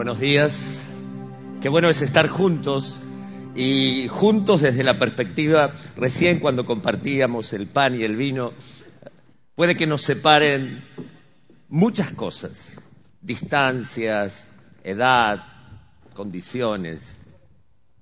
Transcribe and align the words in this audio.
Buenos 0.00 0.18
días. 0.18 0.80
Qué 1.60 1.68
bueno 1.68 1.90
es 1.90 2.00
estar 2.00 2.26
juntos 2.28 3.00
y 3.54 4.08
juntos 4.08 4.62
desde 4.62 4.82
la 4.82 4.98
perspectiva, 4.98 5.74
recién 5.94 6.40
cuando 6.40 6.64
compartíamos 6.64 7.52
el 7.52 7.66
pan 7.66 8.00
y 8.00 8.04
el 8.04 8.16
vino, 8.16 8.54
puede 9.54 9.76
que 9.76 9.86
nos 9.86 10.00
separen 10.00 10.82
muchas 11.68 12.12
cosas, 12.12 12.78
distancias, 13.20 14.48
edad, 14.84 15.44
condiciones, 16.14 17.18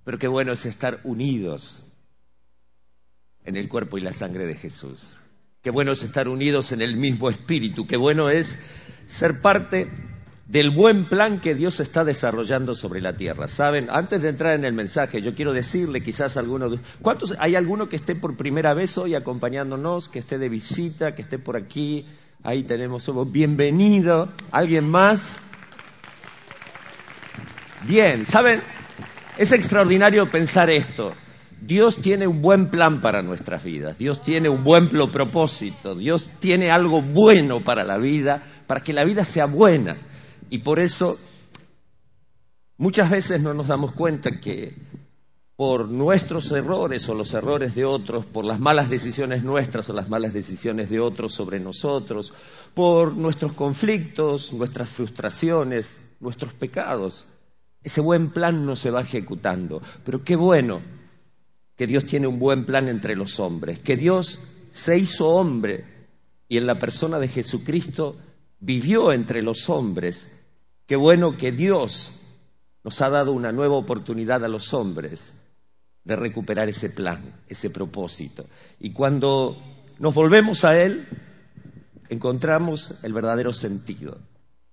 pero 0.04 0.20
qué 0.20 0.28
bueno 0.28 0.52
es 0.52 0.66
estar 0.66 1.00
unidos 1.02 1.82
en 3.44 3.56
el 3.56 3.68
cuerpo 3.68 3.98
y 3.98 4.02
la 4.02 4.12
sangre 4.12 4.46
de 4.46 4.54
Jesús. 4.54 5.16
Qué 5.62 5.70
bueno 5.70 5.90
es 5.90 6.04
estar 6.04 6.28
unidos 6.28 6.70
en 6.70 6.80
el 6.80 6.96
mismo 6.96 7.28
espíritu, 7.28 7.88
qué 7.88 7.96
bueno 7.96 8.30
es 8.30 8.60
ser 9.06 9.42
parte 9.42 9.90
del 10.48 10.70
buen 10.70 11.04
plan 11.04 11.41
que 11.41 11.54
Dios 11.54 11.78
está 11.78 12.04
desarrollando 12.04 12.74
sobre 12.74 13.02
la 13.02 13.14
tierra. 13.14 13.48
Saben, 13.48 13.88
antes 13.91 14.23
de 14.23 14.30
entrar 14.30 14.54
en 14.54 14.64
el 14.64 14.73
mensaje, 14.73 15.20
yo 15.20 15.34
quiero 15.34 15.52
decirle 15.52 16.00
quizás 16.00 16.36
a 16.36 16.40
algunos, 16.40 16.80
¿cuántos 17.02 17.34
hay 17.38 17.54
alguno 17.54 17.90
que 17.90 17.96
esté 17.96 18.14
por 18.14 18.34
primera 18.34 18.73
vez 18.73 18.96
hoy 18.96 19.14
acompañándonos, 19.14 20.09
que 20.09 20.18
esté 20.18 20.38
de 20.38 20.48
visita, 20.48 21.14
que 21.14 21.20
esté 21.20 21.38
por 21.38 21.56
aquí? 21.56 22.06
Ahí 22.42 22.62
tenemos, 22.62 23.04
somos 23.04 23.30
bienvenido. 23.30 24.30
¿Alguien 24.50 24.88
más? 24.88 25.37
Bien, 27.87 28.26
saben, 28.26 28.62
es 29.37 29.52
extraordinario 29.52 30.30
pensar 30.30 30.70
esto. 30.70 31.12
Dios 31.60 31.98
tiene 31.98 32.26
un 32.26 32.40
buen 32.40 32.70
plan 32.70 33.02
para 33.02 33.20
nuestras 33.20 33.65
vidas, 33.65 33.98
Dios 33.98 34.23
tiene 34.23 34.48
un 34.48 34.65
buen 34.65 34.88
propósito, 34.88 35.95
Dios 35.95 36.30
tiene 36.38 36.70
algo 36.70 37.02
bueno 37.02 37.60
para 37.60 37.84
la 37.84 37.98
vida, 37.98 38.42
para 38.66 38.80
que 38.80 38.92
la 38.92 39.04
vida 39.04 39.24
sea 39.24 39.46
buena. 39.46 39.96
Y 40.51 40.59
por 40.59 40.79
eso 40.79 41.19
muchas 42.77 43.11
veces 43.11 43.41
no 43.41 43.54
nos 43.54 43.68
damos 43.68 43.93
cuenta 43.93 44.41
que 44.41 44.74
por 45.57 45.88
nuestros 45.88 46.52
errores 46.52 47.09
o 47.09 47.15
los 47.15 47.35
errores 47.35 47.74
de 47.74 47.85
otros, 47.85 48.24
por 48.24 48.45
las 48.45 48.60
malas 48.60 48.88
decisiones 48.88 49.43
nuestras 49.43 49.90
o 49.90 49.93
las 49.93 50.09
malas 50.09 50.32
decisiones 50.32 50.88
de 50.88 51.01
otros 51.01 51.35
sobre 51.35 51.59
nosotros, 51.59 52.32
por 52.74 53.15
nuestros 53.16 53.55
conflictos, 53.55 54.52
nuestras 54.52 54.88
frustraciones, 54.88 56.01
nuestros 56.21 56.52
pecados, 56.52 57.27
ese 57.83 58.01
buen 58.01 58.30
plan 58.30 58.66
no 58.66 58.77
se 58.77 58.90
va 58.90 59.01
ejecutando. 59.01 59.83
Pero 60.05 60.23
qué 60.23 60.37
bueno 60.37 60.80
que 61.77 61.87
Dios 61.87 62.05
tiene 62.05 62.27
un 62.27 62.38
buen 62.38 62.65
plan 62.65 62.88
entre 62.88 63.16
los 63.16 63.40
hombres, 63.40 63.79
que 63.80 63.96
Dios 63.96 64.38
se 64.71 64.99
hizo 64.99 65.28
hombre 65.28 65.84
y 66.49 66.56
en 66.56 66.66
la 66.66 66.78
persona 66.78 67.19
de 67.19 67.28
Jesucristo 67.28 68.16
vivió 68.60 69.12
entre 69.12 69.43
los 69.43 69.69
hombres. 69.71 70.31
Qué 70.88 70.97
bueno 70.97 71.36
que 71.36 71.53
Dios 71.53 72.14
nos 72.82 73.03
ha 73.03 73.10
dado 73.10 73.32
una 73.32 73.53
nueva 73.53 73.75
oportunidad 73.75 74.42
a 74.42 74.48
los 74.48 74.72
hombres 74.72 75.34
de 76.03 76.16
recuperar 76.16 76.70
ese 76.70 76.88
plan, 76.88 77.42
ese 77.47 77.69
propósito. 77.69 78.47
Y 78.81 78.94
cuando 78.94 79.54
nos 79.98 80.14
volvemos 80.14 80.64
a 80.64 80.81
Él, 80.81 81.06
encontramos 82.09 82.94
el 83.03 83.12
verdadero 83.12 83.53
sentido, 83.53 84.16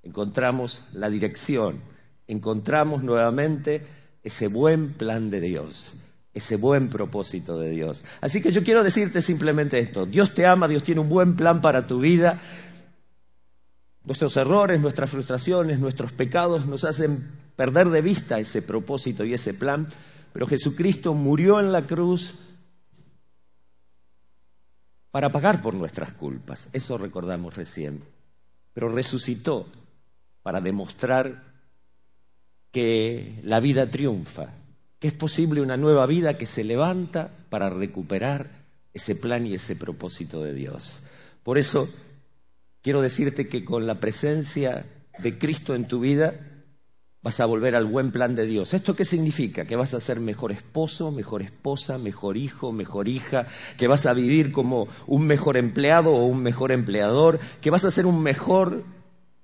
encontramos 0.03 0.83
la 0.93 1.09
dirección, 1.09 1.81
encontramos 2.27 3.03
nuevamente 3.03 3.86
ese 4.23 4.47
buen 4.47 4.93
plan 4.93 5.30
de 5.30 5.41
Dios 5.41 5.91
ese 6.36 6.58
buen 6.58 6.89
propósito 6.89 7.58
de 7.58 7.69
Dios. 7.69 8.03
Así 8.19 8.41
que 8.41 8.52
yo 8.52 8.61
quiero 8.61 8.83
decirte 8.83 9.21
simplemente 9.21 9.80
esto, 9.80 10.05
Dios 10.05 10.33
te 10.33 10.45
ama, 10.45 10.67
Dios 10.67 10.83
tiene 10.83 10.99
un 10.99 11.08
buen 11.08 11.38
plan 11.38 11.61
para 11.61 11.88
tu 11.88 12.02
vida. 12.02 12.41
Nuestros 14.06 14.38
errores, 14.38 14.80
nuestras 14.80 15.09
frustraciones, 15.09 15.80
nuestros 15.80 16.14
pecados 16.14 16.66
nos 16.66 16.84
hacen 16.84 17.31
perder 17.56 17.89
de 17.89 18.02
vista 18.02 18.39
ese 18.39 18.61
propósito 18.61 19.25
y 19.25 19.34
ese 19.34 19.53
plan, 19.53 19.88
pero 20.31 20.48
Jesucristo 20.48 21.14
murió 21.14 21.59
en 21.59 21.72
la 21.72 21.88
cruz 21.88 22.36
para 25.11 25.32
pagar 25.32 25.61
por 25.61 25.73
nuestras 25.73 26.11
culpas, 26.11 26.70
eso 26.73 26.98
recordamos 26.98 27.55
recién, 27.55 28.04
pero 28.73 28.89
resucitó 28.89 29.66
para 30.43 30.60
demostrar 30.60 31.55
que 32.72 33.39
la 33.43 33.61
vida 33.61 33.87
triunfa, 33.87 34.54
es 34.99 35.14
posible 35.14 35.61
una 35.61 35.77
nueva 35.77 36.05
vida 36.05 36.37
que 36.37 36.45
se 36.45 36.64
levanta 36.64 37.32
para 37.49 37.70
recuperar 37.70 38.49
ese 38.93 39.16
plan 39.16 39.45
y 39.45 39.54
ese 39.54 39.76
propósito 39.76 40.43
de 40.43 40.54
Dios. 40.54 40.99
Por 41.43 41.58
eso 41.58 41.87
quiero 42.86 43.02
decirte 43.02 43.48
que 43.48 43.66
con 43.66 43.88
la 43.88 44.00
presencia 44.00 44.86
de 45.18 45.40
Cristo 45.40 45.73
en 45.73 45.88
tu 45.88 46.02
vida 46.02 46.40
vas 47.23 47.40
a 47.40 47.48
volver 47.48 47.76
al 47.76 47.86
buen 47.86 48.12
plan 48.12 48.36
de 48.36 48.46
Dios. 48.46 48.76
¿Esto 48.76 48.96
qué 48.96 49.06
significa? 49.06 49.66
Que 49.66 49.76
vas 49.76 49.96
a 49.96 50.00
ser 50.00 50.20
mejor 50.20 50.52
esposo, 50.52 51.10
mejor 51.10 51.42
esposa, 51.42 51.98
mejor 51.98 52.38
hijo, 52.38 52.72
mejor 52.72 53.08
hija, 53.08 53.48
que 53.80 53.88
vas 53.88 54.06
a 54.06 54.14
vivir 54.14 54.52
como 54.52 54.88
un 55.08 55.26
mejor 55.26 55.58
empleado 55.58 56.12
o 56.12 56.28
un 56.28 56.44
mejor 56.44 56.72
empleador, 56.72 57.40
que 57.60 57.72
vas 57.72 57.86
a 57.86 57.90
ser 57.90 58.06
un 58.06 58.22
mejor 58.22 58.84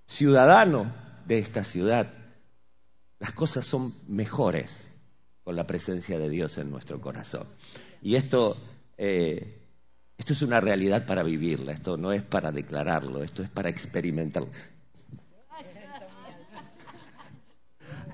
ciudadano 0.06 0.94
de 1.26 1.40
esta 1.40 1.64
ciudad. 1.64 2.14
Las 3.18 3.32
cosas 3.32 3.66
son 3.66 3.96
mejores 4.08 4.92
con 5.44 5.56
la 5.56 5.66
presencia 5.66 6.20
de 6.20 6.30
Dios 6.30 6.60
en 6.60 6.70
nuestro 6.70 7.02
corazón. 7.02 7.48
Y 8.04 8.14
esto, 8.14 8.56
eh, 9.00 9.61
esto 10.22 10.34
es 10.34 10.44
una 10.44 10.62
realidad 10.62 11.08
para 11.08 11.24
vivirla, 11.24 11.72
esto 11.72 11.98
no 11.98 12.12
es 12.12 12.22
para 12.22 12.52
declararlo, 12.52 13.24
esto 13.24 13.42
es 13.42 13.50
para 13.50 13.70
experimentarlo. 13.70 14.52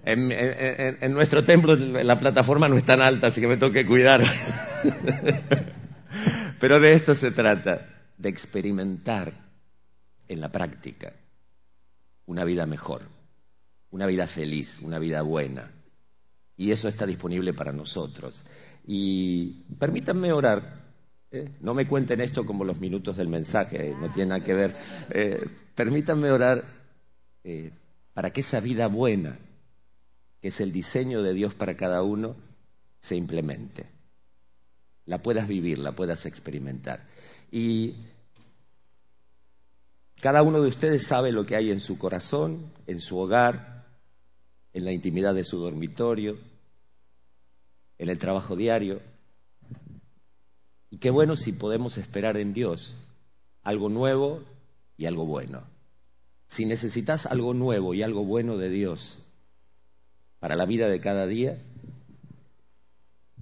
En, 0.05 1.11
nuestro 1.11 1.43
templo 1.43 1.75
la 1.75 2.17
plataforma 2.17 2.69
no 2.69 2.77
es 2.77 2.85
tan 2.85 3.01
alta, 3.01 3.27
así 3.27 3.41
que 3.41 3.49
me 3.49 3.57
tengo 3.57 3.73
que 3.73 3.85
cuidar. 3.85 4.23
Pero 6.61 6.79
de 6.79 6.93
esto 6.93 7.13
se 7.13 7.31
trata, 7.31 7.89
de 8.17 8.29
experimentar 8.29 9.33
en 10.29 10.39
la 10.39 10.49
práctica 10.49 11.11
una 12.25 12.45
vida 12.45 12.65
mejor, 12.65 13.01
una 13.91 14.05
vida 14.05 14.27
feliz, 14.27 14.79
una 14.81 14.97
vida 14.97 15.23
buena, 15.23 15.73
y 16.55 16.71
eso 16.71 16.87
está 16.87 17.05
disponible 17.05 17.53
para 17.53 17.73
nosotros. 17.73 18.45
Y 18.85 19.65
permítanme 19.77 20.31
orar. 20.31 20.86
¿Eh? 21.37 21.51
No 21.61 21.73
me 21.73 21.87
cuenten 21.87 22.21
esto 22.21 22.45
como 22.45 22.63
los 22.63 22.79
minutos 22.79 23.17
del 23.17 23.27
mensaje, 23.27 23.95
no 23.99 24.11
tiene 24.11 24.29
nada 24.29 24.43
que 24.43 24.53
ver. 24.53 24.75
Eh, 25.09 25.45
permítanme 25.75 26.31
orar 26.31 26.63
eh, 27.43 27.71
para 28.13 28.31
que 28.31 28.41
esa 28.41 28.59
vida 28.59 28.87
buena, 28.87 29.37
que 30.41 30.49
es 30.49 30.61
el 30.61 30.71
diseño 30.71 31.21
de 31.21 31.33
Dios 31.33 31.53
para 31.53 31.77
cada 31.77 32.03
uno, 32.03 32.35
se 32.99 33.15
implemente. 33.15 33.85
La 35.05 35.21
puedas 35.21 35.47
vivir, 35.47 35.79
la 35.79 35.93
puedas 35.93 36.25
experimentar. 36.25 37.05
Y 37.51 37.95
cada 40.21 40.41
uno 40.41 40.61
de 40.61 40.67
ustedes 40.67 41.05
sabe 41.05 41.31
lo 41.31 41.45
que 41.45 41.55
hay 41.55 41.71
en 41.71 41.79
su 41.79 41.97
corazón, 41.97 42.71
en 42.87 42.99
su 42.99 43.17
hogar, 43.17 43.85
en 44.73 44.83
la 44.85 44.91
intimidad 44.91 45.33
de 45.33 45.43
su 45.43 45.59
dormitorio, 45.59 46.37
en 47.97 48.09
el 48.09 48.17
trabajo 48.17 48.55
diario. 48.55 48.99
Qué 50.99 51.09
bueno 51.09 51.35
si 51.35 51.51
podemos 51.51 51.97
esperar 51.97 52.37
en 52.37 52.53
Dios 52.53 52.95
algo 53.63 53.89
nuevo 53.89 54.43
y 54.97 55.05
algo 55.05 55.25
bueno. 55.25 55.63
Si 56.47 56.65
necesitas 56.65 57.25
algo 57.25 57.53
nuevo 57.53 57.93
y 57.93 58.01
algo 58.01 58.23
bueno 58.23 58.57
de 58.57 58.69
Dios 58.69 59.19
para 60.39 60.55
la 60.55 60.65
vida 60.65 60.87
de 60.87 60.99
cada 60.99 61.27
día, 61.27 61.57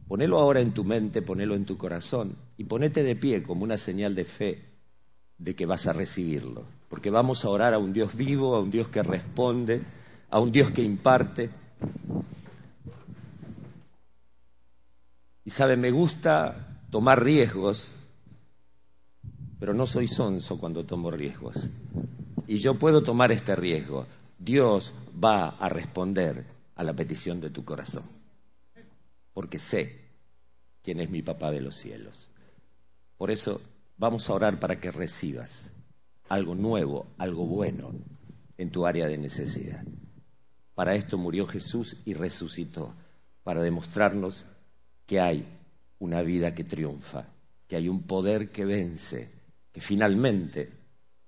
ponelo 0.08 0.40
ahora 0.40 0.62
en 0.62 0.74
tu 0.74 0.84
mente, 0.84 1.22
ponelo 1.22 1.56
en 1.56 1.66
tu 1.66 1.78
corazón 1.78 2.36
y 2.58 2.66
ponete 2.66 3.04
de 3.04 3.16
pie 3.16 3.44
como 3.44 3.64
una 3.64 3.78
señal 3.78 4.16
de 4.16 4.26
fe 4.26 4.64
de 5.38 5.56
que 5.56 5.66
vas 5.66 5.88
a 5.88 5.94
recibirlo. 5.94 6.64
Porque 6.90 7.10
vamos 7.10 7.46
a 7.46 7.50
orar 7.50 7.74
a 7.74 7.80
un 7.80 7.94
Dios 7.94 8.16
vivo, 8.16 8.56
a 8.56 8.62
un 8.62 8.72
Dios 8.72 8.88
que 8.88 9.04
responde 9.04 9.82
a 10.30 10.40
un 10.40 10.52
Dios 10.52 10.72
que 10.72 10.82
imparte. 10.82 11.50
Y 15.46 15.50
sabe, 15.50 15.78
me 15.78 15.92
gusta 15.92 16.75
tomar 16.96 17.22
riesgos, 17.22 17.94
pero 19.60 19.74
no 19.74 19.86
soy 19.86 20.08
sonso 20.08 20.58
cuando 20.58 20.86
tomo 20.86 21.12
riesgos. 21.12 21.54
Y 22.48 22.60
yo 22.60 22.80
puedo 22.80 23.04
tomar 23.04 23.34
este 23.34 23.54
riesgo. 23.54 24.06
Dios 24.40 24.94
va 25.22 25.50
a 25.50 25.68
responder 25.68 26.46
a 26.74 26.86
la 26.86 26.94
petición 26.94 27.42
de 27.42 27.50
tu 27.50 27.66
corazón, 27.66 28.06
porque 29.34 29.60
sé 29.60 30.06
quién 30.84 31.02
es 31.02 31.10
mi 31.10 31.22
papá 31.22 31.52
de 31.52 31.60
los 31.60 31.76
cielos. 31.76 32.30
Por 33.18 33.30
eso 33.30 33.60
vamos 33.98 34.30
a 34.30 34.34
orar 34.34 34.58
para 34.58 34.80
que 34.80 34.90
recibas 34.90 35.72
algo 36.30 36.56
nuevo, 36.56 37.08
algo 37.18 37.46
bueno 37.46 37.92
en 38.58 38.72
tu 38.72 38.86
área 38.86 39.06
de 39.08 39.18
necesidad. 39.18 39.84
Para 40.76 40.96
esto 40.96 41.18
murió 41.18 41.46
Jesús 41.46 41.98
y 42.06 42.14
resucitó, 42.14 42.94
para 43.44 43.62
demostrarnos 43.62 44.46
que 45.06 45.20
hay 45.20 45.46
una 46.00 46.22
vida 46.22 46.54
que 46.54 46.64
triunfa, 46.64 47.26
que 47.68 47.76
hay 47.76 47.90
un 47.90 48.04
poder 48.04 48.52
que 48.52 48.66
vence, 48.66 49.32
que 49.72 49.82
finalmente 49.82 50.72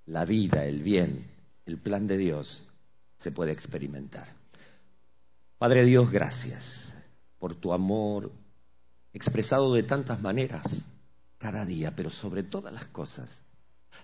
la 0.06 0.26
vida, 0.26 0.66
el 0.66 0.84
bien, 0.84 1.26
el 1.66 1.78
plan 1.78 2.08
de 2.08 2.18
Dios 2.18 2.64
se 3.18 3.32
puede 3.32 3.52
experimentar. 3.52 4.28
Padre 5.58 5.86
Dios, 5.86 6.12
gracias 6.12 6.94
por 7.40 7.56
tu 7.56 7.74
amor 7.74 8.32
expresado 9.14 9.74
de 9.74 9.84
tantas 9.84 10.22
maneras 10.22 10.86
cada 11.38 11.66
día, 11.66 11.96
pero 11.96 12.10
sobre 12.10 12.44
todas 12.44 12.74
las 12.74 12.86
cosas, 12.86 13.44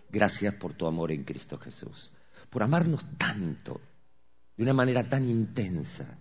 gracias 0.09 0.55
por 0.55 0.73
tu 0.73 0.87
amor 0.87 1.11
en 1.11 1.23
Cristo 1.23 1.57
Jesús, 1.57 2.11
por 2.49 2.63
amarnos 2.63 3.05
tanto, 3.17 3.79
de 4.57 4.63
una 4.63 4.73
manera 4.73 5.07
tan 5.07 5.29
intensa, 5.29 6.17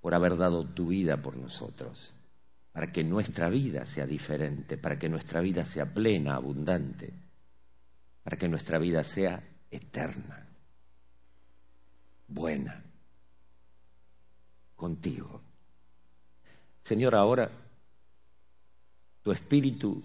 por 0.00 0.14
haber 0.14 0.36
dado 0.36 0.64
tu 0.64 0.88
vida 0.88 1.20
por 1.20 1.36
nosotros, 1.36 2.14
para 2.78 2.92
que 2.92 3.02
nuestra 3.02 3.50
vida 3.50 3.84
sea 3.84 4.06
diferente, 4.06 4.78
para 4.78 4.96
que 4.96 5.08
nuestra 5.08 5.40
vida 5.40 5.64
sea 5.64 5.92
plena, 5.92 6.36
abundante, 6.36 7.12
para 8.22 8.36
que 8.36 8.46
nuestra 8.46 8.78
vida 8.78 9.02
sea 9.02 9.42
eterna, 9.68 10.46
buena 12.28 12.80
contigo. 14.76 15.42
Señor, 16.80 17.16
ahora 17.16 17.50
tu 19.22 19.32
espíritu 19.32 20.00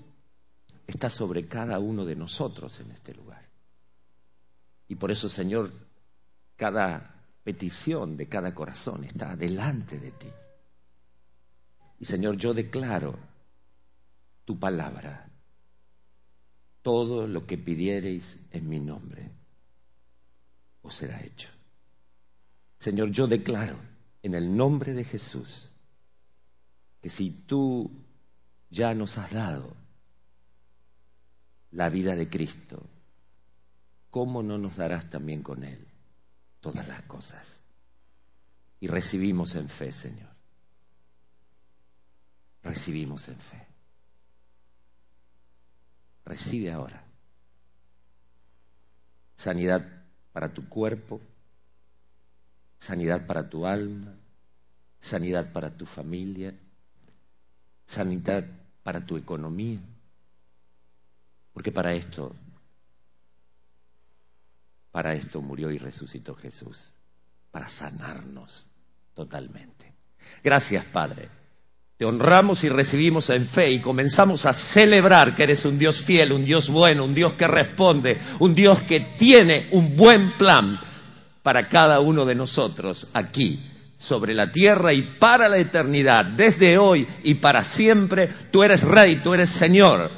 está 0.88 1.12
sobre 1.12 1.48
cada 1.48 1.78
uno 1.78 2.04
de 2.04 2.16
nosotros 2.16 2.80
en 2.80 2.90
este 2.90 3.14
lugar. 3.14 3.48
Y 4.88 4.96
por 4.96 5.12
eso, 5.12 5.30
Señor, 5.30 5.72
cada 6.56 7.24
petición 7.44 8.18
de 8.18 8.28
cada 8.28 8.52
corazón 8.56 9.04
está 9.04 9.36
delante 9.36 10.00
de 10.00 10.10
ti. 10.10 10.30
Y 12.04 12.06
Señor, 12.06 12.36
yo 12.36 12.54
declaro 12.54 13.18
tu 14.44 14.60
palabra. 14.60 15.26
Todo 16.82 17.28
lo 17.28 17.48
que 17.48 17.58
pidiereis 17.58 18.40
en 18.52 18.68
mi 18.68 18.78
nombre 18.78 19.32
os 20.82 20.94
será 20.94 21.24
hecho. 21.24 21.48
Señor, 22.78 23.10
yo 23.12 23.26
declaro 23.26 23.78
en 24.22 24.34
el 24.34 24.54
nombre 24.54 24.92
de 24.92 25.06
Jesús, 25.06 25.70
que 27.02 27.08
si 27.08 27.30
tú 27.32 27.90
ya 28.70 28.94
nos 28.94 29.18
has 29.18 29.32
dado 29.32 29.74
la 31.72 31.88
vida 31.88 32.18
de 32.18 32.28
Cristo, 32.28 32.86
¿cómo 34.10 34.44
no 34.44 34.58
nos 34.58 34.76
darás 34.76 35.10
también 35.10 35.42
con 35.42 35.64
Él 35.64 35.88
todas 36.60 36.86
las 36.86 37.04
cosas? 37.04 37.64
Y 38.82 38.88
recibimos 38.88 39.56
en 39.56 39.70
fe, 39.70 39.90
Señor. 39.90 40.33
Recibimos 42.64 43.28
en 43.30 43.38
fe. 43.38 43.68
Recibe 46.26 46.72
ahora 46.72 47.04
sanidad 49.44 49.86
para 50.32 50.54
tu 50.54 50.70
cuerpo, 50.70 51.20
sanidad 52.78 53.26
para 53.26 53.50
tu 53.50 53.66
alma, 53.66 54.16
sanidad 55.00 55.52
para 55.52 55.76
tu 55.76 55.86
familia, 55.86 56.54
sanidad 57.86 58.46
para 58.84 59.06
tu 59.06 59.18
economía. 59.18 59.80
Porque 61.52 61.72
para 61.74 61.94
esto, 61.94 62.34
para 64.92 65.14
esto 65.14 65.42
murió 65.42 65.70
y 65.72 65.78
resucitó 65.78 66.36
Jesús, 66.36 66.94
para 67.52 67.68
sanarnos 67.68 68.66
totalmente. 69.14 69.94
Gracias, 70.42 70.86
Padre. 70.86 71.43
Honramos 72.04 72.64
y 72.64 72.70
recibimos 72.70 73.30
en 73.30 73.46
fe 73.46 73.72
y 73.72 73.80
comenzamos 73.80 74.46
a 74.46 74.54
celebrar 74.54 75.36
que 75.36 75.44
eres 75.44 75.66
un 75.66 75.78
Dios 75.78 75.98
fiel, 76.02 76.32
un 76.32 76.46
Dios 76.46 76.70
bueno, 76.70 77.06
un 77.06 77.14
Dios 77.14 77.34
que 77.34 77.48
responde, 77.48 78.18
un 78.40 78.56
Dios 78.56 78.82
que 78.82 79.00
tiene 79.00 79.68
un 79.72 79.96
buen 79.96 80.32
plan 80.32 80.78
para 81.42 81.68
cada 81.68 82.00
uno 82.00 82.26
de 82.26 82.36
nosotros 82.36 83.10
aquí 83.14 83.70
sobre 83.98 84.34
la 84.34 84.52
tierra 84.52 84.94
y 84.94 85.02
para 85.02 85.48
la 85.48 85.58
eternidad, 85.58 86.26
desde 86.26 86.78
hoy 86.78 87.08
y 87.24 87.36
para 87.36 87.64
siempre. 87.64 88.30
Tú 88.52 88.64
eres 88.64 88.84
Rey, 88.84 89.18
tú 89.18 89.34
eres 89.34 89.50
Señor. 89.50 90.12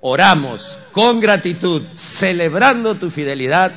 Oramos 0.00 0.78
con 0.90 1.20
gratitud, 1.20 1.82
celebrando 1.94 2.96
tu 2.96 3.10
fidelidad, 3.10 3.72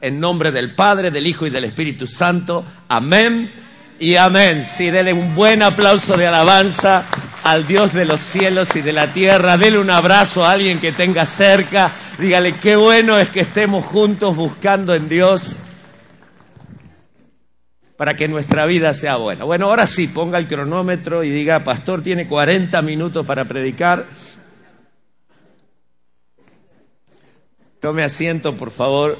en 0.00 0.20
nombre 0.20 0.52
del 0.52 0.74
Padre, 0.74 1.10
del 1.10 1.26
Hijo 1.26 1.46
y 1.46 1.50
del 1.50 1.64
Espíritu 1.64 2.06
Santo. 2.06 2.64
Amén 2.88 3.67
y 3.98 4.16
amén. 4.16 4.64
Sí, 4.64 4.90
dele 4.90 5.12
un 5.12 5.34
buen 5.34 5.62
aplauso 5.62 6.14
de 6.14 6.26
alabanza 6.26 7.04
al 7.44 7.66
Dios 7.66 7.92
de 7.92 8.04
los 8.04 8.20
cielos 8.20 8.76
y 8.76 8.82
de 8.82 8.92
la 8.92 9.12
tierra. 9.12 9.56
Dele 9.56 9.78
un 9.78 9.90
abrazo 9.90 10.44
a 10.44 10.52
alguien 10.52 10.80
que 10.80 10.92
tenga 10.92 11.24
cerca. 11.24 11.90
Dígale 12.18 12.54
qué 12.54 12.76
bueno 12.76 13.18
es 13.18 13.30
que 13.30 13.40
estemos 13.40 13.84
juntos 13.84 14.36
buscando 14.36 14.94
en 14.94 15.08
Dios 15.08 15.56
para 17.96 18.14
que 18.14 18.28
nuestra 18.28 18.64
vida 18.64 18.94
sea 18.94 19.16
buena. 19.16 19.44
Bueno, 19.44 19.66
ahora 19.66 19.86
sí, 19.86 20.06
ponga 20.06 20.38
el 20.38 20.46
cronómetro 20.46 21.24
y 21.24 21.30
diga, 21.30 21.64
pastor, 21.64 22.00
tiene 22.00 22.28
40 22.28 22.80
minutos 22.82 23.26
para 23.26 23.44
predicar. 23.44 24.06
Tome 27.80 28.04
asiento, 28.04 28.56
por 28.56 28.70
favor. 28.70 29.18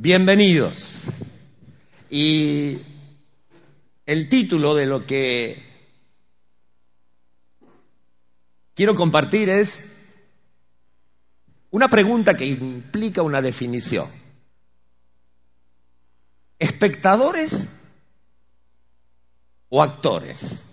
Bienvenidos. 0.00 1.06
Y 2.08 2.78
el 4.06 4.28
título 4.28 4.76
de 4.76 4.86
lo 4.86 5.04
que 5.04 5.60
quiero 8.74 8.94
compartir 8.94 9.48
es 9.48 9.98
una 11.70 11.88
pregunta 11.88 12.36
que 12.36 12.46
implica 12.46 13.22
una 13.22 13.42
definición. 13.42 14.06
¿Espectadores 16.60 17.68
o 19.68 19.82
actores? 19.82 20.64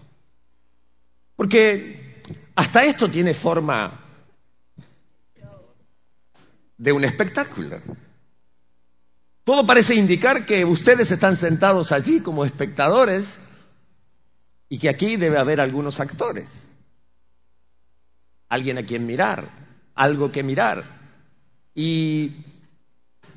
Porque 1.35 2.21
hasta 2.53 2.83
esto 2.83 3.09
tiene 3.09 3.33
forma 3.33 4.01
de 6.77 6.91
un 6.91 7.03
espectáculo. 7.03 7.81
Todo 9.45 9.63
parece 9.63 9.93
indicar 9.93 10.43
que 10.43 10.65
ustedes 10.65 11.11
están 11.11 11.35
sentados 11.35 11.91
allí 11.91 12.19
como 12.19 12.45
espectadores 12.45 13.37
y 14.67 14.79
que 14.79 14.89
aquí 14.89 15.17
debe 15.17 15.37
haber 15.37 15.61
algunos 15.61 15.99
actores, 15.99 16.65
alguien 18.49 18.79
a 18.79 18.83
quien 18.83 19.05
mirar, 19.05 19.47
algo 19.93 20.31
que 20.31 20.41
mirar. 20.41 20.97
Y 21.75 22.37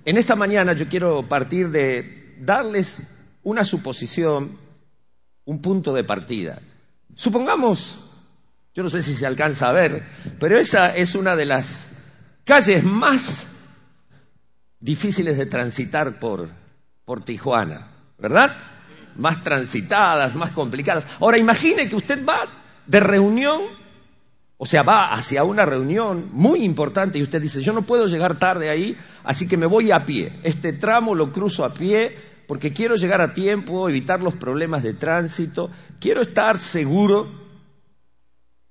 en 0.06 0.16
esta 0.16 0.34
mañana 0.34 0.72
yo 0.72 0.88
quiero 0.88 1.28
partir 1.28 1.68
de 1.68 2.36
darles 2.40 3.18
una 3.42 3.62
suposición, 3.62 4.56
un 5.44 5.60
punto 5.60 5.92
de 5.92 6.04
partida. 6.04 6.62
Supongamos, 7.14 7.98
yo 8.72 8.82
no 8.82 8.88
sé 8.88 9.02
si 9.02 9.12
se 9.12 9.26
alcanza 9.26 9.68
a 9.68 9.74
ver, 9.74 10.06
pero 10.40 10.58
esa 10.58 10.96
es 10.96 11.14
una 11.14 11.36
de 11.36 11.44
las 11.44 11.90
calles 12.46 12.82
más 12.82 13.57
difíciles 14.80 15.36
de 15.36 15.46
transitar 15.46 16.18
por, 16.18 16.48
por 17.04 17.24
Tijuana, 17.24 17.88
¿verdad? 18.18 18.56
Más 19.16 19.42
transitadas, 19.42 20.36
más 20.36 20.50
complicadas. 20.50 21.06
Ahora 21.20 21.38
imagine 21.38 21.88
que 21.88 21.96
usted 21.96 22.24
va 22.24 22.46
de 22.86 23.00
reunión 23.00 23.62
o 24.60 24.66
sea, 24.66 24.82
va 24.82 25.12
hacia 25.14 25.44
una 25.44 25.64
reunión 25.64 26.30
muy 26.32 26.64
importante 26.64 27.16
y 27.16 27.22
usted 27.22 27.40
dice, 27.40 27.62
yo 27.62 27.72
no 27.72 27.82
puedo 27.82 28.08
llegar 28.08 28.40
tarde 28.40 28.68
ahí, 28.68 28.96
así 29.22 29.46
que 29.46 29.56
me 29.56 29.66
voy 29.66 29.92
a 29.92 30.04
pie. 30.04 30.32
Este 30.42 30.72
tramo 30.72 31.14
lo 31.14 31.32
cruzo 31.32 31.64
a 31.64 31.72
pie 31.72 32.16
porque 32.48 32.72
quiero 32.72 32.96
llegar 32.96 33.20
a 33.20 33.34
tiempo, 33.34 33.88
evitar 33.88 34.20
los 34.20 34.34
problemas 34.34 34.82
de 34.82 34.94
tránsito, 34.94 35.70
quiero 36.00 36.22
estar 36.22 36.58
seguro 36.58 37.28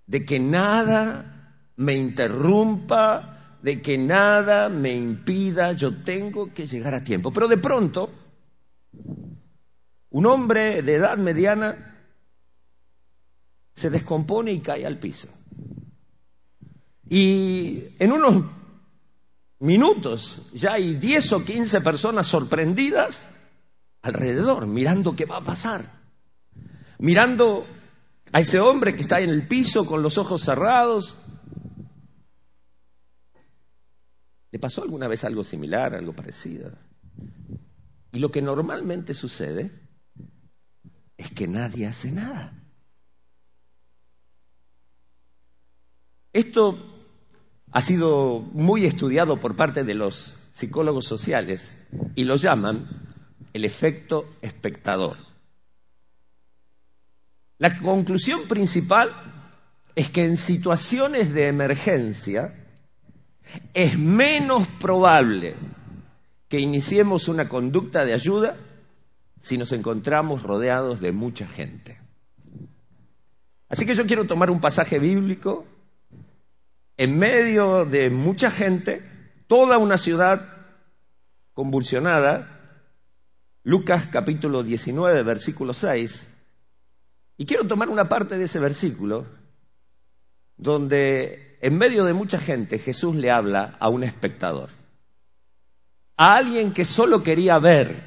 de 0.08 0.26
que 0.26 0.42
nada 0.42 1.54
me 1.78 1.94
interrumpa, 1.94 3.37
de 3.62 3.82
que 3.82 3.98
nada 3.98 4.70
me 4.70 4.94
impida, 4.94 5.74
yo 5.74 5.96
tengo 6.04 6.54
que 6.54 6.68
llegar 6.68 6.94
a 6.94 7.04
tiempo. 7.04 7.32
Pero 7.32 7.48
de 7.48 7.58
pronto, 7.58 8.10
un 10.12 10.26
hombre 10.26 10.82
de 10.82 10.96
edad 10.96 11.18
mediana 11.18 11.88
se 13.74 13.90
descompone 13.90 14.52
y 14.52 14.60
cae 14.60 14.86
al 14.86 14.98
piso. 14.98 15.28
Y 17.10 17.84
en 18.00 18.12
unos 18.12 18.44
minutos 19.60 20.42
ya 20.54 20.74
hay 20.74 20.96
10 20.96 21.34
o 21.34 21.46
15 21.46 21.82
personas 21.82 22.28
sorprendidas 22.28 23.28
alrededor, 24.02 24.68
mirando 24.68 25.16
qué 25.16 25.26
va 25.26 25.38
a 25.38 25.44
pasar. 25.44 25.98
Mirando 27.00 27.68
a 28.32 28.40
ese 28.40 28.60
hombre 28.60 28.96
que 28.96 29.02
está 29.02 29.20
en 29.20 29.30
el 29.30 29.48
piso 29.48 29.86
con 29.86 30.02
los 30.02 30.18
ojos 30.18 30.42
cerrados. 30.42 31.18
¿Le 34.52 34.60
pasó 34.60 34.82
alguna 34.84 35.08
vez 35.08 35.24
algo 35.24 35.44
similar, 35.44 35.94
algo 35.96 36.14
parecido? 36.14 36.72
Y 38.12 38.20
lo 38.20 38.32
que 38.32 38.42
normalmente 38.42 39.14
sucede 39.14 39.72
es 41.18 41.32
que 41.32 41.48
nadie 41.48 41.88
hace 41.88 42.12
nada. 42.12 42.54
Esto 46.32 46.78
ha 47.72 47.82
sido 47.82 48.40
muy 48.40 48.86
estudiado 48.86 49.40
por 49.40 49.56
parte 49.56 49.84
de 49.84 49.96
los 49.96 50.36
psicólogos 50.52 51.06
sociales 51.06 51.76
y 52.16 52.24
lo 52.24 52.36
llaman 52.36 52.88
el 53.54 53.66
efecto 53.66 54.36
espectador. 54.42 55.18
La 57.58 57.78
conclusión 57.80 58.48
principal 58.48 59.12
es 59.96 60.10
que 60.12 60.26
en 60.26 60.38
situaciones 60.38 61.34
de 61.34 61.48
emergencia 61.48 62.67
es 63.74 63.98
menos 63.98 64.68
probable 64.80 65.56
que 66.50 66.60
iniciemos 66.60 67.28
una 67.28 67.50
conducta 67.50 68.06
de 68.06 68.14
ayuda 68.14 68.58
si 69.42 69.58
nos 69.58 69.72
encontramos 69.72 70.44
rodeados 70.44 71.00
de 71.00 71.12
mucha 71.12 71.48
gente. 71.48 72.00
Así 73.70 73.86
que 73.86 73.96
yo 73.96 74.06
quiero 74.06 74.26
tomar 74.26 74.50
un 74.50 74.62
pasaje 74.62 75.00
bíblico 75.00 75.66
en 76.96 77.18
medio 77.18 77.86
de 77.86 78.10
mucha 78.10 78.50
gente, 78.50 79.04
toda 79.48 79.78
una 79.78 79.98
ciudad 79.98 80.42
convulsionada, 81.54 82.54
Lucas 83.64 84.08
capítulo 84.12 84.64
19, 84.64 85.24
versículo 85.24 85.74
6, 85.74 86.28
y 87.38 87.46
quiero 87.46 87.68
tomar 87.68 87.90
una 87.90 88.10
parte 88.10 88.38
de 88.38 88.46
ese 88.46 88.60
versículo 88.60 89.26
donde 90.56 91.47
en 91.62 91.78
medio 91.78 92.06
de 92.06 92.14
mucha 92.14 92.40
gente 92.40 92.80
Jesús 92.80 93.16
le 93.16 93.32
habla 93.32 93.78
a 93.80 93.90
un 93.90 94.04
espectador, 94.04 94.70
a 96.16 96.34
alguien 96.34 96.74
que 96.74 96.86
solo 96.86 97.24
quería 97.24 97.60
ver, 97.60 98.04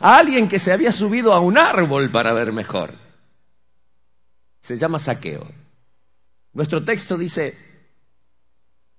a 0.00 0.16
alguien 0.16 0.48
que 0.48 0.58
se 0.58 0.72
había 0.72 0.92
subido 0.92 1.32
a 1.32 1.40
un 1.40 1.58
árbol 1.58 2.10
para 2.10 2.32
ver 2.32 2.52
mejor. 2.52 2.94
Se 4.60 4.76
llama 4.76 4.98
saqueo. 4.98 5.46
Nuestro 6.52 6.84
texto 6.84 7.18
dice, 7.18 7.58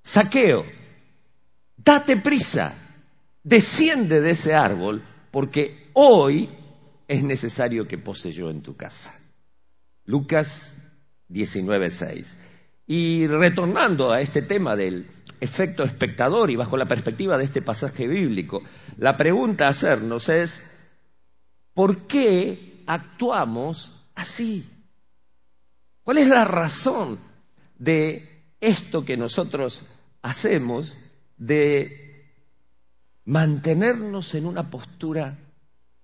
saqueo, 0.04 0.66
date 1.78 2.18
prisa, 2.18 2.74
desciende 3.44 4.22
de 4.22 4.32
ese 4.32 4.54
árbol, 4.54 5.04
porque 5.32 5.90
hoy 5.94 6.50
es 7.08 7.24
necesario 7.24 7.88
que 7.88 7.98
pose 7.98 8.32
yo 8.32 8.50
en 8.50 8.62
tu 8.62 8.76
casa. 8.76 9.14
Lucas 10.06 10.78
19:6. 11.30 12.36
Y 12.88 13.28
retornando 13.28 14.12
a 14.12 14.22
este 14.22 14.42
tema 14.42 14.76
del 14.76 15.08
efecto 15.40 15.84
espectador 15.84 16.52
y 16.52 16.56
bajo 16.56 16.78
la 16.78 16.86
perspectiva 16.86 17.38
de 17.38 17.44
este 17.44 17.62
pasaje 17.62 18.08
bíblico, 18.08 18.62
la 18.98 19.18
pregunta 19.18 19.68
a 19.68 19.70
hacernos 19.70 20.30
es, 20.30 20.64
¿por 21.74 22.08
qué 22.08 22.84
actuamos 22.86 24.06
así? 24.14 24.70
¿Cuál 26.04 26.20
es 26.20 26.28
la 26.28 26.46
razón 26.46 27.20
de 27.80 28.54
esto 28.62 29.04
que 29.04 29.18
nosotros 29.18 29.84
hacemos 30.22 30.98
de 31.38 32.32
mantenernos 33.26 34.36
en 34.36 34.46
una 34.46 34.70
postura 34.70 35.40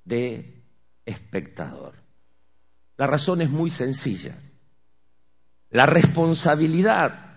de 0.04 0.64
espectador? 1.06 1.94
La 2.98 3.06
razón 3.06 3.42
es 3.42 3.52
muy 3.52 3.70
sencilla. 3.70 4.36
La 5.72 5.86
responsabilidad 5.86 7.32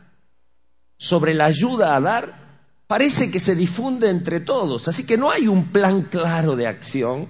sobre 0.96 1.34
la 1.34 1.46
ayuda 1.46 1.96
a 1.96 2.00
dar 2.00 2.44
parece 2.86 3.30
que 3.30 3.40
se 3.40 3.54
difunde 3.54 4.10
entre 4.10 4.40
todos, 4.40 4.88
así 4.88 5.06
que 5.06 5.16
no 5.16 5.30
hay 5.30 5.48
un 5.48 5.72
plan 5.72 6.02
claro 6.02 6.56
de 6.56 6.66
acción. 6.66 7.28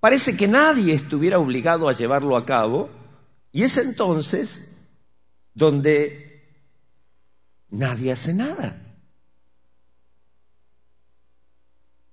Parece 0.00 0.36
que 0.36 0.46
nadie 0.46 0.94
estuviera 0.94 1.38
obligado 1.38 1.88
a 1.88 1.92
llevarlo 1.92 2.36
a 2.36 2.46
cabo 2.46 2.88
y 3.52 3.62
es 3.62 3.76
entonces 3.78 4.78
donde 5.54 6.58
nadie 7.70 8.12
hace 8.12 8.32
nada. 8.32 8.80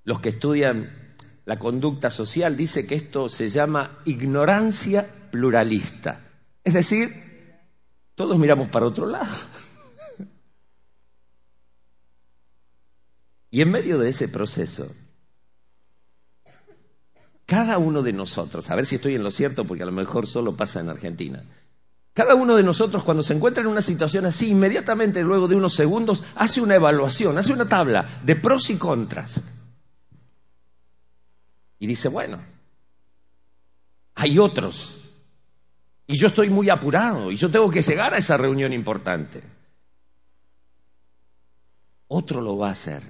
Los 0.03 0.20
que 0.20 0.30
estudian 0.30 1.13
la 1.46 1.60
conducta 1.60 2.10
social 2.10 2.58
dicen 2.58 2.88
que 2.88 2.96
esto 2.96 3.30
se 3.30 3.50
llama 3.50 4.00
ignorancia 4.06 5.08
pluralista. 5.32 6.22
Es 6.63 6.74
decir, 6.74 7.31
todos 8.15 8.38
miramos 8.38 8.70
para 8.70 8.86
otro 8.86 9.06
lado. 9.06 9.36
Y 13.50 13.62
en 13.62 13.70
medio 13.72 13.98
de 13.98 14.10
ese 14.10 14.30
proceso, 14.30 14.88
cada 17.46 17.77
uno 17.77 18.01
de 18.01 18.13
nosotros, 18.13 18.70
a 18.70 18.75
ver 18.77 18.86
si 18.86 18.96
estoy 18.96 19.15
en 19.15 19.24
lo 19.24 19.32
cierto, 19.32 19.65
porque 19.65 19.84
a 19.84 19.86
lo 19.86 19.91
mejor 19.91 20.25
solo 20.25 20.56
pasa 20.56 20.80
en 20.80 20.88
Argentina, 20.88 21.44
cada 22.13 22.36
uno 22.36 22.56
de 22.56 22.63
nosotros 22.63 23.03
cuando 23.03 23.24
se 23.24 23.34
encuentra 23.34 23.62
en 23.62 23.68
una 23.68 23.82
situación 23.82 24.25
así, 24.25 24.50
inmediatamente 24.50 25.22
luego 25.24 25.50
de 25.50 25.58
unos 25.58 25.74
segundos, 25.74 26.24
hace 26.36 26.62
una 26.62 26.75
evaluación, 26.75 27.38
hace 27.38 27.51
una 27.51 27.68
tabla 27.68 28.22
de 28.24 28.38
pros 28.38 28.70
y 28.70 28.77
contras. 28.77 29.41
Y 31.77 31.88
dice, 31.88 32.08
bueno, 32.08 32.41
hay 34.15 34.39
otros. 34.39 35.00
Y 36.08 36.17
yo 36.17 36.27
estoy 36.27 36.50
muy 36.50 36.70
apurado 36.70 37.31
y 37.31 37.36
yo 37.36 37.50
tengo 37.50 37.70
que 37.70 37.81
llegar 37.81 38.13
a 38.13 38.17
esa 38.17 38.38
reunión 38.38 38.74
importante. 38.74 39.41
Otro 42.08 42.41
lo 42.41 42.58
va 42.58 42.70
a 42.70 42.72
hacer. 42.72 43.01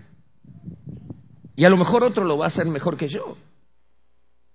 Y 1.55 1.65
a 1.65 1.69
lo 1.69 1.77
mejor 1.77 2.03
otro 2.03 2.23
lo 2.23 2.37
va 2.37 2.45
a 2.45 2.47
hacer 2.47 2.67
mejor 2.67 2.97
que 2.97 3.07
yo. 3.07 3.37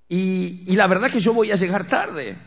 Y, 0.08 0.76
la 0.76 0.86
verdad 0.86 1.10
que 1.10 1.20
yo 1.20 1.34
voy 1.34 1.50
a 1.50 1.56
llegar 1.56 1.86
tarde. 1.86 2.38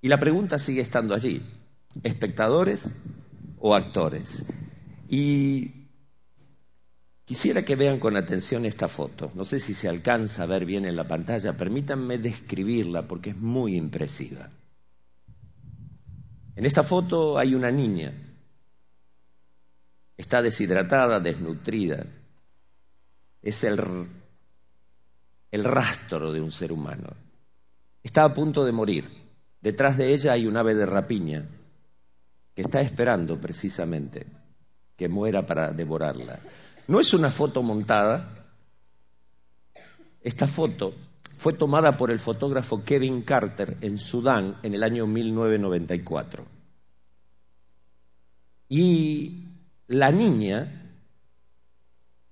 Y 0.00 0.08
la 0.08 0.18
pregunta 0.18 0.58
sigue 0.58 0.82
estando 0.82 1.14
allí, 1.14 1.40
espectadores 2.02 2.90
o 3.58 3.74
actores. 3.74 4.44
Y 5.08 5.83
quisiera 7.24 7.64
que 7.64 7.76
vean 7.76 7.98
con 7.98 8.16
atención 8.16 8.64
esta 8.64 8.88
foto. 8.88 9.30
No 9.34 9.44
sé 9.44 9.58
si 9.58 9.74
se 9.74 9.88
alcanza 9.88 10.42
a 10.42 10.46
ver 10.46 10.64
bien 10.64 10.84
en 10.84 10.96
la 10.96 11.08
pantalla, 11.08 11.56
permítanme 11.56 12.18
describirla 12.18 13.06
porque 13.06 13.30
es 13.30 13.36
muy 13.36 13.76
impresiva. 13.76 14.50
En 16.56 16.66
esta 16.66 16.82
foto 16.82 17.38
hay 17.38 17.54
una 17.54 17.70
niña. 17.70 18.12
Está 20.16 20.42
deshidratada, 20.42 21.18
desnutrida, 21.18 22.06
es 23.42 23.64
el, 23.64 23.80
el 25.50 25.64
rastro 25.64 26.32
de 26.32 26.40
un 26.40 26.52
ser 26.52 26.70
humano. 26.70 27.08
Está 28.02 28.24
a 28.24 28.32
punto 28.32 28.64
de 28.64 28.72
morir. 28.72 29.04
Detrás 29.60 29.98
de 29.98 30.12
ella 30.12 30.32
hay 30.32 30.46
un 30.46 30.56
ave 30.56 30.74
de 30.74 30.86
rapiña 30.86 31.46
que 32.54 32.62
está 32.62 32.80
esperando 32.80 33.40
precisamente 33.40 34.26
que 34.96 35.08
muera 35.08 35.44
para 35.44 35.72
devorarla. 35.72 36.38
No 36.86 37.00
es 37.00 37.14
una 37.14 37.30
foto 37.30 37.62
montada. 37.62 38.46
Esta 40.22 40.46
foto 40.46 40.94
fue 41.38 41.52
tomada 41.52 41.96
por 41.96 42.10
el 42.10 42.20
fotógrafo 42.20 42.84
Kevin 42.84 43.22
Carter 43.22 43.78
en 43.80 43.98
Sudán 43.98 44.56
en 44.62 44.74
el 44.74 44.82
año 44.82 45.06
1994. 45.06 46.44
Y 48.68 49.44
la 49.88 50.10
niña 50.10 50.84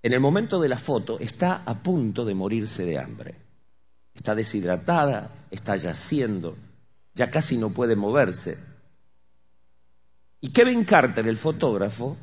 en 0.03 0.13
el 0.13 0.21
momento 0.21 0.61
de 0.61 0.69
la 0.69 0.79
foto 0.79 1.19
está 1.21 1.63
a 1.65 1.83
punto 1.83 2.25
de 2.25 2.35
morirse 2.35 2.85
de 2.85 2.99
hambre. 2.99 3.35
Está 4.15 4.35
deshidratada, 4.35 5.47
está 5.51 5.77
yaciendo, 5.77 6.57
ya 7.15 7.31
casi 7.31 7.57
no 7.57 7.71
puede 7.71 7.97
moverse. 7.97 8.59
Y 10.41 10.51
Kevin 10.51 10.85
Carter, 10.85 11.27
el 11.29 11.37
fotógrafo, 11.37 12.17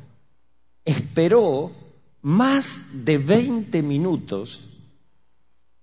esperó 0.84 1.72
más 2.22 3.04
de 3.04 3.18
20 3.18 3.82
minutos 3.82 4.66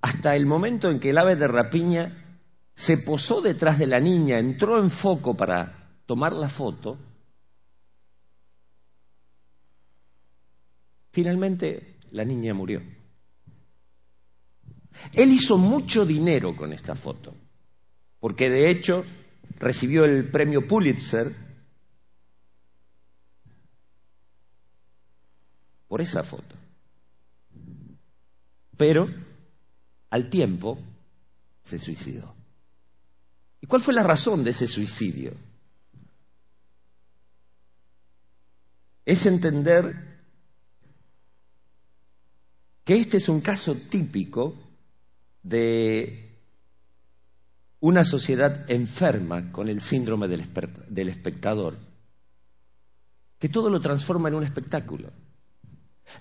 hasta 0.01 0.35
el 0.35 0.45
momento 0.45 0.89
en 0.89 0.99
que 0.99 1.09
el 1.09 1.17
ave 1.17 1.35
de 1.35 1.47
rapiña 1.47 2.41
se 2.73 2.97
posó 2.97 3.41
detrás 3.41 3.79
de 3.79 3.87
la 3.87 3.99
niña, 3.99 4.37
entró 4.37 4.79
en 4.79 4.89
foco 4.89 5.35
para 5.35 5.99
tomar 6.05 6.33
la 6.33 6.47
foto 6.47 6.97
Finalmente, 11.17 11.95
la 12.11 12.23
niña 12.23 12.53
murió. 12.53 12.79
Él 15.13 15.31
hizo 15.31 15.57
mucho 15.57 16.05
dinero 16.05 16.55
con 16.55 16.73
esta 16.73 16.93
foto, 16.93 17.33
porque 18.19 18.51
de 18.51 18.69
hecho 18.69 19.03
recibió 19.57 20.05
el 20.05 20.29
premio 20.29 20.67
Pulitzer 20.67 21.25
por 25.87 26.01
esa 26.01 26.23
foto. 26.23 26.55
Pero 28.75 29.07
al 30.09 30.29
tiempo 30.29 30.79
se 31.61 31.79
suicidó. 31.79 32.33
¿Y 33.61 33.67
cuál 33.67 33.81
fue 33.81 33.93
la 33.93 34.03
razón 34.03 34.43
de 34.43 34.51
ese 34.51 34.67
suicidio? 34.67 35.33
Es 39.05 39.25
entender 39.25 40.17
que 42.83 42.95
este 42.95 43.17
es 43.17 43.27
un 43.27 43.41
caso 43.41 43.75
típico 43.75 44.55
de 45.43 46.27
una 47.79 48.03
sociedad 48.03 48.69
enferma 48.69 49.51
con 49.51 49.67
el 49.67 49.81
síndrome 49.81 50.27
del, 50.27 51.09
espectador, 51.09 51.77
que 53.39 53.49
todo 53.49 53.69
lo 53.69 53.79
transforma 53.79 54.29
en 54.29 54.35
un 54.35 54.43
espectáculo. 54.43 55.11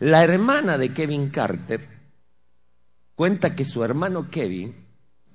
La 0.01 0.23
hermana 0.23 0.79
de 0.79 0.93
Kevin 0.93 1.31
Carter 1.31 1.89
cuenta 3.15 3.55
que 3.55 3.65
su 3.65 3.83
hermano 3.83 4.29
Kevin 4.31 4.75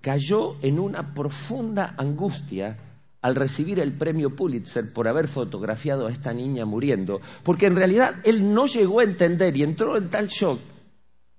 cayó 0.01 0.55
en 0.61 0.79
una 0.79 1.13
profunda 1.13 1.95
angustia 1.97 2.77
al 3.21 3.35
recibir 3.35 3.79
el 3.79 3.91
premio 3.91 4.35
Pulitzer 4.35 4.91
por 4.91 5.07
haber 5.07 5.27
fotografiado 5.27 6.07
a 6.07 6.11
esta 6.11 6.33
niña 6.33 6.65
muriendo, 6.65 7.21
porque 7.43 7.67
en 7.67 7.75
realidad 7.75 8.15
él 8.23 8.53
no 8.53 8.65
llegó 8.65 8.99
a 8.99 9.03
entender 9.03 9.55
y 9.55 9.63
entró 9.63 9.97
en 9.97 10.09
tal 10.09 10.27
shock 10.27 10.59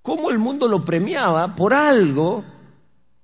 cómo 0.03 0.31
el 0.31 0.39
mundo 0.39 0.69
lo 0.69 0.85
premiaba 0.85 1.55
por 1.55 1.75
algo 1.75 2.45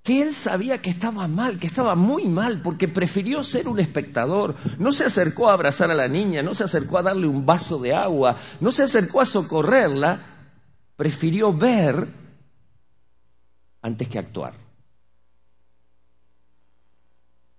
que 0.09 0.23
él 0.23 0.33
sabía 0.33 0.81
que 0.81 0.89
estaba 0.89 1.29
mal, 1.29 1.59
que 1.59 1.67
estaba 1.67 1.95
muy 1.95 2.25
mal, 2.25 2.63
porque 2.63 2.89
prefirió 2.89 3.45
ser 3.45 3.69
un 3.69 3.79
espectador. 3.79 4.55
No 4.79 4.91
se 4.91 5.05
acercó 5.05 5.51
a 5.51 5.53
abrazar 5.53 5.91
a 5.91 5.95
la 5.95 6.09
niña, 6.09 6.43
no 6.43 6.55
se 6.55 6.65
acercó 6.65 6.97
a 6.97 7.03
darle 7.03 7.27
un 7.27 7.45
vaso 7.45 7.79
de 7.79 7.93
agua, 7.93 8.39
no 8.59 8.71
se 8.71 8.85
acercó 8.85 9.21
a 9.21 9.27
socorrerla, 9.27 10.23
prefirió 10.97 11.53
ver 11.53 12.09
antes 13.83 14.09
que 14.09 14.19
actuar. 14.19 14.55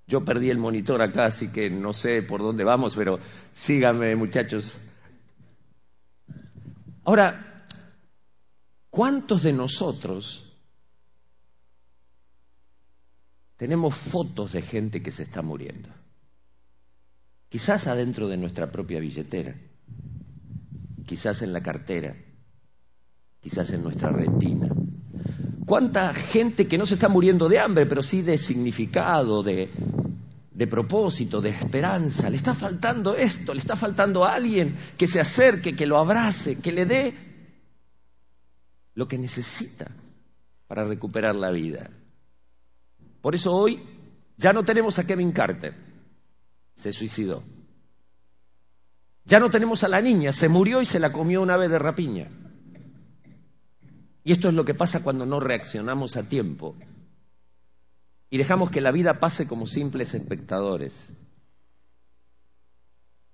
Yo 0.08 0.25
perdí 0.25 0.50
el 0.50 0.58
monitor 0.58 1.03
acá, 1.03 1.25
así 1.25 1.50
que 1.50 1.70
no 1.70 1.94
sé 1.94 2.24
por 2.24 2.41
dónde 2.41 2.63
vamos, 2.63 2.96
pero 2.96 3.20
síganme 3.53 4.15
muchachos. 4.15 4.79
Ahora, 7.03 7.63
¿cuántos 8.89 9.44
de 9.44 9.53
nosotros 9.53 10.49
tenemos 13.60 13.94
fotos 13.94 14.54
de 14.54 14.62
gente 14.62 15.04
que 15.04 15.12
se 15.12 15.24
está 15.24 15.42
muriendo? 15.42 15.89
Quizás 17.50 17.88
adentro 17.88 18.30
de 18.30 18.38
nuestra 18.38 18.72
propia 18.72 19.01
billetera, 19.01 19.54
quizás 21.06 21.42
en 21.42 21.51
la 21.51 21.62
cartera, 21.62 22.16
quizás 23.42 23.72
en 23.72 23.84
nuestra 23.84 24.12
retina. 24.12 24.70
¿Cuánta 25.66 26.13
gente 26.13 26.70
que 26.70 26.78
no 26.78 26.86
se 26.86 26.94
está 26.94 27.10
muriendo 27.10 27.50
de 27.50 27.60
hambre, 27.60 27.86
pero 27.86 28.01
sí 28.01 28.22
de 28.22 28.38
significado, 28.38 29.44
de, 29.44 29.70
de 30.54 30.68
propósito, 30.68 31.42
de 31.42 31.50
esperanza. 31.50 32.30
Le 32.30 32.38
está 32.38 32.54
faltando 32.54 33.13
esto, 33.18 33.54
le 33.54 33.60
está 33.60 33.75
faltando 33.75 34.24
a 34.24 34.36
alguien 34.36 34.74
que 34.98 35.06
se 35.06 35.20
acerque, 35.20 35.75
que 35.75 35.86
lo 35.86 35.98
abrace, 35.98 36.62
que 36.62 36.72
le 36.72 36.86
dé 36.86 37.13
lo 38.94 39.06
que 39.06 39.18
necesita 39.18 39.92
para 40.66 40.86
recuperar 40.86 41.36
la 41.36 41.51
vida. 41.51 41.89
Por 43.22 43.36
eso 43.36 43.54
hoy 43.54 43.82
ya 44.38 44.54
no 44.54 44.64
tenemos 44.64 45.00
a 45.00 45.06
Kevin 45.06 45.32
Carter, 45.32 45.76
se 46.76 46.94
suicidó. 46.94 47.44
Ya 49.26 49.40
no 49.40 49.50
tenemos 49.50 49.84
a 49.84 49.90
la 49.90 50.02
niña, 50.02 50.32
se 50.32 50.50
murió 50.50 50.82
y 50.82 50.86
se 50.86 51.00
la 51.00 51.12
comió 51.12 51.42
una 51.42 51.58
vez 51.58 51.70
de 51.70 51.80
rapiña. 51.80 52.30
Y 54.24 54.32
esto 54.32 54.50
es 54.50 54.54
lo 54.54 54.66
que 54.66 54.74
pasa 54.74 55.04
cuando 55.04 55.26
no 55.26 55.40
reaccionamos 55.40 56.18
a 56.18 56.24
tiempo 56.24 56.76
y 58.30 58.38
dejamos 58.38 58.70
que 58.70 58.82
la 58.82 58.92
vida 58.92 59.20
pase 59.20 59.48
como 59.48 59.66
simples 59.66 60.14
espectadores, 60.14 61.12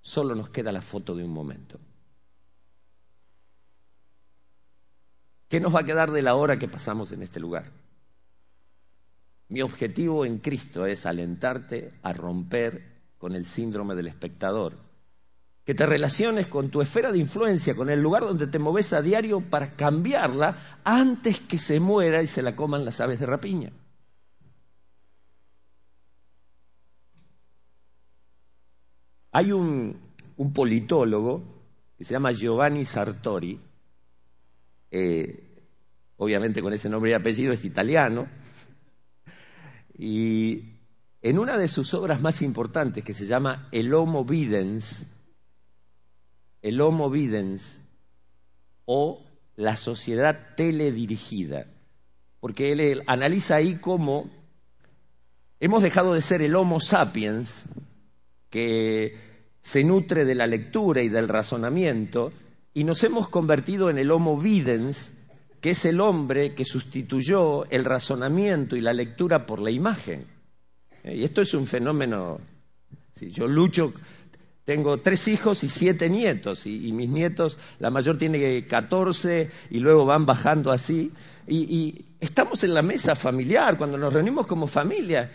solo 0.01 0.36
nos 0.36 0.50
queda 0.50 0.72
la 0.72 0.82
foto 0.82 1.15
de 1.15 1.24
un 1.24 1.32
momento. 1.32 1.77
¿Qué 5.50 5.60
nos 5.60 5.75
va 5.75 5.82
a 5.82 5.86
quedar 5.86 6.12
de 6.12 6.22
la 6.22 6.36
hora 6.36 6.58
que 6.58 6.68
pasamos 6.68 7.12
en 7.12 7.24
este 7.24 7.39
lugar? 7.39 7.72
Mi 9.48 9.62
objetivo 9.62 10.25
en 10.25 10.40
Cristo 10.40 10.86
es 10.86 11.06
alentarte 11.06 11.94
a 12.02 12.14
romper 12.14 12.96
con 13.18 13.36
el 13.36 13.46
síndrome 13.46 13.96
del 13.96 14.08
espectador, 14.08 14.78
que 15.64 15.74
te 15.74 15.86
relaciones 15.86 16.48
con 16.48 16.70
tu 16.70 16.81
esfera 16.81 17.12
de 17.12 17.20
influencia, 17.20 17.75
con 17.75 17.90
el 17.90 18.01
lugar 18.01 18.24
donde 18.24 18.48
te 18.48 18.60
moves 18.60 18.94
a 18.94 19.01
diario 19.01 19.42
para 19.42 19.75
cambiarla 19.75 20.79
antes 20.84 21.40
que 21.40 21.58
se 21.58 21.79
muera 21.79 22.22
y 22.22 22.27
se 22.27 22.42
la 22.42 22.55
coman 22.55 22.86
las 22.86 23.00
aves 23.01 23.20
de 23.20 23.25
rapiña. 23.25 23.72
Hay 29.31 29.51
un, 29.51 30.00
politólogo 30.53 31.44
que 31.98 32.03
se 32.03 32.14
llama 32.14 32.31
Giovanni 32.31 32.86
Sartori, 32.86 33.60
eh, 34.92 35.64
obviamente 36.18 36.62
con 36.62 36.72
ese 36.72 36.90
nombre 36.90 37.12
y 37.12 37.14
apellido 37.16 37.51
es 37.51 37.66
italiano, 37.66 38.27
y 39.98 40.64
en 41.22 41.40
una 41.40 41.58
de 41.58 41.68
sus 41.68 41.94
obras 41.94 42.22
más 42.22 42.42
importantes 42.42 43.03
que 43.03 43.14
se 43.14 43.25
llama 43.25 43.68
El 43.72 43.94
Homo 43.94 44.25
Videns, 44.25 45.05
el 46.62 46.81
Homo 46.81 47.10
Videns 47.10 47.79
o 48.86 49.24
la 49.55 49.75
sociedad 49.75 50.55
teledirigida, 50.55 51.68
porque 52.40 52.72
él 52.72 53.03
analiza 53.08 53.55
ahí 53.55 53.75
cómo 53.75 54.29
hemos 55.60 55.81
dejado 55.81 56.14
de 56.14 56.22
ser 56.22 56.42
el 56.42 56.55
Homo 56.55 56.79
sapiens, 56.81 57.66
que 58.50 59.18
se 59.62 59.84
nutre 59.84 60.25
de 60.25 60.36
la 60.36 60.46
lectura 60.46 61.01
y 61.01 61.10
del 61.10 61.27
razonamiento, 61.27 62.31
y 62.74 62.84
nos 62.84 63.03
hemos 63.03 63.29
convertido 63.29 63.90
en 63.90 63.98
el 63.98 64.12
Homo 64.12 64.38
Videns, 64.38 65.14
que 65.66 65.72
es 65.72 65.86
el 65.86 66.00
hombre 66.00 66.54
que 66.54 66.64
sustituyó 66.64 67.66
el 67.72 67.86
razonamiento 67.86 68.75
y 68.75 68.82
la 68.82 68.94
lectura 68.94 69.48
por 69.48 69.60
la 69.60 69.72
imagen. 69.72 70.24
Eh, 71.04 71.16
y 71.16 71.24
esto 71.24 71.42
es 71.42 71.56
un 71.56 71.66
fenómeno. 71.66 72.40
Si 73.16 73.32
yo 73.32 73.48
lucho, 73.48 73.92
tengo 74.64 75.00
tres 75.00 75.28
hijos 75.28 75.64
y 75.64 75.70
siete 75.70 76.08
nietos, 76.08 76.68
y, 76.68 76.92
mis 76.92 77.10
nietos, 77.10 77.58
la 77.80 77.90
mayor 77.90 78.16
tiene 78.16 78.68
14 78.68 79.50
y 79.72 79.80
luego 79.80 80.06
van 80.06 80.28
bajando 80.28 80.72
así. 80.72 81.12
y 81.48 82.06
estamos 82.20 82.64
en 82.64 82.75
la 82.75 82.84
mesa 82.84 83.16
familiar, 83.16 83.75
cuando 83.75 83.98
nos 83.98 84.14
reunimos 84.14 84.46
como 84.46 84.68
familia, 84.68 85.32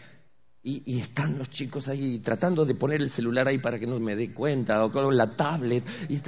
y, 0.62 0.99
están 0.99 1.38
los 1.38 1.49
chicos 1.49 1.88
ahí 1.88 2.18
tratando 2.18 2.64
de 2.64 2.75
poner 2.75 3.01
el 3.01 3.09
celular 3.09 3.49
ahí 3.49 3.59
para 3.59 3.79
que 3.79 3.87
no 3.87 3.99
me 3.99 4.14
dé 4.14 4.33
cuenta, 4.33 4.85
o 4.85 4.92
con 4.92 5.16
la 5.16 5.35
tablet, 5.35 5.85
y, 6.09 6.20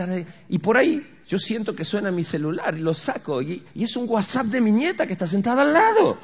y 0.49 0.59
por 0.59 0.77
ahí 0.77 1.21
yo 1.27 1.39
siento 1.39 1.75
que 1.75 1.85
suena 1.85 2.11
mi 2.11 2.25
celular 2.25 2.77
y 2.77 2.81
lo 2.81 2.95
saco, 2.95 3.43
y, 3.43 3.63
y 3.75 3.85
es 3.85 3.97
un 3.97 4.09
WhatsApp 4.09 4.47
de 4.47 4.61
mi 4.61 4.73
nieta 4.73 5.07
que 5.07 5.13
está 5.13 5.27
sentada 5.27 5.63
al 5.63 5.73
lado. 5.73 6.19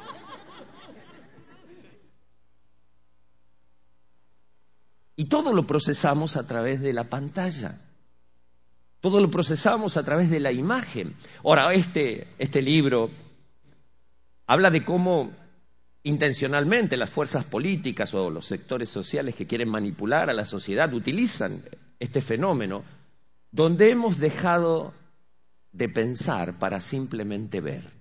Y 5.15 5.25
todo 5.25 5.53
lo 5.53 5.67
procesamos 5.67 6.37
a 6.37 6.47
través 6.47 6.79
de 6.79 6.93
la 6.93 7.09
pantalla. 7.09 7.77
Todo 9.01 9.19
lo 9.19 9.29
procesamos 9.29 9.97
a 9.97 10.03
través 10.03 10.29
de 10.29 10.39
la 10.39 10.53
imagen. 10.53 11.15
Ahora, 11.43 11.73
este, 11.73 12.29
este 12.37 12.61
libro 12.61 13.11
habla 14.47 14.71
de 14.71 14.85
cómo 14.85 15.31
intencionalmente 16.03 16.97
las 16.97 17.09
fuerzas 17.09 17.45
políticas 17.45 18.13
o 18.13 18.29
los 18.29 18.45
sectores 18.45 18.89
sociales 18.89 19.35
que 19.35 19.47
quieren 19.47 19.69
manipular 19.69 20.29
a 20.29 20.33
la 20.33 20.45
sociedad 20.45 20.93
utilizan 20.93 21.63
este 21.99 22.21
fenómeno 22.21 22.83
donde 23.51 23.89
hemos 23.89 24.19
dejado 24.19 24.93
de 25.71 25.89
pensar 25.89 26.57
para 26.57 26.79
simplemente 26.79 27.61
ver. 27.61 27.99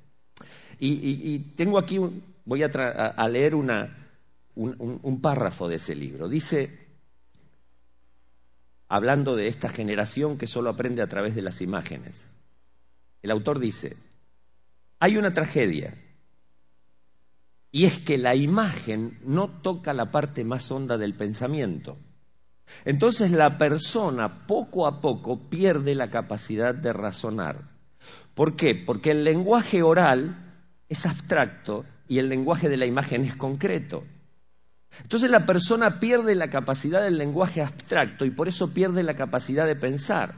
Y, 0.80 1.38
tengo 1.56 1.78
aquí, 1.78 1.98
voy 2.44 2.62
a, 2.62 3.28
leer 3.28 3.56
un 3.56 5.20
párrafo 5.20 5.68
de 5.68 5.76
ese 5.76 5.96
libro. 5.96 6.28
Dice, 6.28 6.86
hablando 8.86 9.34
de 9.34 9.48
esta 9.48 9.68
generación 9.70 10.38
que 10.38 10.46
solo 10.46 10.70
aprende 10.70 11.02
a 11.02 11.08
través 11.08 11.34
de 11.34 11.42
las 11.42 11.60
imágenes, 11.60 12.28
el 13.22 13.32
autor 13.32 13.58
dice, 13.58 13.96
hay 15.00 15.16
una 15.16 15.32
tragedia 15.32 15.96
y 17.70 17.84
es 17.84 17.98
que 17.98 18.18
la 18.18 18.34
imagen 18.34 19.18
no 19.24 19.48
toca 19.48 19.92
la 19.92 20.10
parte 20.10 20.44
más 20.44 20.70
honda 20.70 20.98
del 20.98 21.14
pensamiento. 21.14 21.98
Entonces 22.84 23.30
la 23.30 23.58
persona 23.58 24.46
poco 24.46 24.86
a 24.86 25.00
poco 25.00 25.48
pierde 25.48 25.94
la 25.94 26.10
capacidad 26.10 26.74
de 26.74 26.92
razonar. 26.92 27.70
¿Por 28.34 28.56
qué? 28.56 28.74
Porque 28.74 29.10
el 29.10 29.24
lenguaje 29.24 29.82
oral 29.82 30.62
es 30.88 31.06
abstracto 31.06 31.84
y 32.06 32.18
el 32.18 32.28
lenguaje 32.28 32.68
de 32.68 32.76
la 32.76 32.86
imagen 32.86 33.24
es 33.24 33.36
concreto. 33.36 34.04
Entonces 35.02 35.30
la 35.30 35.44
persona 35.44 36.00
pierde 36.00 36.34
la 36.34 36.48
capacidad 36.48 37.02
del 37.02 37.18
lenguaje 37.18 37.62
abstracto 37.62 38.24
y 38.24 38.30
por 38.30 38.48
eso 38.48 38.70
pierde 38.72 39.02
la 39.02 39.14
capacidad 39.14 39.66
de 39.66 39.76
pensar. 39.76 40.34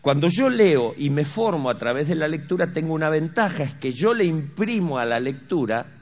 Cuando 0.00 0.28
yo 0.28 0.48
leo 0.48 0.94
y 0.96 1.10
me 1.10 1.24
formo 1.24 1.68
a 1.68 1.76
través 1.76 2.08
de 2.08 2.14
la 2.14 2.28
lectura, 2.28 2.72
tengo 2.72 2.94
una 2.94 3.10
ventaja, 3.10 3.64
es 3.64 3.74
que 3.74 3.92
yo 3.92 4.14
le 4.14 4.24
imprimo 4.24 4.98
a 4.98 5.04
la 5.04 5.20
lectura 5.20 6.01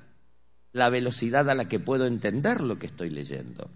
la 0.73 0.91
velocidad 0.91 1.49
a 1.51 1.55
la 1.55 1.69
que 1.69 1.81
puedo 1.81 2.07
entender 2.07 2.61
lo 2.61 2.79
que 2.79 2.87
estoy 2.87 3.11
leyendo. 3.11 3.71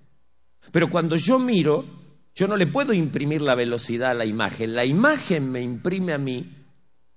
Pero 0.72 0.90
cuando 0.90 1.16
yo 1.16 1.38
miro, 1.38 1.84
yo 2.34 2.46
no 2.46 2.56
le 2.56 2.66
puedo 2.66 2.92
imprimir 2.92 3.42
la 3.42 3.54
velocidad 3.54 4.10
a 4.10 4.14
la 4.14 4.24
imagen, 4.24 4.74
la 4.74 4.84
imagen 4.84 5.50
me 5.50 5.60
imprime 5.62 6.12
a 6.12 6.18
mí 6.18 6.54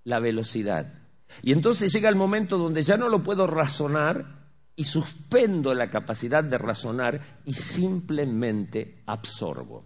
la 0.04 0.20
velocidad. 0.20 0.94
Y 1.42 1.52
entonces 1.52 1.92
llega 1.94 2.10
el 2.10 2.16
momento 2.16 2.58
donde 2.58 2.82
ya 2.82 2.98
no 2.98 3.10
lo 3.10 3.24
puedo 3.24 3.48
razonar, 3.48 4.38
y 4.78 4.84
suspendo 4.84 5.74
la 5.74 5.90
capacidad 5.90 6.44
de 6.44 6.58
razonar 6.58 7.20
y 7.44 7.54
simplemente 7.54 9.02
absorbo. 9.08 9.84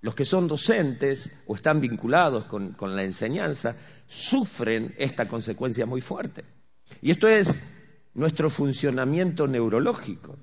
Los 0.00 0.14
que 0.14 0.24
son 0.24 0.48
docentes 0.48 1.30
o 1.46 1.54
están 1.54 1.80
vinculados 1.80 2.46
con, 2.46 2.72
con 2.72 2.96
la 2.96 3.04
enseñanza 3.04 3.76
sufren 4.06 4.94
esta 4.96 5.28
consecuencia 5.28 5.84
muy 5.84 6.00
fuerte. 6.00 6.44
Y 7.02 7.10
esto 7.10 7.28
es 7.28 7.60
nuestro 8.14 8.50
funcionamiento 8.50 9.46
neurológico. 9.46 10.36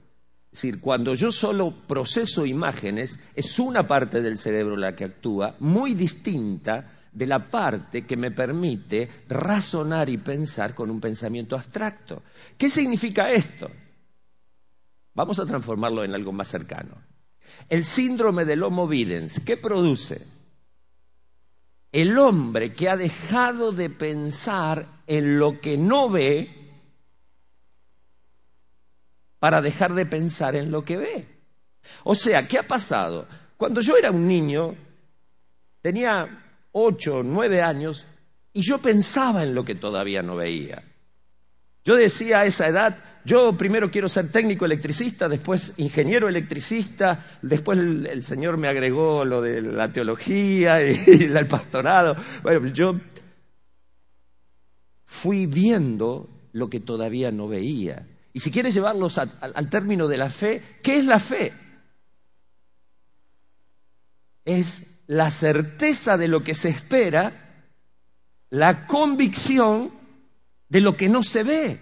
Es 0.52 0.62
decir, 0.62 0.82
cuando 0.82 1.14
yo 1.14 1.32
solo 1.32 1.72
proceso 1.88 2.46
imágenes, 2.46 3.20
es 3.36 3.60
una 3.60 3.86
parte 3.86 4.22
del 4.22 4.38
cerebro 4.38 4.76
la 4.76 4.96
que 4.96 5.06
actúa, 5.06 5.56
muy 5.60 5.94
distinta 5.94 6.94
de 7.12 7.28
la 7.28 7.50
parte 7.50 8.06
que 8.06 8.18
me 8.18 8.32
permite 8.32 9.10
razonar 9.28 10.10
y 10.10 10.18
pensar 10.18 10.74
con 10.74 10.90
un 10.90 11.00
pensamiento 11.00 11.56
abstracto. 11.56 12.24
¿Qué 12.58 12.70
significa 12.70 13.32
esto? 13.32 13.70
Vamos 15.14 15.40
a 15.40 15.46
transformarlo 15.46 16.04
en 16.04 16.16
algo 16.16 16.32
más 16.32 16.48
cercano. 16.48 16.96
El 17.68 17.84
síndrome 17.84 18.46
del 18.46 18.64
Homo 18.64 18.88
videns, 18.88 19.40
¿qué 19.42 19.58
produce? 19.58 20.26
El 21.92 22.18
hombre 22.18 22.74
que 22.74 22.90
ha 22.90 22.98
dejado 22.98 23.72
de 23.72 23.90
pensar 23.90 25.04
en 25.08 25.40
lo 25.40 25.60
que 25.60 25.78
no 25.78 26.10
ve 26.10 26.59
para 29.40 29.62
dejar 29.62 29.94
de 29.94 30.06
pensar 30.06 30.56
en 30.56 30.72
lo 30.72 30.84
que 30.84 30.98
ve. 30.98 31.28
O 32.04 32.16
sea, 32.16 32.48
¿qué 32.48 32.58
ha 32.58 32.68
pasado? 32.68 33.28
Cuando 33.58 33.82
yo 33.82 33.98
era 33.98 34.12
un 34.12 34.28
niño, 34.28 34.76
tenía 35.82 36.44
ocho, 36.72 37.24
nueve 37.24 37.62
años, 37.62 38.06
y 38.54 38.62
yo 38.62 38.80
pensaba 38.80 39.44
en 39.44 39.56
lo 39.56 39.64
que 39.64 39.76
todavía 39.76 40.22
no 40.22 40.36
veía. 40.36 40.84
Yo 41.86 41.96
decía 41.96 42.42
a 42.42 42.46
esa 42.46 42.68
edad, 42.68 43.04
yo 43.26 43.56
primero 43.58 43.90
quiero 43.90 44.10
ser 44.10 44.32
técnico 44.32 44.66
electricista, 44.66 45.30
después 45.30 45.74
ingeniero 45.78 46.28
electricista, 46.28 47.26
después 47.42 47.80
el, 47.80 48.22
Señor 48.22 48.58
me 48.58 48.68
agregó 48.68 49.24
lo 49.24 49.42
de 49.42 49.62
la 49.62 49.92
teología 49.92 50.84
y, 50.84 50.98
el 51.08 51.48
pastorado. 51.48 52.16
Bueno, 52.44 52.68
yo 52.68 53.00
fui 55.06 55.46
viendo 55.46 56.30
lo 56.52 56.70
que 56.70 56.80
todavía 56.80 57.32
no 57.32 57.48
veía. 57.48 58.06
Y 58.40 58.42
si 58.42 58.52
quieres 58.52 58.74
llevarlos 58.74 59.18
al 59.18 59.70
término 59.70 60.08
de 60.08 60.16
la 60.16 60.30
fe, 60.30 60.62
¿qué 60.82 61.00
es 61.00 61.04
la 61.04 61.20
fe? 61.20 61.52
Es 64.46 64.84
la 65.08 65.30
certeza 65.30 66.16
de 66.16 66.30
lo 66.30 66.42
que 66.42 66.54
se 66.54 66.70
espera, 66.70 67.66
la 68.50 68.88
convicción 68.88 69.92
de 70.70 70.80
lo 70.80 70.96
que 70.96 71.10
no 71.10 71.22
se 71.22 71.44
ve. 71.44 71.80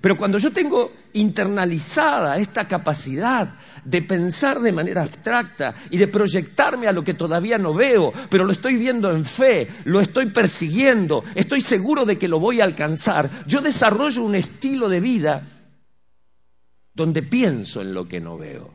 Pero 0.00 0.16
cuando 0.16 0.38
yo 0.38 0.52
tengo 0.52 0.90
internalizada 1.12 2.38
esta 2.38 2.66
capacidad 2.66 3.54
de 3.84 4.02
pensar 4.02 4.58
de 4.58 4.72
manera 4.72 5.02
abstracta 5.02 5.76
y 5.90 5.98
de 5.98 6.08
proyectarme 6.08 6.88
a 6.88 6.92
lo 6.92 7.04
que 7.04 7.14
todavía 7.14 7.56
no 7.56 7.72
veo, 7.72 8.12
pero 8.28 8.44
lo 8.44 8.50
estoy 8.50 8.74
viendo 8.74 9.12
en 9.12 9.24
fe, 9.24 9.68
lo 9.84 10.00
estoy 10.00 10.26
persiguiendo, 10.26 11.22
estoy 11.36 11.60
seguro 11.60 12.04
de 12.04 12.18
que 12.18 12.26
lo 12.26 12.40
voy 12.40 12.60
a 12.60 12.64
alcanzar, 12.64 13.30
yo 13.46 13.60
desarrollo 13.60 14.24
un 14.24 14.34
estilo 14.34 14.88
de 14.88 14.98
vida 14.98 15.59
donde 17.00 17.22
pienso 17.22 17.80
en 17.80 17.94
lo 17.94 18.06
que 18.06 18.20
no 18.20 18.36
veo. 18.36 18.74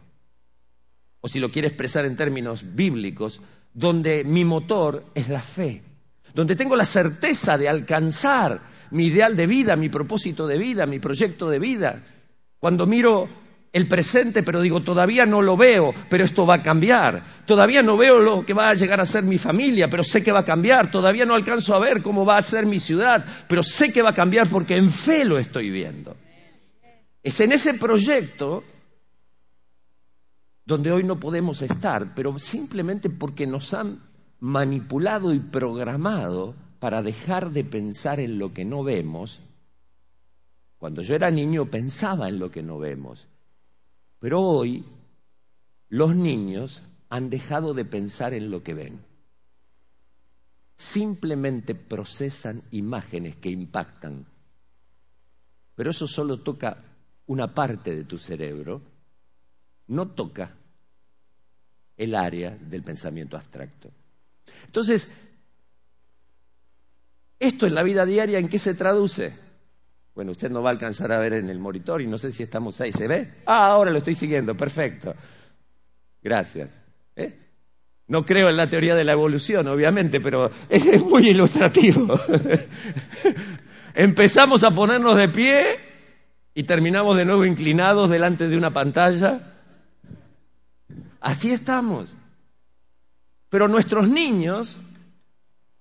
O 1.22 1.28
si 1.28 1.40
lo 1.40 1.50
quiere 1.50 1.68
expresar 1.68 2.06
en 2.06 2.18
términos 2.18 2.64
bíblicos, 2.74 3.40
donde 3.72 4.24
mi 4.24 4.44
motor 4.44 5.06
es 5.14 5.30
la 5.30 5.44
fe, 5.44 5.84
donde 6.34 6.56
tengo 6.56 6.76
la 6.76 6.86
certeza 6.86 7.56
de 7.56 7.70
alcanzar 7.70 8.60
mi 8.90 9.06
ideal 9.06 9.36
de 9.36 9.46
vida, 9.46 9.76
mi 9.76 9.90
propósito 9.90 10.48
de 10.48 10.58
vida, 10.58 10.88
mi 10.88 10.98
proyecto 10.98 11.48
de 11.52 11.60
vida. 11.60 12.02
Cuando 12.58 12.88
miro 12.88 13.30
el 13.72 13.88
presente, 13.88 14.42
pero 14.42 14.60
digo, 14.60 14.82
todavía 14.82 15.28
no 15.28 15.44
lo 15.44 15.56
veo, 15.56 15.94
pero 16.10 16.24
esto 16.24 16.48
va 16.48 16.56
a 16.56 16.64
cambiar. 16.64 17.44
Todavía 17.46 17.84
no 17.84 17.96
veo 17.96 18.20
lo 18.20 18.44
que 18.44 18.56
va 18.56 18.72
a 18.72 18.74
llegar 18.74 19.02
a 19.02 19.06
ser 19.06 19.24
mi 19.24 19.38
familia, 19.38 19.88
pero 19.88 20.04
sé 20.04 20.24
que 20.24 20.32
va 20.32 20.40
a 20.40 20.46
cambiar. 20.46 20.90
Todavía 20.90 21.28
no 21.28 21.36
alcanzo 21.36 21.76
a 21.76 21.80
ver 21.80 22.02
cómo 22.02 22.26
va 22.26 22.40
a 22.40 22.42
ser 22.42 22.66
mi 22.66 22.80
ciudad, 22.80 23.24
pero 23.48 23.62
sé 23.62 23.94
que 23.94 24.02
va 24.02 24.10
a 24.10 24.16
cambiar 24.16 24.48
porque 24.48 24.78
en 24.78 24.90
fe 24.90 25.26
lo 25.26 25.38
estoy 25.38 25.70
viendo. 25.70 26.18
Es 27.26 27.40
en 27.40 27.54
ese 27.54 27.74
proyecto 27.74 28.64
donde 30.64 30.92
hoy 30.92 31.04
no 31.04 31.20
podemos 31.20 31.64
estar, 31.64 32.14
pero 32.14 32.38
simplemente 32.38 33.10
porque 33.10 33.48
nos 33.48 33.74
han 33.74 34.00
manipulado 34.40 35.34
y 35.34 35.40
programado 35.40 36.54
para 36.78 37.02
dejar 37.02 37.50
de 37.50 37.64
pensar 37.64 38.20
en 38.20 38.38
lo 38.38 38.54
que 38.54 38.64
no 38.64 38.84
vemos. 38.84 39.42
Cuando 40.78 41.02
yo 41.02 41.16
era 41.16 41.32
niño 41.32 41.66
pensaba 41.66 42.30
en 42.30 42.38
lo 42.38 42.52
que 42.52 42.62
no 42.62 42.78
vemos, 42.78 43.28
pero 44.20 44.42
hoy 44.42 44.86
los 45.90 46.16
niños 46.16 46.84
han 47.10 47.32
dejado 47.32 47.74
de 47.74 47.86
pensar 47.86 48.36
en 48.36 48.52
lo 48.52 48.62
que 48.62 48.76
ven. 48.76 49.04
Simplemente 50.78 51.74
procesan 51.74 52.62
imágenes 52.70 53.36
que 53.38 53.50
impactan. 53.50 54.28
Pero 55.74 55.90
eso 55.90 56.08
solo 56.08 56.42
toca 56.42 56.92
una 57.28 57.54
parte 57.54 57.96
de 57.96 58.04
tu 58.04 58.18
cerebro, 58.18 58.82
no 59.88 60.08
toca 60.10 60.52
el 61.98 62.16
área 62.16 62.52
del 62.52 62.84
pensamiento 62.84 63.38
abstracto. 63.38 63.90
Entonces, 64.66 65.10
esto 67.40 67.68
en 67.68 67.76
la 67.76 67.84
vida 67.84 68.06
diaria, 68.06 68.40
¿en 68.40 68.50
qué 68.50 68.60
se 68.60 68.74
traduce? 68.74 69.34
Bueno, 70.14 70.32
usted 70.32 70.50
no 70.50 70.62
va 70.62 70.70
a 70.70 70.74
alcanzar 70.74 71.12
a 71.12 71.20
ver 71.20 71.34
en 71.34 71.50
el 71.50 71.60
monitor 71.60 72.02
y 72.02 72.08
no 72.08 72.18
sé 72.18 72.32
si 72.32 72.44
estamos 72.44 72.80
ahí. 72.80 72.94
¿Se 72.94 73.08
ve? 73.08 73.34
Ah, 73.46 73.68
ahora 73.68 73.92
lo 73.92 73.98
estoy 73.98 74.16
siguiendo. 74.16 74.56
Perfecto. 74.56 75.14
Gracias. 76.22 76.72
¿Eh? 77.16 77.38
No 78.08 78.26
creo 78.26 78.50
en 78.50 78.56
la 78.56 78.70
teoría 78.70 78.96
de 78.96 79.04
la 79.04 79.12
evolución, 79.12 79.68
obviamente, 79.68 80.22
pero 80.22 80.50
es 80.70 81.04
muy 81.04 81.28
ilustrativo. 81.28 82.18
Empezamos 83.96 84.64
a 84.64 84.72
ponernos 84.72 85.18
de 85.18 85.30
pie 85.30 85.85
y 86.56 86.64
terminamos 86.64 87.18
de 87.18 87.26
nuevo 87.26 87.46
inclinados 87.46 88.10
delante 88.10 88.48
de 88.48 88.58
una 88.58 88.72
pantalla. 88.72 89.42
Así 91.20 91.52
estamos. 91.52 92.16
Pero 93.50 93.68
nuestros 93.68 94.08
niños 94.08 94.80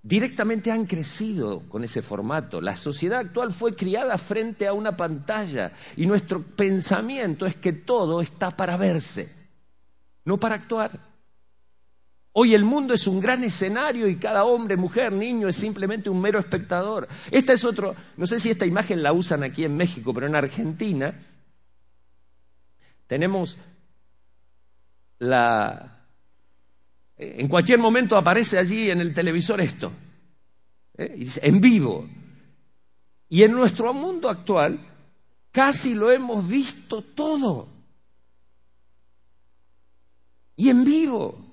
directamente 0.02 0.72
han 0.72 0.84
crecido 0.84 1.60
con 1.68 1.84
ese 1.84 2.02
formato. 2.02 2.60
La 2.60 2.76
sociedad 2.76 3.20
actual 3.20 3.52
fue 3.52 3.76
criada 3.76 4.18
frente 4.18 4.66
a 4.66 4.72
una 4.72 4.96
pantalla 4.96 5.72
y 5.96 6.06
nuestro 6.06 6.42
pensamiento 6.42 7.46
es 7.46 7.54
que 7.54 7.72
todo 7.72 8.20
está 8.20 8.50
para 8.50 8.76
verse, 8.76 9.32
no 10.24 10.38
para 10.38 10.56
actuar. 10.56 11.13
Hoy 12.36 12.52
el 12.52 12.64
mundo 12.64 12.94
es 12.94 13.06
un 13.06 13.20
gran 13.20 13.44
escenario 13.44 14.08
y 14.08 14.16
cada 14.16 14.42
hombre, 14.42 14.76
mujer, 14.76 15.12
niño 15.12 15.46
es 15.46 15.54
simplemente 15.54 16.10
un 16.10 16.20
mero 16.20 16.40
espectador. 16.40 17.06
Esta 17.30 17.52
es 17.52 17.64
otro, 17.64 17.94
no 18.16 18.26
sé 18.26 18.40
si 18.40 18.50
esta 18.50 18.66
imagen 18.66 19.04
la 19.04 19.12
usan 19.12 19.44
aquí 19.44 19.64
en 19.64 19.76
México, 19.76 20.12
pero 20.12 20.26
en 20.26 20.34
Argentina 20.34 21.14
tenemos 23.06 23.56
la 25.20 25.94
en 27.16 27.46
cualquier 27.46 27.78
momento 27.78 28.16
aparece 28.16 28.58
allí 28.58 28.90
en 28.90 29.00
el 29.00 29.14
televisor 29.14 29.60
esto, 29.60 29.92
¿eh? 30.98 31.28
en 31.40 31.60
vivo. 31.60 32.08
Y 33.28 33.44
en 33.44 33.52
nuestro 33.52 33.94
mundo 33.94 34.28
actual 34.28 34.80
casi 35.52 35.94
lo 35.94 36.10
hemos 36.10 36.48
visto 36.48 37.00
todo. 37.00 37.68
Y 40.56 40.68
en 40.68 40.84
vivo. 40.84 41.43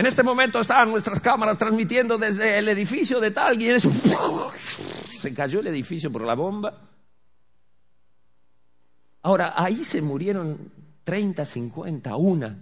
En 0.00 0.06
este 0.06 0.22
momento 0.22 0.58
están 0.60 0.90
nuestras 0.90 1.20
cámaras 1.20 1.58
transmitiendo 1.58 2.16
desde 2.16 2.56
el 2.56 2.70
edificio 2.70 3.20
de 3.20 3.32
tal 3.32 3.60
y 3.60 3.68
en 3.68 3.76
eso 3.76 3.92
se 5.10 5.34
cayó 5.34 5.60
el 5.60 5.66
edificio 5.66 6.10
por 6.10 6.24
la 6.24 6.32
bomba. 6.32 6.88
Ahora, 9.20 9.52
ahí 9.54 9.84
se 9.84 10.00
murieron 10.00 10.72
30, 11.04 11.44
50, 11.44 12.16
una 12.16 12.58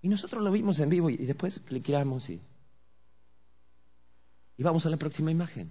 y 0.00 0.08
nosotros 0.08 0.42
lo 0.42 0.50
vimos 0.50 0.78
en 0.78 0.88
vivo 0.88 1.10
y, 1.10 1.18
después 1.18 1.60
clicamos 1.60 2.30
y, 2.30 2.40
y 4.56 4.62
vamos 4.62 4.86
a 4.86 4.88
la 4.88 4.96
próxima 4.96 5.30
imagen. 5.30 5.70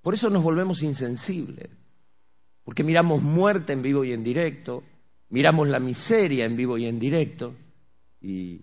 Por 0.00 0.14
eso 0.14 0.30
nos 0.30 0.42
volvemos 0.42 0.82
insensibles, 0.82 1.68
porque 2.64 2.84
miramos 2.84 3.20
muerte 3.20 3.74
en 3.74 3.82
vivo 3.82 4.02
y 4.02 4.14
en 4.14 4.24
directo, 4.24 4.82
miramos 5.30 5.68
la 5.68 5.80
miseria 5.80 6.44
en 6.44 6.56
vivo 6.56 6.78
y 6.78 6.86
en 6.86 6.98
directo, 6.98 7.54
y, 8.20 8.62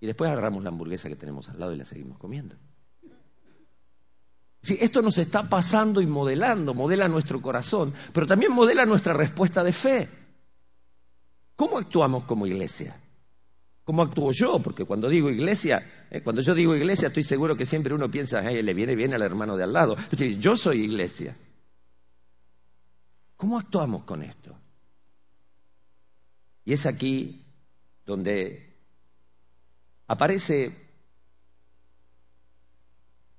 después 0.00 0.30
agarramos 0.30 0.62
la 0.62 0.68
hamburguesa 0.68 1.08
que 1.08 1.16
tenemos 1.16 1.48
al 1.48 1.58
lado 1.58 1.72
y 1.72 1.78
la 1.78 1.84
seguimos 1.84 2.18
comiendo. 2.18 2.56
Sí, 4.60 4.78
esto 4.80 5.02
nos 5.02 5.18
está 5.18 5.48
pasando 5.48 6.00
y 6.00 6.06
modelando, 6.06 6.74
modela 6.74 7.08
nuestro 7.08 7.40
corazón, 7.40 7.92
pero 8.12 8.26
también 8.26 8.52
modela 8.52 8.86
nuestra 8.86 9.12
respuesta 9.12 9.62
de 9.62 9.72
fe. 9.72 10.08
¿Cómo 11.56 11.78
actuamos 11.78 12.24
como 12.24 12.46
iglesia? 12.46 12.96
¿Cómo 13.84 14.02
actúo 14.02 14.32
yo? 14.32 14.60
Porque 14.60 14.86
cuando 14.86 15.08
digo 15.08 15.30
iglesia, 15.30 16.06
eh, 16.10 16.22
cuando 16.22 16.40
yo 16.40 16.54
digo 16.54 16.74
iglesia, 16.74 17.08
estoy 17.08 17.22
seguro 17.22 17.56
que 17.56 17.66
siempre 17.66 17.92
uno 17.92 18.10
piensa, 18.10 18.40
le 18.40 18.74
viene 18.74 18.96
bien 18.96 19.12
al 19.12 19.22
hermano 19.22 19.56
de 19.56 19.64
al 19.64 19.72
lado. 19.74 19.96
Es 19.98 20.10
decir, 20.10 20.38
yo 20.38 20.56
soy 20.56 20.84
iglesia. 20.84 21.36
¿Cómo 23.36 23.58
actuamos 23.58 24.04
con 24.04 24.22
esto? 24.22 24.58
Y 26.64 26.72
es 26.72 26.86
aquí 26.86 27.44
donde 28.06 28.74
aparece 30.06 30.74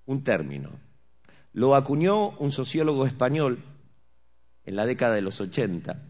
un 0.06 0.24
término. 0.24 0.72
Lo 1.54 1.76
acuñó 1.76 2.32
un 2.38 2.52
sociólogo 2.52 3.06
español 3.06 3.64
en 4.66 4.76
la 4.76 4.86
década 4.86 5.16
de 5.16 5.22
los 5.22 5.40
80. 5.40 6.02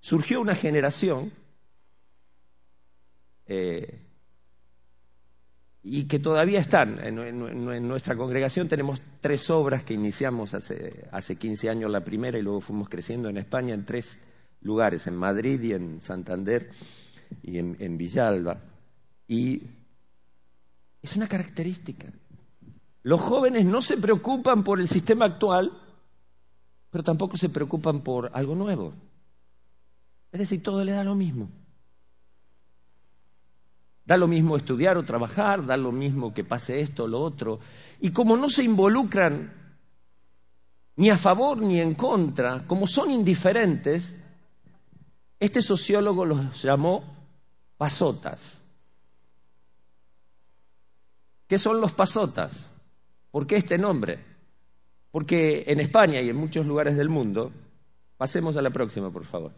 Surgió 0.00 0.40
una 0.40 0.54
generación 0.54 1.32
eh, 3.46 4.00
y 5.82 6.04
que 6.04 6.18
todavía 6.18 6.60
están. 6.60 7.00
En, 7.04 7.88
nuestra 7.88 8.16
congregación 8.16 8.68
tenemos 8.68 9.00
tres 9.20 9.50
obras 9.50 9.82
que 9.82 9.94
iniciamos 9.94 10.54
hace, 10.54 11.08
hace 11.10 11.36
15 11.36 11.70
años 11.70 11.90
la 11.90 12.04
primera 12.04 12.38
y 12.38 12.42
luego 12.42 12.60
fuimos 12.60 12.88
creciendo 12.88 13.28
en 13.28 13.38
España 13.38 13.74
en 13.74 13.84
tres 13.84 14.20
lugares, 14.60 15.06
en 15.06 15.16
Madrid 15.16 15.60
y 15.62 15.72
en 15.72 16.00
Santander 16.00 16.70
y 17.42 17.58
en, 17.58 17.76
en 17.80 17.98
Villalba. 17.98 18.58
Y 19.26 19.62
es 21.02 21.16
una 21.16 21.28
característica. 21.28 22.08
Los 23.02 23.20
jóvenes 23.20 23.64
no 23.64 23.80
se 23.80 23.96
preocupan 23.96 24.64
por 24.64 24.80
el 24.80 24.88
sistema 24.88 25.24
actual, 25.24 25.72
pero 26.90 27.04
tampoco 27.04 27.36
se 27.36 27.48
preocupan 27.48 28.00
por 28.00 28.30
algo 28.34 28.54
nuevo. 28.54 28.92
Es 30.32 30.40
decir, 30.40 30.62
todo 30.62 30.84
le 30.84 30.92
da 30.92 31.04
lo 31.04 31.14
mismo. 31.14 31.48
Da 34.04 34.16
lo 34.16 34.26
mismo 34.26 34.56
estudiar 34.56 34.96
o 34.96 35.04
trabajar, 35.04 35.64
da 35.64 35.76
lo 35.76 35.92
mismo 35.92 36.32
que 36.32 36.44
pase 36.44 36.80
esto 36.80 37.04
o 37.04 37.08
lo 37.08 37.20
otro. 37.20 37.60
Y 38.00 38.10
como 38.10 38.36
no 38.36 38.48
se 38.48 38.64
involucran 38.64 39.52
ni 40.96 41.10
a 41.10 41.16
favor 41.16 41.60
ni 41.60 41.80
en 41.80 41.94
contra, 41.94 42.66
como 42.66 42.86
son 42.86 43.10
indiferentes, 43.10 44.16
este 45.40 45.62
sociólogo 45.62 46.24
los 46.24 46.62
llamó 46.62 47.04
pasotas. 47.76 48.60
¿Qué 51.46 51.58
son 51.58 51.80
los 51.80 51.92
pasotas? 51.92 52.70
¿Por 53.30 53.46
qué 53.46 53.56
este 53.56 53.78
nombre? 53.78 54.24
Porque 55.10 55.64
en 55.66 55.80
España 55.80 56.20
y 56.20 56.28
en 56.28 56.36
muchos 56.36 56.66
lugares 56.66 56.96
del 56.96 57.08
mundo, 57.08 57.52
pasemos 58.16 58.56
a 58.56 58.62
la 58.62 58.70
próxima, 58.70 59.10
por 59.10 59.24
favor. 59.24 59.52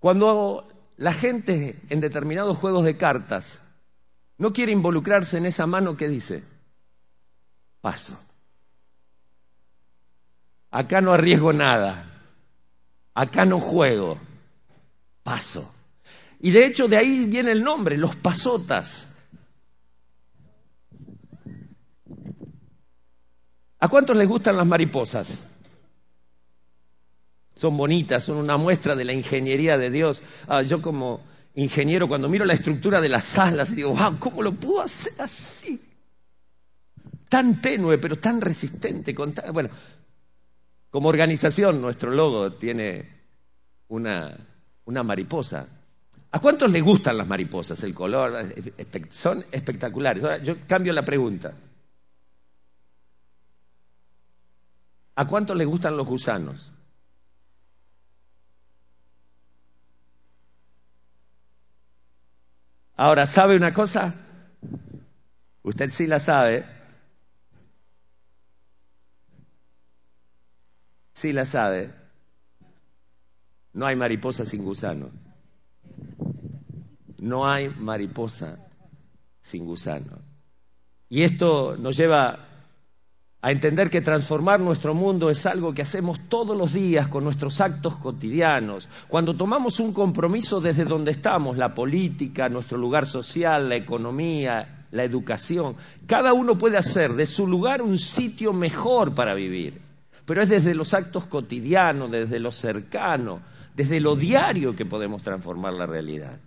Cuando 0.00 0.66
la 0.96 1.12
gente 1.12 1.80
en 1.88 2.00
determinados 2.00 2.58
juegos 2.58 2.84
de 2.84 2.96
cartas 2.96 3.60
no 4.38 4.52
quiere 4.52 4.72
involucrarse 4.72 5.38
en 5.38 5.46
esa 5.46 5.66
mano 5.66 5.96
que 5.96 6.08
dice, 6.08 6.42
paso. 7.80 8.18
Acá 10.70 11.00
no 11.00 11.12
arriesgo 11.12 11.52
nada. 11.52 12.15
Acá 13.16 13.44
no 13.44 13.58
juego. 13.58 14.18
Paso. 15.22 15.74
Y 16.38 16.50
de 16.52 16.66
hecho 16.66 16.86
de 16.86 16.96
ahí 16.96 17.24
viene 17.24 17.50
el 17.50 17.64
nombre, 17.64 17.96
los 17.96 18.14
pasotas. 18.14 19.08
¿A 23.80 23.88
cuántos 23.88 24.16
les 24.16 24.28
gustan 24.28 24.56
las 24.56 24.66
mariposas? 24.66 25.46
son 27.56 27.74
bonitas, 27.76 28.22
son 28.22 28.36
una 28.36 28.58
muestra 28.58 28.94
de 28.94 29.04
la 29.04 29.14
ingeniería 29.14 29.78
de 29.78 29.90
Dios. 29.90 30.22
Ah, 30.46 30.62
yo 30.62 30.82
como 30.82 31.22
ingeniero, 31.54 32.06
cuando 32.06 32.28
miro 32.28 32.44
la 32.44 32.52
estructura 32.52 33.00
de 33.00 33.08
las 33.08 33.38
alas, 33.38 33.74
digo, 33.74 33.94
wow, 33.94 34.18
¿cómo 34.18 34.42
lo 34.42 34.52
pudo 34.52 34.82
hacer 34.82 35.14
así? 35.18 35.80
Tan 37.30 37.60
tenue, 37.62 37.96
pero 37.96 38.16
tan 38.16 38.42
resistente. 38.42 39.14
Bueno, 39.52 39.70
como 40.96 41.10
organización, 41.10 41.82
nuestro 41.82 42.10
logo 42.10 42.54
tiene 42.54 43.06
una, 43.88 44.34
una 44.86 45.02
mariposa. 45.02 45.68
¿A 46.30 46.40
cuántos 46.40 46.72
les 46.72 46.82
gustan 46.82 47.18
las 47.18 47.28
mariposas? 47.28 47.82
El 47.82 47.92
color, 47.92 48.46
son 49.10 49.44
espectaculares. 49.52 50.24
Ahora, 50.24 50.38
yo 50.38 50.56
cambio 50.66 50.94
la 50.94 51.04
pregunta. 51.04 51.52
¿A 55.16 55.26
cuántos 55.26 55.54
les 55.58 55.66
gustan 55.66 55.98
los 55.98 56.06
gusanos? 56.06 56.72
Ahora, 62.96 63.26
¿sabe 63.26 63.54
una 63.54 63.74
cosa? 63.74 64.14
Usted 65.62 65.90
sí 65.90 66.06
la 66.06 66.18
sabe. 66.18 66.75
Sí 71.16 71.32
la 71.32 71.46
sabe. 71.46 71.90
No 73.72 73.86
hay 73.86 73.96
mariposa 73.96 74.44
sin 74.44 74.62
gusano. 74.62 75.08
No 77.16 77.48
hay 77.48 77.70
mariposa 77.70 78.58
sin 79.40 79.64
gusano. 79.64 80.18
Y 81.08 81.22
esto 81.22 81.74
nos 81.78 81.96
lleva 81.96 82.38
a 83.40 83.50
entender 83.50 83.88
que 83.88 84.02
transformar 84.02 84.60
nuestro 84.60 84.92
mundo 84.92 85.30
es 85.30 85.46
algo 85.46 85.72
que 85.72 85.80
hacemos 85.80 86.20
todos 86.28 86.54
los 86.54 86.74
días 86.74 87.08
con 87.08 87.24
nuestros 87.24 87.62
actos 87.62 87.96
cotidianos. 87.96 88.86
Cuando 89.08 89.34
tomamos 89.34 89.80
un 89.80 89.94
compromiso 89.94 90.60
desde 90.60 90.84
donde 90.84 91.12
estamos, 91.12 91.56
la 91.56 91.72
política, 91.72 92.50
nuestro 92.50 92.76
lugar 92.76 93.06
social, 93.06 93.70
la 93.70 93.76
economía, 93.76 94.86
la 94.90 95.04
educación, 95.04 95.76
cada 96.06 96.34
uno 96.34 96.58
puede 96.58 96.76
hacer 96.76 97.14
de 97.14 97.24
su 97.24 97.46
lugar 97.46 97.80
un 97.80 97.96
sitio 97.96 98.52
mejor 98.52 99.14
para 99.14 99.32
vivir. 99.32 99.85
Pero 100.26 100.42
es 100.42 100.48
desde 100.48 100.74
los 100.74 100.92
actos 100.92 101.26
cotidianos, 101.26 102.10
desde 102.10 102.40
lo 102.40 102.52
cercano, 102.52 103.40
desde 103.74 104.00
lo 104.00 104.16
diario 104.16 104.76
que 104.76 104.84
podemos 104.84 105.22
transformar 105.22 105.72
la 105.72 105.86
realidad. 105.86 106.38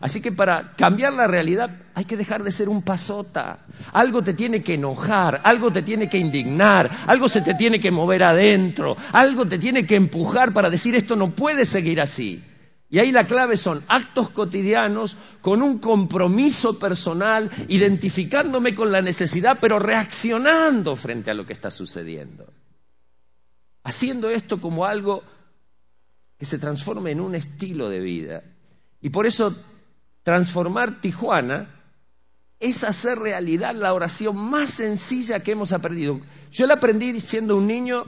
Así 0.00 0.20
que 0.20 0.32
para 0.32 0.74
cambiar 0.76 1.14
la 1.14 1.26
realidad 1.26 1.70
hay 1.94 2.04
que 2.04 2.18
dejar 2.18 2.42
de 2.42 2.50
ser 2.50 2.68
un 2.68 2.82
pasota. 2.82 3.60
Algo 3.92 4.22
te 4.22 4.34
tiene 4.34 4.62
que 4.62 4.74
enojar, 4.74 5.40
algo 5.44 5.72
te 5.72 5.82
tiene 5.82 6.08
que 6.08 6.18
indignar, 6.18 6.90
algo 7.06 7.28
se 7.28 7.40
te 7.40 7.54
tiene 7.54 7.80
que 7.80 7.90
mover 7.90 8.22
adentro, 8.22 8.96
algo 9.12 9.46
te 9.46 9.58
tiene 9.58 9.86
que 9.86 9.96
empujar 9.96 10.52
para 10.52 10.68
decir 10.68 10.94
esto 10.94 11.16
no 11.16 11.30
puede 11.30 11.64
seguir 11.64 12.00
así. 12.00 12.42
Y 12.88 12.98
ahí 12.98 13.10
la 13.10 13.26
clave 13.26 13.56
son 13.56 13.82
actos 13.88 14.30
cotidianos 14.30 15.16
con 15.40 15.62
un 15.62 15.78
compromiso 15.78 16.78
personal, 16.78 17.50
identificándome 17.68 18.74
con 18.74 18.92
la 18.92 19.02
necesidad, 19.02 19.58
pero 19.60 19.78
reaccionando 19.78 20.94
frente 20.94 21.30
a 21.30 21.34
lo 21.34 21.46
que 21.46 21.52
está 21.52 21.70
sucediendo. 21.70 22.46
Haciendo 23.86 24.30
esto 24.30 24.60
como 24.60 24.84
algo 24.84 25.22
que 26.36 26.44
se 26.44 26.58
transforme 26.58 27.12
en 27.12 27.20
un 27.20 27.36
estilo 27.36 27.88
de 27.88 28.00
vida. 28.00 28.42
Y 29.00 29.10
por 29.10 29.26
eso 29.26 29.54
transformar 30.24 31.00
Tijuana 31.00 31.68
es 32.58 32.82
hacer 32.82 33.16
realidad 33.16 33.76
la 33.76 33.94
oración 33.94 34.36
más 34.36 34.70
sencilla 34.70 35.38
que 35.38 35.52
hemos 35.52 35.70
aprendido. 35.70 36.20
Yo 36.50 36.66
la 36.66 36.74
aprendí 36.74 37.20
siendo 37.20 37.56
un 37.56 37.68
niño, 37.68 38.06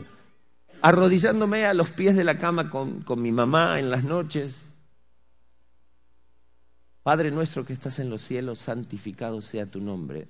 arrodillándome 0.82 1.64
a 1.64 1.74
los 1.74 1.92
pies 1.92 2.16
de 2.16 2.24
la 2.24 2.40
cama 2.40 2.70
con, 2.70 3.02
con 3.02 3.22
mi 3.22 3.30
mamá 3.30 3.78
en 3.78 3.88
las 3.88 4.02
noches. 4.02 4.66
Padre 7.04 7.30
nuestro 7.30 7.64
que 7.64 7.72
estás 7.72 8.00
en 8.00 8.10
los 8.10 8.20
cielos, 8.20 8.58
santificado 8.58 9.40
sea 9.40 9.66
tu 9.66 9.80
nombre. 9.80 10.26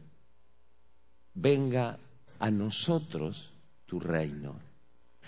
Venga 1.33 1.99
a 2.39 2.51
nosotros 2.51 3.55
tu 3.87 3.99
reino 3.99 4.68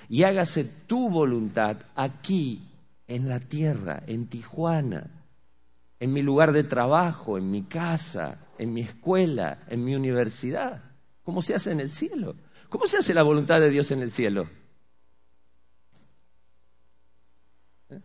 y 0.08 0.22
hágase 0.22 0.64
tu 0.64 1.10
voluntad 1.10 1.76
aquí 1.94 2.62
en 3.06 3.28
la 3.28 3.40
tierra, 3.40 4.02
en 4.06 4.26
Tijuana 4.26 5.20
en 6.00 6.12
mi 6.14 6.22
lugar 6.22 6.52
de 6.52 6.64
trabajo, 6.64 7.36
en 7.36 7.50
mi 7.50 7.62
casa, 7.62 8.38
en 8.58 8.72
mi 8.72 8.80
escuela, 8.80 9.58
en 9.68 9.84
mi 9.84 9.94
universidad. 9.94 10.82
¿Cómo 11.22 11.42
se 11.42 11.54
hace 11.54 11.72
en 11.72 11.80
el 11.80 11.90
cielo? 11.90 12.34
¿Cómo 12.70 12.86
se 12.86 12.96
hace 12.96 13.12
la 13.12 13.22
voluntad 13.22 13.60
de 13.60 13.68
Dios 13.68 13.90
en 13.90 14.00
el 14.00 14.10
cielo? 14.10 14.48
¿Eh? 17.90 18.00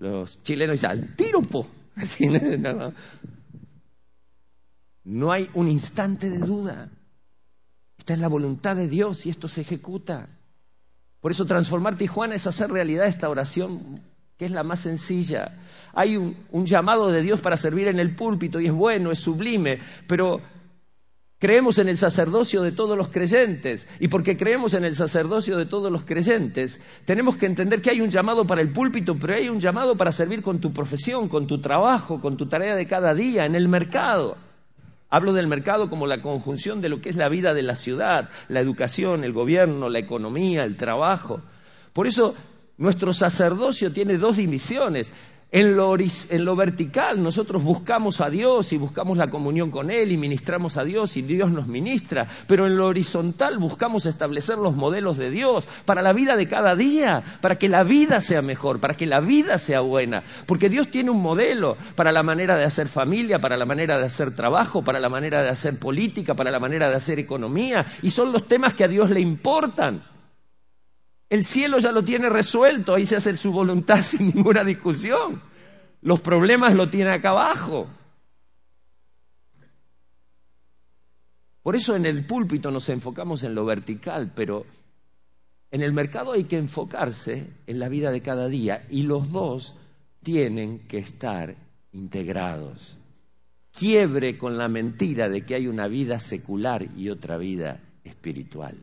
Los 0.00 0.42
chilenos 0.42 0.74
dicen, 0.74 0.90
al 0.90 1.16
tiro, 1.16 1.40
po. 1.40 1.66
No 5.06 5.30
hay 5.30 5.50
un 5.52 5.68
instante 5.68 6.30
de 6.30 6.38
duda. 6.38 6.90
Esta 7.98 8.14
es 8.14 8.18
la 8.18 8.28
voluntad 8.28 8.74
de 8.74 8.88
Dios 8.88 9.26
y 9.26 9.30
esto 9.30 9.48
se 9.48 9.60
ejecuta. 9.60 10.33
Por 11.24 11.30
eso 11.30 11.46
transformar 11.46 11.96
Tijuana 11.96 12.34
es 12.34 12.46
hacer 12.46 12.70
realidad 12.70 13.06
esta 13.06 13.30
oración 13.30 13.98
que 14.36 14.44
es 14.44 14.50
la 14.50 14.62
más 14.62 14.80
sencilla. 14.80 15.56
Hay 15.94 16.18
un, 16.18 16.66
llamado 16.66 17.08
de 17.08 17.22
Dios 17.22 17.40
para 17.40 17.56
servir 17.56 17.88
en 17.88 17.98
el 17.98 18.14
púlpito 18.14 18.60
y 18.60 18.66
es 18.66 18.72
bueno, 18.74 19.10
es 19.10 19.20
sublime, 19.20 19.78
pero 20.06 20.42
creemos 21.38 21.78
en 21.78 21.88
el 21.88 21.96
sacerdocio 21.96 22.60
de 22.60 22.72
todos 22.72 22.98
los 22.98 23.08
creyentes. 23.08 23.86
Y 24.00 24.08
porque 24.08 24.36
creemos 24.36 24.74
en 24.74 24.84
el 24.84 24.94
sacerdocio 24.94 25.56
de 25.56 25.64
todos 25.64 25.90
los 25.90 26.04
creyentes, 26.04 26.78
tenemos 27.06 27.38
que 27.38 27.46
entender 27.46 27.80
que 27.80 27.88
hay 27.88 28.02
un 28.02 28.10
llamado 28.10 28.46
para 28.46 28.60
el 28.60 28.70
púlpito, 28.70 29.18
pero 29.18 29.32
hay 29.32 29.48
un 29.48 29.60
llamado 29.60 29.96
para 29.96 30.12
servir 30.12 30.42
con 30.42 30.60
tu 30.60 30.74
profesión, 30.74 31.30
con 31.30 31.46
tu 31.46 31.58
trabajo, 31.58 32.20
con 32.20 32.36
tu 32.36 32.50
tarea 32.50 32.74
de 32.74 32.86
cada 32.86 33.14
día, 33.14 33.46
en 33.46 33.54
el 33.54 33.68
mercado. 33.68 34.36
Hablo 35.10 35.32
del 35.32 35.46
mercado 35.46 35.88
como 35.88 36.06
la 36.06 36.20
conjunción 36.20 36.80
de 36.80 36.88
lo 36.88 37.00
que 37.00 37.08
es 37.08 37.16
la 37.16 37.28
vida 37.28 37.54
de 37.54 37.62
la 37.62 37.76
ciudad, 37.76 38.30
la 38.48 38.60
educación, 38.60 39.24
el 39.24 39.32
gobierno, 39.32 39.88
la 39.88 39.98
economía, 39.98 40.64
el 40.64 40.76
trabajo. 40.76 41.40
Por 41.92 42.06
eso 42.06 42.34
nuestro 42.78 43.12
sacerdocio 43.12 43.92
tiene 43.92 44.18
dos 44.18 44.36
divisiones. 44.36 45.12
En 45.54 45.76
lo, 45.76 46.56
vertical. 46.56 47.22
Nosotros 47.22 47.62
buscamos 47.62 48.20
a 48.20 48.28
Dios 48.28 48.72
y 48.72 48.76
buscamos 48.76 49.18
la 49.18 49.30
comunión 49.30 49.70
con 49.70 49.92
Él 49.92 50.10
y 50.10 50.16
ministramos 50.16 50.76
a 50.76 50.82
Dios 50.82 51.16
y 51.16 51.22
Dios 51.22 51.48
nos 51.52 51.68
ministra, 51.68 52.26
pero 52.48 52.66
en 52.66 52.76
lo 52.76 52.88
horizontal 52.88 53.58
buscamos 53.58 54.04
establecer 54.04 54.58
los 54.58 54.74
modelos 54.74 55.16
de 55.16 55.30
Dios 55.30 55.68
para 55.84 56.02
la 56.02 56.12
vida 56.12 56.34
de 56.34 56.48
cada 56.48 56.74
día, 56.74 57.22
para 57.40 57.56
que 57.56 57.68
la 57.68 57.84
vida 57.84 58.20
sea 58.20 58.42
mejor, 58.42 58.80
para 58.80 58.96
que 58.96 59.06
la 59.06 59.20
vida 59.20 59.56
sea 59.56 59.78
buena, 59.78 60.24
porque 60.46 60.68
Dios 60.68 60.88
tiene 60.88 61.12
un 61.12 61.22
modelo 61.22 61.76
para 61.94 62.10
la 62.10 62.24
manera 62.24 62.56
de 62.56 62.64
hacer 62.64 62.88
familia, 62.88 63.38
para 63.38 63.56
la 63.56 63.64
manera 63.64 63.96
de 63.96 64.06
hacer 64.06 64.34
trabajo, 64.34 64.82
para 64.82 64.98
la 64.98 65.08
manera 65.08 65.40
de 65.40 65.50
hacer 65.50 65.78
política, 65.78 66.34
para 66.34 66.50
la 66.50 66.58
manera 66.58 66.90
de 66.90 66.96
hacer 66.96 67.20
economía, 67.20 67.86
y 68.02 68.10
son 68.10 68.32
los 68.32 68.48
temas 68.48 68.74
que 68.74 68.82
a 68.82 68.88
Dios 68.88 69.08
le 69.08 69.20
importan. 69.20 70.13
El 71.28 71.42
cielo 71.42 71.78
ya 71.78 71.90
lo 71.90 72.04
tiene 72.04 72.28
resuelto, 72.28 72.94
ahí 72.94 73.06
se 73.06 73.16
hace 73.16 73.36
su 73.36 73.52
voluntad 73.52 74.02
sin 74.02 74.34
ninguna 74.34 74.64
discusión. 74.64 75.42
Los 76.02 76.20
problemas 76.20 76.74
lo 76.74 76.90
tiene 76.90 77.10
acá 77.10 77.30
abajo. 77.30 77.88
Por 81.62 81.76
eso 81.76 81.96
en 81.96 82.04
el 82.04 82.26
púlpito 82.26 82.70
nos 82.70 82.90
enfocamos 82.90 83.42
en 83.42 83.54
lo 83.54 83.64
vertical, 83.64 84.32
pero 84.34 84.66
en 85.70 85.82
el 85.82 85.94
mercado 85.94 86.32
hay 86.32 86.44
que 86.44 86.58
enfocarse 86.58 87.48
en 87.66 87.78
la 87.78 87.88
vida 87.88 88.10
de 88.10 88.20
cada 88.20 88.48
día 88.48 88.86
y 88.90 89.04
los 89.04 89.32
dos 89.32 89.74
tienen 90.22 90.80
que 90.80 90.98
estar 90.98 91.56
integrados. 91.92 92.98
Quiebre 93.72 94.36
con 94.36 94.58
la 94.58 94.68
mentira 94.68 95.28
de 95.28 95.46
que 95.46 95.54
hay 95.54 95.66
una 95.66 95.88
vida 95.88 96.18
secular 96.18 96.86
y 96.96 97.08
otra 97.08 97.38
vida 97.38 97.80
espiritual. 98.04 98.76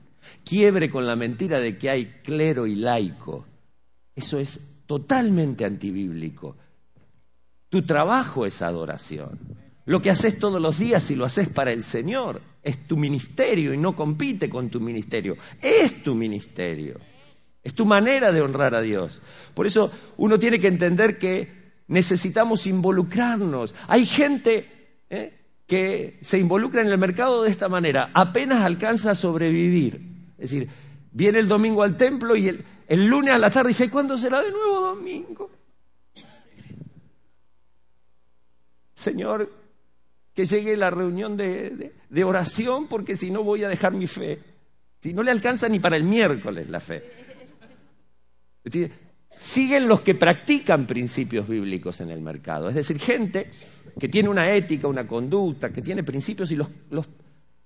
Quiebre 0.44 0.90
con 0.90 1.06
la 1.06 1.16
mentira 1.16 1.60
de 1.60 1.78
que 1.78 1.90
hay 1.90 2.06
clero 2.24 2.68
y 2.68 2.76
laico. 2.76 3.46
Eso 4.16 4.40
es 4.40 4.60
totalmente 4.86 5.66
antibíblico. 5.66 6.58
Tu 7.70 7.84
trabajo 7.84 8.46
es 8.46 8.62
adoración. 8.62 9.40
Lo 9.86 10.02
que 10.02 10.10
haces 10.10 10.38
todos 10.38 10.62
los 10.62 10.78
días 10.78 11.10
y 11.12 11.16
lo 11.16 11.26
haces 11.26 11.50
para 11.50 11.72
el 11.72 11.84
Señor 11.84 12.42
es 12.62 12.88
tu 12.88 12.98
ministerio 12.98 13.74
y 13.74 13.78
no 13.78 13.96
compite 13.96 14.50
con 14.50 14.70
tu 14.70 14.80
ministerio. 14.80 15.38
Es 15.62 16.04
tu 16.04 16.14
ministerio. 16.14 17.00
Es 17.64 17.74
tu 17.74 17.86
manera 17.86 18.32
de 18.32 18.42
honrar 18.42 18.76
a 18.76 18.82
Dios. 18.82 19.22
Por 19.54 19.68
eso 19.68 19.92
uno 20.18 20.38
tiene 20.38 20.60
que 20.60 20.68
entender 20.68 21.18
que 21.18 21.62
necesitamos 21.88 22.68
involucrarnos. 22.68 23.74
Hay 23.88 24.06
gente 24.06 25.00
¿eh? 25.10 25.34
que 25.68 26.20
se 26.22 26.40
involucra 26.40 26.82
en 26.82 26.88
el 26.88 26.98
mercado 26.98 27.44
de 27.44 27.50
esta 27.50 27.70
manera. 27.70 28.12
Apenas 28.14 28.62
alcanza 28.62 29.12
a 29.12 29.16
sobrevivir. 29.16 30.11
Es 30.42 30.50
decir, 30.50 30.68
viene 31.12 31.38
el 31.38 31.48
domingo 31.48 31.84
al 31.84 31.96
templo 31.96 32.36
y 32.36 32.48
el, 32.48 33.06
lunes 33.06 33.32
a 33.32 33.38
la 33.38 33.52
tarde 33.52 33.70
dice, 33.70 33.92
¿cuándo 33.92 34.18
será 34.18 34.42
de 34.42 34.50
nuevo 34.50 34.82
domingo? 34.82 35.52
Señor, 38.96 39.52
que 40.34 40.46
llegue 40.46 40.76
la 40.76 40.90
reunión 40.90 41.38
de, 41.38 41.94
oración 42.26 42.88
porque 42.88 43.16
si 43.16 43.30
no 43.30 43.44
voy 43.44 43.64
a 43.64 43.70
dejar 43.70 43.94
mi 43.94 44.08
fe. 44.08 44.40
Si 45.00 45.14
no 45.14 45.22
le 45.22 45.30
alcanza 45.30 45.70
ni 45.70 45.80
para 45.80 45.96
el 45.96 46.04
miércoles 46.04 46.70
la 46.70 46.80
fe. 46.80 47.04
Es 48.64 48.74
decir, 48.74 48.92
siguen 49.38 49.88
los 49.88 50.02
que 50.02 50.16
practican 50.16 50.88
principios 50.88 51.48
bíblicos 51.48 52.02
en 52.02 52.10
el 52.10 52.22
mercado. 52.22 52.70
Es 52.70 52.76
decir, 52.76 53.00
gente 53.00 53.52
que 54.00 54.10
tiene 54.10 54.30
una 54.30 54.52
ética, 54.52 54.88
una 54.88 55.08
conducta, 55.08 55.72
que 55.72 55.84
tiene 55.84 56.04
principios 56.04 56.52
y 56.52 56.56
los, 56.56 56.68
los 56.90 57.08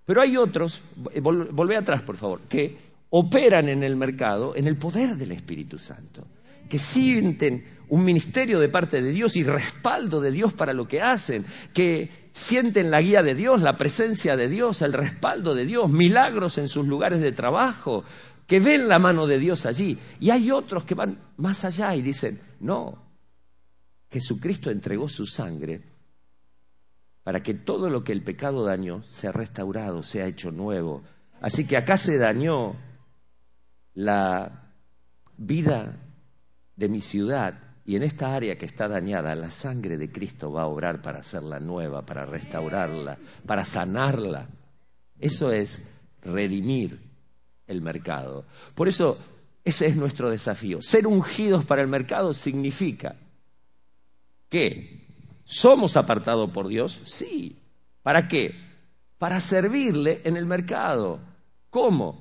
pero 0.06 0.22
hay 0.22 0.38
otros, 0.38 0.82
volvé 1.22 1.78
atrás 1.78 2.04
por 2.04 2.18
favor, 2.18 2.42
que 2.42 2.78
operan 3.10 3.70
en 3.70 3.84
el 3.84 3.96
mercado 3.96 4.56
en 4.56 4.68
el 4.68 4.78
poder 4.78 5.16
del 5.16 5.32
Espíritu 5.32 5.78
Santo, 5.78 6.28
que 6.70 6.78
sienten 6.78 7.64
un 7.90 8.04
ministerio 8.04 8.60
de 8.60 8.70
parte 8.70 9.02
de 9.02 9.12
Dios 9.12 9.36
y 9.36 9.44
respaldo 9.44 10.20
de 10.22 10.32
Dios 10.32 10.54
para 10.54 10.74
lo 10.74 10.88
que 10.88 11.02
hacen, 11.02 11.46
que 11.74 12.10
sienten 12.32 12.92
la 12.92 13.02
guía 13.02 13.24
de 13.24 13.36
Dios, 13.36 13.62
la 13.62 13.78
presencia 13.78 14.36
de 14.36 14.50
Dios, 14.50 14.82
el 14.82 14.94
respaldo 14.94 15.56
de 15.56 15.66
Dios, 15.66 15.90
milagros 15.90 16.58
en 16.58 16.68
sus 16.68 16.86
lugares 16.88 17.22
de 17.22 17.32
trabajo, 17.32 18.04
que 18.48 18.60
ven 18.60 18.88
la 18.88 19.00
mano 19.00 19.28
de 19.28 19.40
Dios 19.40 19.66
allí. 19.66 19.98
Y 20.20 20.30
hay 20.32 20.52
otros 20.52 20.84
que 20.84 20.96
van 20.96 21.18
más 21.38 21.66
allá 21.66 21.96
y 21.96 22.02
dicen, 22.02 22.40
no, 22.60 23.06
Jesucristo 24.12 24.70
entregó 24.70 25.08
su 25.08 25.26
sangre 25.26 25.82
para 27.26 27.42
que 27.42 27.56
todo 27.56 27.90
lo 27.90 28.04
que 28.04 28.12
el 28.12 28.22
pecado 28.22 28.64
dañó 28.64 29.02
sea 29.02 29.32
restaurado, 29.32 30.04
sea 30.04 30.28
hecho 30.28 30.52
nuevo. 30.52 31.02
Así 31.42 31.66
que 31.66 31.76
acá 31.76 31.98
se 31.98 32.20
dañó 32.20 32.76
la 33.96 34.70
vida 35.36 35.98
de 36.76 36.88
mi 36.88 37.02
ciudad 37.02 37.56
y 37.84 37.96
en 37.96 38.04
esta 38.04 38.36
área 38.36 38.60
que 38.60 38.68
está 38.68 38.88
dañada, 38.88 39.34
la 39.34 39.50
sangre 39.50 39.98
de 39.98 40.12
Cristo 40.12 40.52
va 40.52 40.62
a 40.62 40.68
obrar 40.68 41.02
para 41.02 41.22
hacerla 41.22 41.60
nueva, 41.60 42.06
para 42.06 42.26
restaurarla, 42.26 43.18
para 43.44 43.66
sanarla. 43.66 44.48
Eso 45.20 45.52
es 45.52 45.82
redimir 46.22 47.10
el 47.66 47.82
mercado. 47.82 48.46
Por 48.76 48.88
eso 48.88 49.18
ese 49.64 49.88
es 49.88 49.96
nuestro 49.96 50.30
desafío. 50.30 50.80
Ser 50.84 51.08
ungidos 51.08 51.66
para 51.66 51.82
el 51.82 51.88
mercado 51.88 52.34
significa 52.34 53.16
que 54.48 55.05
¿Somos 55.46 55.96
apartados 55.96 56.50
por 56.50 56.68
Dios? 56.68 57.02
Sí. 57.06 57.56
¿Para 58.02 58.28
qué? 58.28 58.54
Para 59.18 59.40
servirle 59.40 60.22
en 60.24 60.38
el 60.38 60.46
mercado. 60.46 61.20
¿Cómo? 61.70 62.20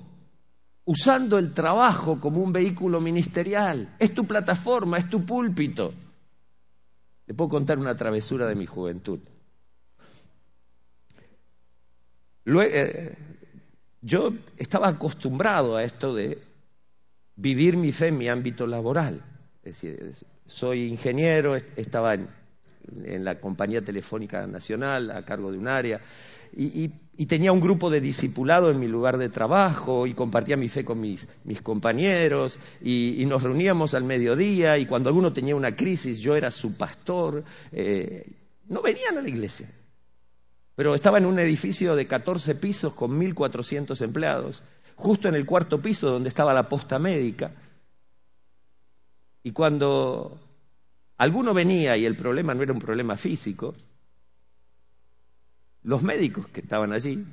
Usando 0.84 1.38
el 1.38 1.54
trabajo 1.54 2.20
como 2.20 2.42
un 2.42 2.52
vehículo 2.52 3.00
ministerial. 3.00 3.96
Es 3.98 4.12
tu 4.12 4.26
plataforma, 4.26 4.98
es 4.98 5.08
tu 5.08 5.24
púlpito. 5.24 5.94
Le 7.26 7.34
puedo 7.34 7.48
contar 7.48 7.78
una 7.78 7.96
travesura 7.96 8.46
de 8.46 8.54
mi 8.54 8.66
juventud. 8.66 9.18
Eh, 12.46 13.16
yo 14.02 14.34
estaba 14.58 14.88
acostumbrado 14.88 15.76
a 15.76 15.82
esto 15.82 16.14
de 16.14 16.38
vivir 17.36 17.78
mi 17.78 17.90
fe 17.90 18.08
en 18.08 18.18
mi 18.18 18.28
ámbito 18.28 18.66
laboral. 18.66 19.22
Es 19.62 19.80
decir, 19.80 20.12
soy 20.44 20.84
ingeniero, 20.84 21.56
estaba 21.56 22.12
en, 22.14 22.28
en 23.04 23.24
la 23.24 23.40
compañía 23.40 23.82
telefónica 23.82 24.46
nacional 24.46 25.10
a 25.10 25.24
cargo 25.24 25.50
de 25.50 25.58
un 25.58 25.68
área 25.68 26.00
y, 26.56 27.26
tenía 27.26 27.52
un 27.52 27.60
grupo 27.60 27.90
de 27.90 28.00
discipulado 28.00 28.70
en 28.70 28.78
mi 28.78 28.86
lugar 28.86 29.18
de 29.18 29.28
trabajo 29.28 30.06
y 30.06 30.14
compartía 30.14 30.56
mi 30.56 30.68
fe 30.68 30.84
con 30.84 31.00
mis, 31.00 31.26
compañeros 31.62 32.58
y, 32.82 33.24
nos 33.26 33.42
reuníamos 33.42 33.94
al 33.94 34.04
mediodía 34.04 34.78
y 34.78 34.86
cuando 34.86 35.08
alguno 35.08 35.32
tenía 35.32 35.56
una 35.56 35.72
crisis 35.72 36.20
yo 36.20 36.36
era 36.36 36.50
su 36.50 36.76
pastor. 36.76 37.44
Eh, 37.72 38.26
no 38.68 38.82
venían 38.82 39.18
a 39.18 39.20
la 39.20 39.28
iglesia, 39.28 39.68
pero 40.74 40.94
estaba 40.94 41.18
en 41.18 41.26
un 41.26 41.38
edificio 41.38 41.94
de 41.96 42.06
14 42.06 42.54
pisos 42.56 42.94
con 42.94 43.18
1.400 43.20 44.00
empleados, 44.02 44.62
justo 44.96 45.28
en 45.28 45.34
el 45.34 45.46
cuarto 45.46 45.80
piso 45.82 46.10
donde 46.10 46.28
estaba 46.28 46.54
la 46.54 46.68
posta 46.68 46.98
médica. 46.98 47.52
Y 49.42 49.52
cuando 49.52 50.40
Alguno 51.16 51.54
venía 51.54 51.96
y 51.96 52.06
el 52.06 52.16
problema 52.16 52.54
no 52.54 52.62
era 52.62 52.72
un 52.72 52.80
problema 52.80 53.16
físico. 53.16 53.74
Los 55.82 56.02
médicos 56.02 56.48
que 56.48 56.60
estaban 56.60 56.92
allí, 56.92 57.24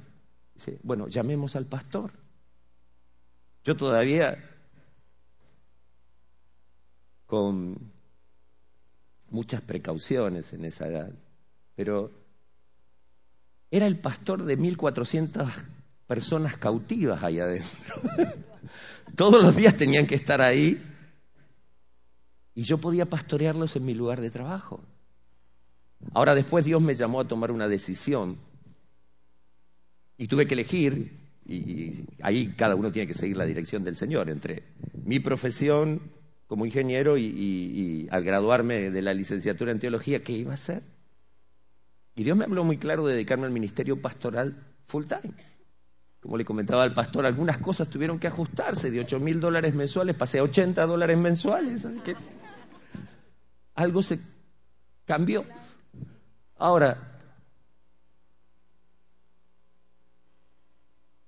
dice, 0.54 0.80
bueno, 0.84 1.08
llamemos 1.08 1.56
al 1.56 1.65
pastor. 1.65 2.12
Yo 3.63 3.76
todavía 3.76 4.38
con 7.26 7.78
muchas 9.30 9.62
precauciones 9.62 10.52
en 10.54 10.65
esa 10.65 10.88
edad, 10.88 11.12
pero 11.76 12.12
era 13.72 13.88
el 13.88 13.98
pastor 13.98 14.44
de 14.44 14.58
1400 14.58 15.50
personas 16.06 16.58
cautivas 16.58 17.23
ahí 17.23 17.40
adentro. 17.40 17.96
Todos 19.15 19.42
los 19.42 19.56
días 19.56 19.75
tenían 19.75 20.06
que 20.06 20.15
estar 20.15 20.42
ahí 20.42 20.90
y 22.54 22.63
yo 22.63 22.77
podía 22.77 23.06
pastorearlos 23.06 23.75
en 23.75 23.85
mi 23.85 23.93
lugar 23.93 24.21
de 24.21 24.29
trabajo. 24.29 24.81
Ahora 26.13 26.35
después 26.35 26.65
Dios 26.65 26.81
me 26.81 26.95
llamó 26.95 27.21
a 27.21 27.27
tomar 27.27 27.52
una 27.52 27.67
decisión 27.67 28.37
y 30.17 30.27
tuve 30.27 30.45
que 30.45 30.54
elegir, 30.54 31.19
y 31.45 32.06
ahí 32.21 32.54
cada 32.56 32.75
uno 32.75 32.91
tiene 32.91 33.08
que 33.08 33.13
seguir 33.13 33.37
la 33.37 33.45
dirección 33.45 33.83
del 33.83 33.95
Señor, 33.95 34.29
entre 34.29 34.63
mi 35.06 35.19
profesión 35.19 36.02
como 36.47 36.65
ingeniero 36.65 37.17
y, 37.17 38.08
al 38.12 38.23
graduarme 38.23 38.91
de 38.91 39.02
la 39.02 39.13
licenciatura 39.13 39.71
en 39.71 39.79
teología, 39.79 40.21
¿qué 40.21 40.33
iba 40.33 40.52
a 40.52 40.56
hacer? 40.56 40.83
Y 42.15 42.23
Dios 42.23 42.35
me 42.35 42.43
habló 42.43 42.63
muy 42.63 42.77
claro 42.77 43.06
de 43.06 43.13
dedicarme 43.13 43.45
al 43.45 43.54
ministerio 43.54 44.02
pastoral 44.02 44.62
full 44.85 45.06
time. 45.06 45.33
Como 46.22 46.38
le 46.38 46.46
comentaba 46.46 46.84
al 46.84 46.94
pastor, 46.94 47.26
algunas 47.26 47.58
cosas 47.58 47.90
tuvieron 47.90 48.19
que 48.19 48.28
ajustarse. 48.28 48.92
De 48.92 49.00
8 49.00 49.19
mil 49.19 49.40
dólares 49.40 49.74
mensuales 49.74 50.15
pasé 50.15 50.40
a 50.40 50.44
80 50.44 50.86
dólares 50.86 51.17
mensuales. 51.17 51.84
Así 51.84 52.00
que 52.02 52.15
algo 53.74 54.04
se 54.04 54.19
cambió. 55.06 55.44
Ahora, 56.58 57.19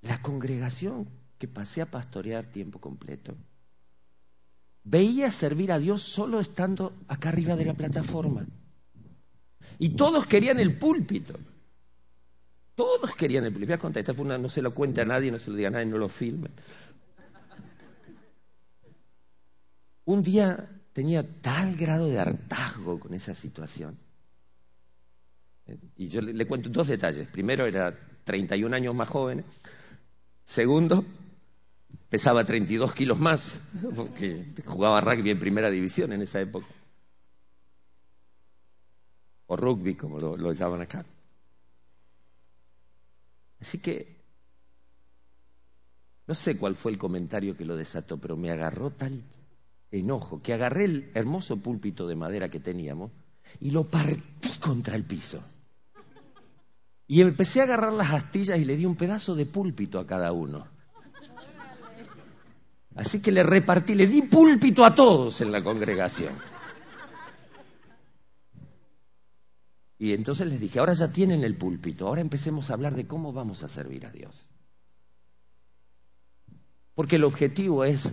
la 0.02 0.22
congregación 0.22 1.10
que 1.40 1.48
pasé 1.48 1.82
a 1.82 1.90
pastorear 1.90 2.46
tiempo 2.46 2.80
completo 2.80 3.36
veía 4.84 5.32
servir 5.32 5.72
a 5.72 5.80
Dios 5.80 6.04
solo 6.04 6.40
estando 6.40 6.94
acá 7.08 7.30
arriba 7.30 7.56
de 7.56 7.66
la 7.66 7.74
plataforma. 7.74 8.46
Y 9.80 9.90
todos 9.96 10.28
querían 10.28 10.60
el 10.60 10.78
púlpito. 10.78 11.34
Todos 12.76 13.16
querían 13.16 13.46
el 13.46 13.52
púlpito. 13.52 13.78
Voy 13.78 13.92
esta 13.96 14.14
fue 14.14 14.26
una, 14.26 14.38
no 14.38 14.50
se 14.50 14.62
lo 14.62 14.74
cuente 14.74 15.02
a 15.02 15.06
nadie, 15.06 15.32
no 15.32 15.38
se 15.38 15.52
lo 15.52 15.58
diga 15.58 15.70
a 15.70 15.72
nadie, 15.72 15.86
no 15.86 15.98
lo 15.98 16.10
filmen. 16.10 16.52
Un 20.06 20.24
día 20.24 20.68
tenía 20.92 21.24
tal 21.42 21.76
grado 21.76 22.08
de 22.08 22.20
hartazgo 22.20 23.00
con 23.00 23.14
esa 23.14 23.34
situación. 23.34 23.98
Y 25.96 26.08
yo 26.08 26.22
le, 26.22 26.34
le 26.34 26.46
cuento 26.46 26.70
dos 26.70 26.88
detalles. 26.88 27.28
Primero, 27.28 27.66
era 27.66 27.96
31 28.24 28.76
años 28.76 28.96
más 28.96 29.08
joven. 29.08 29.46
Segundo, 30.44 31.06
pesaba 32.10 32.44
32 32.44 32.94
kilos 32.94 33.20
más, 33.20 33.62
porque 33.96 34.46
jugaba 34.66 35.00
rugby 35.00 35.32
en 35.32 35.40
primera 35.40 35.70
división 35.70 36.12
en 36.12 36.22
esa 36.22 36.42
época. 36.42 36.68
O 39.48 39.56
rugby, 39.56 39.96
como 39.96 40.20
lo, 40.20 40.36
lo 40.36 40.52
llaman 40.54 40.82
acá. 40.82 41.06
Así 43.64 43.78
que, 43.78 44.18
no 46.28 46.34
sé 46.34 46.58
cuál 46.58 46.76
fue 46.76 46.92
el 46.92 46.98
comentario 46.98 47.56
que 47.56 47.64
lo 47.64 47.78
desató, 47.78 48.18
pero 48.18 48.36
me 48.36 48.52
agarró 48.52 48.92
tal 48.92 49.24
enojo 49.90 50.42
que 50.42 50.54
agarré 50.54 50.84
el 50.84 51.12
hermoso 51.14 51.56
púlpito 51.56 52.06
de 52.06 52.18
madera 52.18 52.50
que 52.50 52.60
teníamos 52.60 53.12
y 53.62 53.72
lo 53.72 53.88
partí 53.88 54.60
contra 54.60 54.98
el 54.98 55.06
piso. 55.06 55.42
Y 57.08 57.22
empecé 57.22 57.62
a 57.62 57.64
agarrar 57.64 57.94
las 57.94 58.12
astillas 58.12 58.60
y 58.60 58.66
le 58.66 58.76
di 58.76 58.86
un 58.86 58.98
pedazo 58.98 59.34
de 59.34 59.46
púlpito 59.46 59.98
a 59.98 60.06
cada 60.06 60.34
uno. 60.34 60.68
Así 62.96 63.22
que 63.22 63.32
le 63.32 63.44
repartí, 63.44 63.96
le 63.96 64.08
di 64.08 64.24
púlpito 64.24 64.84
a 64.84 64.94
todos 64.94 65.40
en 65.40 65.54
la 65.54 65.64
congregación. 65.64 66.34
Y 70.04 70.12
entonces 70.12 70.46
les 70.48 70.60
dije, 70.60 70.80
ahora 70.80 70.92
ya 70.92 71.14
tienen 71.14 71.46
el 71.46 71.56
púlpito, 71.56 72.06
ahora 72.06 72.20
empecemos 72.20 72.70
a 72.70 72.74
hablar 72.74 72.94
de 72.94 73.08
cómo 73.08 73.32
vamos 73.32 73.64
a 73.64 73.70
servir 73.70 74.06
a 74.06 74.12
Dios. 74.12 74.50
Porque 76.94 77.16
el 77.16 77.24
objetivo 77.24 77.86
es 77.86 78.12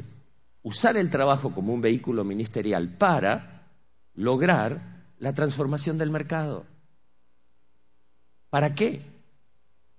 usar 0.62 0.97
el 0.97 1.11
trabajo 1.11 1.53
como 1.53 1.74
un 1.74 1.80
vehículo 1.80 2.22
ministerial 2.22 2.97
para 2.97 3.72
lograr 4.14 5.03
la 5.18 5.34
transformación 5.34 5.99
del 5.99 6.11
mercado. 6.11 6.64
¿Para 8.51 8.72
qué? 8.72 9.03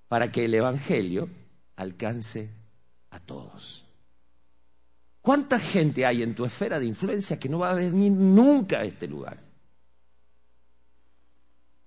Para 0.08 0.32
que 0.32 0.46
el 0.46 0.54
Evangelio 0.54 1.28
alcance 1.76 2.48
a 3.10 3.20
todos. 3.20 3.84
¿Cuánta 5.20 5.60
gente 5.60 6.06
hay 6.06 6.24
en 6.24 6.36
tu 6.36 6.46
esfera 6.46 6.80
de 6.80 6.86
influencia 6.86 7.38
que 7.38 7.50
no 7.50 7.60
va 7.60 7.72
a 7.72 7.76
venir 7.76 8.14
nunca 8.14 8.78
a 8.78 8.86
este 8.86 9.10
lugar? 9.10 9.51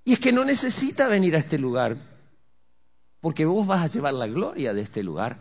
Y 0.04 0.12
es 0.12 0.20
que 0.20 0.32
no 0.32 0.44
necesita 0.44 1.08
venir 1.08 1.34
a 1.34 1.38
este 1.38 1.58
lugar, 1.58 1.96
porque 3.20 3.46
vos 3.46 3.66
vas 3.66 3.82
a 3.82 3.92
llevar 3.92 4.14
la 4.14 4.26
gloria 4.26 4.74
de 4.74 4.82
este 4.82 5.02
lugar 5.02 5.38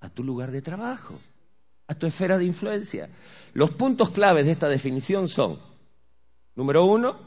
a 0.00 0.10
tu 0.10 0.22
lugar 0.22 0.50
de 0.50 0.60
trabajo, 0.60 1.18
a 1.86 1.94
tu 1.94 2.06
esfera 2.06 2.36
de 2.36 2.44
influencia. 2.44 3.08
Los 3.54 3.70
puntos 3.70 4.10
claves 4.10 4.44
de 4.44 4.52
esta 4.52 4.68
definición 4.68 5.28
son, 5.28 5.58
número 6.54 6.84
uno, 6.84 7.18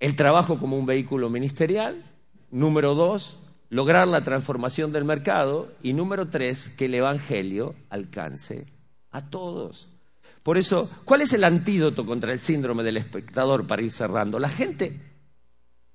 el 0.00 0.14
trabajo 0.14 0.58
como 0.58 0.76
un 0.76 0.84
vehículo 0.84 1.30
ministerial, 1.30 2.04
número 2.50 2.94
dos, 2.94 3.38
lograr 3.70 4.06
la 4.06 4.22
transformación 4.22 4.92
del 4.92 5.04
mercado 5.04 5.72
y 5.82 5.94
número 5.94 6.28
tres, 6.28 6.68
que 6.68 6.84
el 6.84 6.94
Evangelio 6.94 7.74
alcance 7.88 8.66
a 9.10 9.30
todos. 9.30 9.88
Por 10.46 10.58
eso, 10.58 10.88
¿cuál 11.04 11.22
es 11.22 11.32
el 11.32 11.42
antídoto 11.42 12.06
contra 12.06 12.32
el 12.32 12.38
síndrome 12.38 12.84
del 12.84 12.98
espectador 12.98 13.66
para 13.66 13.82
ir 13.82 13.90
cerrando? 13.90 14.38
La 14.38 14.48
gente 14.48 14.92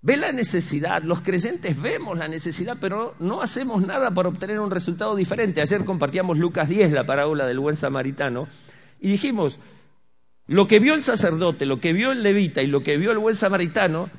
ve 0.02 0.18
la 0.18 0.34
necesidad, 0.34 1.04
los 1.04 1.22
creyentes 1.22 1.82
vemos 1.82 2.18
la 2.18 2.28
necesidad, 2.28 2.76
pero 2.78 3.16
no 3.20 3.41
hacemos 3.41 3.82
nada 3.82 4.12
para 4.12 4.28
obtener 4.28 4.60
un 4.60 4.70
resultado 4.70 5.16
diferente. 5.16 5.62
Ayer 5.62 5.86
compartíamos 5.86 6.38
Lucas 6.38 6.68
10, 6.68 6.91
la 6.91 7.06
parábola 7.06 7.47
del 7.47 7.60
buen 7.60 7.78
samaritano, 7.78 8.49
y 8.99 9.08
dijimos, 9.12 9.58
lo 10.47 10.68
que 10.68 10.80
vio 10.80 10.95
el 10.95 11.02
sacerdote, 11.02 11.66
lo 11.66 11.80
que 11.80 11.93
vio 11.93 12.12
el 12.12 12.22
levita 12.22 12.62
y 12.62 12.68
lo 12.68 12.84
que 12.84 12.97
vio 12.97 13.14
el 13.14 13.20
buen 13.20 13.36
samaritano 13.36 14.10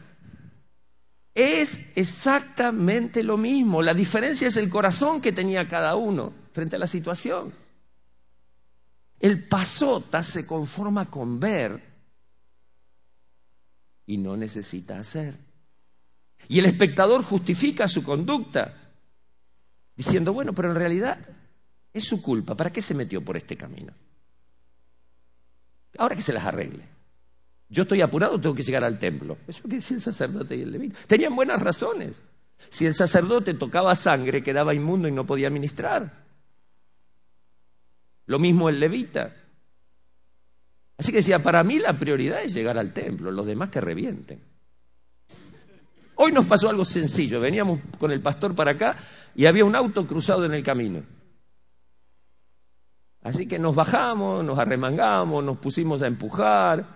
es 1.35 1.93
exactamente 1.95 3.23
lo 3.23 3.37
mismo. 3.37 3.83
La 3.83 3.93
diferencia 3.93 4.49
es 4.49 4.57
el 4.57 4.71
corazón 4.71 5.21
que 5.21 5.33
tenía 5.33 5.69
cada 5.69 5.95
uno 5.95 6.33
frente 6.53 6.77
a 6.77 6.79
la 6.79 6.87
situación. 6.87 7.53
El 9.23 9.45
pasota 9.45 10.21
se 10.21 10.45
conforma 10.45 11.09
con 11.09 11.39
ver 11.39 11.81
y 14.05 14.19
no 14.19 14.37
necesita 14.37 14.99
hacer. 14.99 15.37
Y 16.49 16.59
el 16.59 16.65
espectador 16.65 17.23
justifica 17.23 17.87
su 17.87 18.03
conducta 18.03 18.75
diciendo, 19.95 20.33
bueno, 20.33 20.53
pero 20.53 20.71
en 20.71 20.75
realidad 20.75 21.21
es 21.93 22.05
su 22.05 22.21
culpa. 22.21 22.57
¿Para 22.57 22.73
qué 22.73 22.83
se 22.83 22.95
metió 22.95 23.25
por 23.25 23.37
este 23.37 23.57
camino? 23.57 23.93
Ahora 25.99 26.17
que 26.17 26.23
se 26.23 26.33
las 26.33 26.45
arregle. 26.45 26.83
Yo 27.69 27.83
estoy 27.83 28.01
apurado, 28.01 28.41
tengo 28.41 28.57
que 28.57 28.65
llegar 28.65 28.83
al 28.83 28.99
templo. 28.99 29.39
Eso 29.47 29.61
es 29.61 29.71
que 29.71 29.77
decía 29.77 29.99
el 29.99 30.03
sacerdote 30.03 30.57
y 30.57 30.63
el 30.63 30.73
levita. 30.73 30.99
Tenían 31.07 31.37
buenas 31.37 31.63
razones. 31.63 32.21
Si 32.69 32.87
el 32.87 32.95
sacerdote 32.95 33.55
tocaba 33.55 33.95
sangre, 33.95 34.43
quedaba 34.43 34.75
inmundo 34.75 35.07
y 35.07 35.13
no 35.13 35.25
podía 35.25 35.49
ministrar. 35.49 36.32
Lo 38.33 38.39
mismo 38.39 38.71
el 38.71 38.81
levita. 38.81 39.31
Así 40.97 41.13
que 41.13 41.19
decía, 41.19 41.41
para 41.41 41.63
mí 41.63 41.79
la 41.79 41.99
prioridad 41.99 42.43
es 42.43 42.55
llegar 42.55 42.79
al 42.79 42.95
templo, 42.95 43.31
los 43.31 43.45
demás 43.45 43.69
que 43.69 43.79
revienten. 43.79 44.43
Hoy 46.15 46.33
nos 46.33 46.47
pasó 46.47 46.71
algo 46.71 46.87
sencillo. 46.87 47.41
Veníamos 47.41 47.81
con 47.99 48.11
el 48.11 48.23
pastor 48.23 48.55
para 48.55 48.71
acá 48.71 48.97
y 49.35 49.45
había 49.45 49.67
un 49.67 49.77
auto 49.77 50.07
cruzado 50.07 50.47
en 50.47 50.55
el 50.55 50.63
camino. 50.63 51.03
Así 53.21 53.47
que 53.47 53.59
nos 53.59 53.75
bajamos, 53.75 54.43
nos 54.43 54.59
arremangamos, 54.59 55.45
nos 55.45 55.59
pusimos 55.59 56.01
a 56.01 56.07
empujar. 56.07 56.87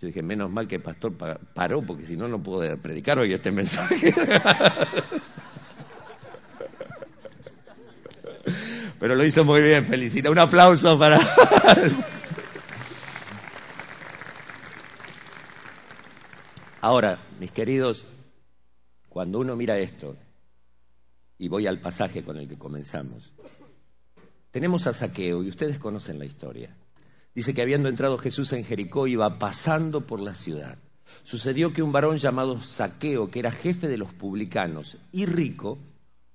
Yo 0.00 0.08
dije, 0.08 0.20
menos 0.20 0.50
mal 0.50 0.66
que 0.66 0.74
el 0.74 0.82
pastor 0.82 1.12
paró, 1.54 1.80
porque 1.82 2.04
si 2.04 2.16
no, 2.16 2.26
no 2.26 2.42
puedo 2.42 2.76
predicar 2.78 3.20
hoy 3.20 3.32
este 3.32 3.52
mensaje. 3.52 4.12
Pero 9.02 9.16
lo 9.16 9.26
hizo 9.26 9.44
muy 9.44 9.60
bien, 9.60 9.84
felicita. 9.84 10.30
Un 10.30 10.38
aplauso 10.38 10.96
para... 10.96 11.18
Ahora, 16.80 17.18
mis 17.40 17.50
queridos, 17.50 18.06
cuando 19.08 19.40
uno 19.40 19.56
mira 19.56 19.76
esto, 19.76 20.16
y 21.36 21.48
voy 21.48 21.66
al 21.66 21.80
pasaje 21.80 22.22
con 22.22 22.36
el 22.36 22.48
que 22.48 22.56
comenzamos, 22.56 23.32
tenemos 24.52 24.86
a 24.86 24.92
Saqueo, 24.92 25.42
y 25.42 25.48
ustedes 25.48 25.78
conocen 25.78 26.20
la 26.20 26.24
historia. 26.24 26.76
Dice 27.34 27.54
que 27.54 27.62
habiendo 27.62 27.88
entrado 27.88 28.18
Jesús 28.18 28.52
en 28.52 28.64
Jericó 28.64 29.08
iba 29.08 29.36
pasando 29.36 30.02
por 30.02 30.20
la 30.20 30.34
ciudad. 30.34 30.78
Sucedió 31.24 31.72
que 31.72 31.82
un 31.82 31.90
varón 31.90 32.18
llamado 32.18 32.60
Saqueo, 32.60 33.32
que 33.32 33.40
era 33.40 33.50
jefe 33.50 33.88
de 33.88 33.98
los 33.98 34.12
publicanos 34.12 34.98
y 35.10 35.26
rico, 35.26 35.80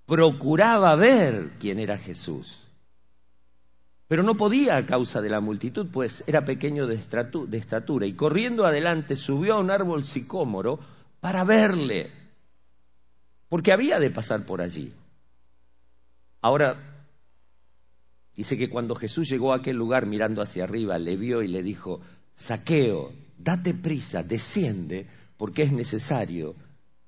procuraba 0.07 0.95
ver 0.95 1.51
quién 1.59 1.79
era 1.79 1.97
Jesús. 1.97 2.63
Pero 4.07 4.23
no 4.23 4.35
podía 4.35 4.77
a 4.77 4.85
causa 4.85 5.21
de 5.21 5.29
la 5.29 5.41
multitud, 5.41 5.87
pues 5.91 6.23
era 6.27 6.45
pequeño 6.45 6.87
de, 6.87 6.95
estatura, 6.95 8.07
y 8.07 8.13
corriendo 8.13 8.65
adelante 8.65 9.15
subió 9.15 9.55
a 9.55 9.59
un 9.59 9.69
árbol 9.69 10.05
sicómoro 10.05 10.79
para 11.19 11.43
verle, 11.43 12.09
porque 13.49 13.73
había 13.73 13.99
de 13.99 14.09
pasar 14.09 14.43
por 14.45 14.61
allí. 14.61 14.93
Ahora 16.41 16.95
Dice 18.37 18.55
que 18.55 18.69
cuando 18.69 18.93
Jesús 18.93 19.27
llegó 19.27 19.51
a 19.51 19.55
aquel 19.55 19.77
lugar 19.77 20.05
mirando 20.05 20.43
hacia 20.43 20.65
arriba, 20.65 20.99
le 20.99 21.17
vio 21.17 21.41
y 21.41 21.47
le 21.47 21.63
dijo, 21.63 22.01
Saqueo, 22.35 23.11
date 23.35 23.73
prisa, 23.73 24.21
desciende, 24.21 25.07
porque 25.37 25.63
es 25.63 25.71
necesario 25.71 26.53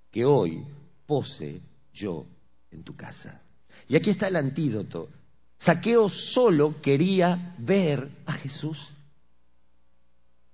que 0.10 0.26
hoy 0.26 0.66
pose 1.06 1.62
yo 1.94 2.26
en 2.72 2.84
tu 2.84 2.96
casa. 2.96 3.42
Y 3.88 3.96
aquí 3.96 4.10
está 4.10 4.28
el 4.28 4.36
antídoto. 4.36 5.10
Saqueo 5.58 6.10
solo 6.10 6.82
quería 6.82 7.56
ver 7.58 8.10
a 8.26 8.34
Jesús. 8.34 8.92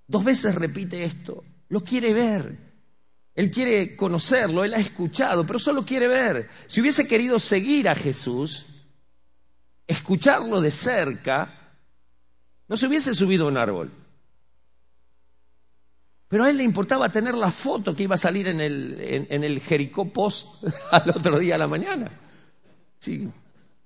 Dos 0.07 0.23
veces 0.23 0.55
repite 0.55 1.03
esto, 1.03 1.43
lo 1.69 1.83
quiere 1.83 2.13
ver. 2.13 2.65
Él 3.33 3.51
quiere 3.51 3.95
conocerlo, 3.95 4.63
él 4.63 4.73
ha 4.73 4.79
escuchado, 4.79 5.45
pero 5.45 5.59
solo 5.59 5.83
quiere 5.83 6.07
ver. 6.07 6.49
Si 6.67 6.79
hubiese 6.79 7.07
querido 7.07 7.37
seguir 7.37 7.89
a 7.89 7.95
Jesús, 7.95 8.65
escucharlo 9.85 10.61
de 10.61 10.71
cerca, 10.71 11.73
no 12.67 12.77
se 12.77 12.87
hubiese 12.87 13.13
subido 13.13 13.45
a 13.45 13.49
un 13.49 13.57
árbol. 13.57 13.91
Pero 16.35 16.43
a 16.43 16.49
él 16.49 16.57
le 16.57 16.65
importaba 16.65 17.07
tener 17.07 17.33
la 17.33 17.49
foto 17.49 17.95
que 17.95 18.03
iba 18.03 18.15
a 18.15 18.17
salir 18.17 18.49
en 18.49 18.59
el, 18.59 19.25
en, 19.29 19.41
el 19.45 19.61
Jericó 19.61 20.11
Post 20.11 20.65
al 20.91 21.11
otro 21.11 21.39
día 21.39 21.55
a 21.55 21.57
la 21.57 21.69
mañana. 21.69 22.11
Sí. 22.99 23.31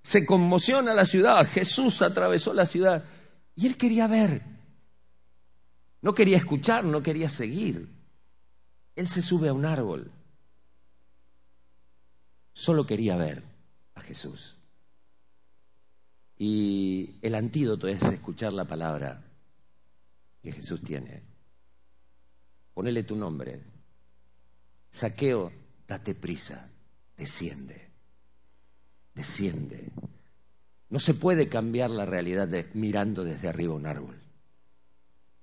Se 0.01 0.25
conmociona 0.25 0.95
la 0.95 1.05
ciudad, 1.05 1.47
Jesús 1.47 2.01
atravesó 2.01 2.51
la 2.55 2.65
ciudad. 2.65 3.03
Y 3.53 3.67
él 3.67 3.77
quería 3.77 4.07
ver. 4.07 4.41
No 6.01 6.15
quería 6.15 6.37
escuchar, 6.37 6.85
no 6.85 7.03
quería 7.03 7.29
seguir. 7.29 7.87
Él 8.95 9.07
se 9.07 9.21
sube 9.21 9.49
a 9.49 9.53
un 9.53 9.67
árbol. 9.67 10.11
Solo 12.51 12.87
quería 12.87 13.15
ver 13.15 13.43
a 13.93 14.01
Jesús. 14.01 14.57
Y 16.35 17.19
el 17.21 17.35
antídoto 17.35 17.87
es 17.87 18.01
escuchar 18.01 18.53
la 18.53 18.65
palabra 18.65 19.23
que 20.41 20.51
Jesús 20.51 20.81
tiene. 20.81 21.29
Ponele 22.79 23.03
tu 23.03 23.17
nombre. 23.17 23.59
Saqueo, 24.89 25.51
date 25.85 26.15
prisa, 26.15 26.65
desciende, 27.17 27.91
desciende. 29.13 29.91
No 30.87 30.97
se 30.97 31.13
puede 31.13 31.49
cambiar 31.49 31.89
la 31.89 32.05
realidad 32.05 32.47
mirando 32.75 33.25
desde 33.25 33.49
arriba 33.49 33.73
un 33.73 33.85
árbol. 33.85 34.15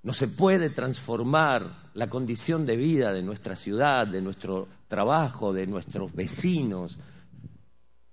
No 0.03 0.15
se 0.15 0.29
puede 0.29 0.71
transformar 0.71 1.91
la 1.93 2.09
condición 2.09 2.65
de 2.65 2.79
vida 2.79 3.13
de 3.13 3.23
nuestra 3.23 3.55
ciudad, 3.55 4.07
de 4.07 4.23
nuestro 4.23 4.67
trabajo, 4.89 5.53
de 5.53 5.67
nuestros 5.67 6.15
vecinos, 6.15 6.99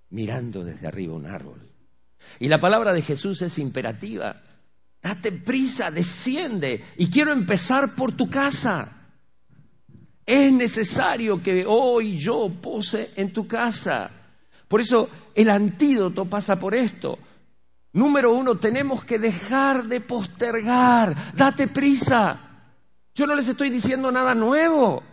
mirando 0.10 0.66
desde 0.66 0.86
arriba 0.86 1.14
un 1.14 1.28
árbol. 1.28 1.70
Y 2.40 2.50
la 2.50 2.60
palabra 2.60 2.92
de 2.92 3.02
Jesús 3.02 3.42
es 3.42 3.58
imperativa. 3.58 4.44
Date 5.02 5.32
prisa, 5.32 5.92
desciende. 5.92 6.84
Y 6.98 7.10
quiero 7.10 7.32
empezar 7.32 7.96
por 7.96 8.12
tu 8.12 8.30
casa. 8.30 9.00
Es 10.26 10.52
necesario 10.54 11.42
que 11.42 11.66
hoy 11.66 12.18
yo 12.18 12.50
pose 12.50 13.12
en 13.16 13.34
tu 13.34 13.48
casa. 13.48 14.10
Por 14.68 14.82
eso 14.82 15.10
el 15.36 15.50
antídoto 15.50 16.26
pasa 16.26 16.60
por 16.60 16.74
esto. 16.74 17.18
Número 17.94 18.34
uno, 18.34 18.58
tenemos 18.58 19.04
que 19.04 19.20
dejar 19.20 19.86
de 19.86 20.02
postergar. 20.02 21.36
Date 21.36 21.68
prisa. 21.68 22.40
Yo 23.14 23.28
no 23.28 23.36
les 23.36 23.48
estoy 23.48 23.70
diciendo 23.70 24.12
nada 24.12 24.34
nuevo. 24.34 25.04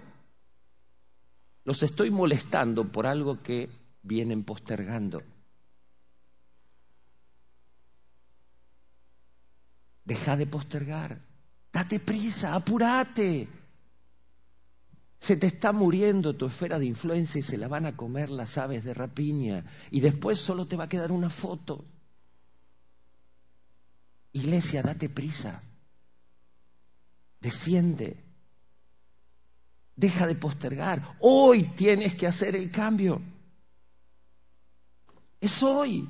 Los 1.65 1.83
estoy 1.83 2.11
molestando 2.11 2.91
por 2.91 3.07
algo 3.07 3.43
que 3.43 3.69
vienen 4.03 4.45
postergando. 4.45 5.21
Deja 10.05 10.37
de 10.37 10.47
postergar. 10.47 11.21
Date 11.71 12.01
prisa, 12.01 12.55
apúrate. 12.55 13.60
Se 15.21 15.37
te 15.37 15.47
está 15.47 15.73
muriendo 15.73 16.35
tu 16.35 16.47
esfera 16.47 16.79
de 16.79 16.87
influencia 16.87 17.39
y 17.39 17.43
se 17.43 17.59
la 17.59 17.69
van 17.69 17.85
a 17.85 17.95
comer 17.95 18.31
las 18.31 18.57
aves 18.57 18.85
de 18.85 18.95
rapiña. 18.95 19.67
Y 19.91 20.01
después 20.01 20.41
solo 20.41 20.65
te 20.65 20.77
va 20.77 20.85
a 20.85 20.89
quedar 20.89 21.13
una 21.13 21.29
foto. 21.29 21.85
Iglesia, 24.33 24.81
date 24.81 25.11
prisa. 25.11 25.63
Desciende. 27.39 28.25
Deja 29.95 30.27
de 30.27 30.37
postergar. 30.37 31.17
Hoy 31.21 31.65
tienes 31.77 32.15
que 32.15 32.27
hacer 32.27 32.57
el 32.57 32.71
cambio. 32.71 33.21
Es 35.39 35.63
hoy. 35.63 36.09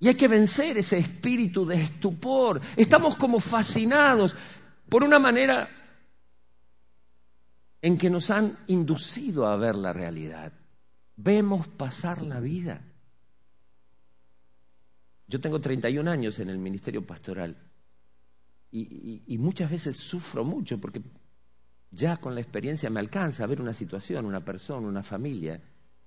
Y 0.00 0.08
hay 0.08 0.14
que 0.16 0.28
vencer 0.28 0.76
ese 0.76 0.98
espíritu 0.98 1.64
de 1.64 1.80
estupor. 1.82 2.60
Estamos 2.76 3.16
como 3.16 3.40
fascinados 3.40 4.36
por 4.90 5.02
una 5.02 5.18
manera 5.18 5.70
en 7.82 7.98
que 7.98 8.10
nos 8.10 8.30
han 8.30 8.58
inducido 8.66 9.46
a 9.46 9.56
ver 9.56 9.76
la 9.76 9.92
realidad. 9.92 10.52
Vemos 11.16 11.68
pasar 11.68 12.22
la 12.22 12.40
vida. 12.40 12.82
Yo 15.26 15.40
tengo 15.40 15.60
31 15.60 16.10
años 16.10 16.38
en 16.38 16.50
el 16.50 16.58
ministerio 16.58 17.04
pastoral 17.04 17.56
y, 18.70 19.38
muchas 19.38 19.70
veces 19.70 19.96
sufro 19.96 20.44
mucho 20.44 20.78
porque 20.78 21.02
ya 21.90 22.18
con 22.18 22.34
la 22.34 22.40
experiencia 22.40 22.90
me 22.90 23.00
alcanza 23.00 23.44
a 23.44 23.46
ver 23.46 23.60
una 23.60 23.72
situación, 23.72 24.26
una 24.26 24.44
persona, 24.44 24.86
una 24.86 25.02
familia 25.02 25.60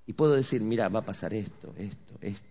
y 0.05 0.13
puedo 0.13 0.35
decir, 0.35 0.61
mira, 0.61 0.87
va 0.89 0.99
a 0.99 1.05
pasar 1.05 1.33
esto, 1.33 1.73
esto, 1.77 2.17
esto, 2.19 2.19
esto, 2.21 2.27
esto. 2.27 2.48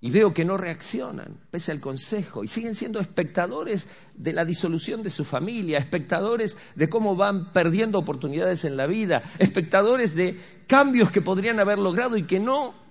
Y 0.00 0.10
veo 0.10 0.32
que 0.32 0.44
no 0.44 0.56
reaccionan, 0.56 1.40
pese 1.50 1.72
al 1.72 1.80
consejo, 1.80 2.44
y 2.44 2.48
siguen 2.48 2.76
siendo 2.76 3.00
espectadores 3.00 3.88
de 4.14 4.32
la 4.32 4.44
disolución 4.44 5.02
de 5.02 5.10
su 5.10 5.24
familia, 5.24 5.78
espectadores 5.78 6.56
de 6.76 6.88
cómo 6.88 7.16
van 7.16 7.52
perdiendo 7.52 7.98
oportunidades 7.98 8.64
en 8.64 8.76
la 8.76 8.86
vida, 8.86 9.22
espectadores 9.40 10.14
de 10.14 10.38
cambios 10.68 11.10
que 11.10 11.20
podrían 11.20 11.58
haber 11.58 11.78
logrado 11.78 12.16
y 12.16 12.24
que 12.24 12.38
no 12.38 12.88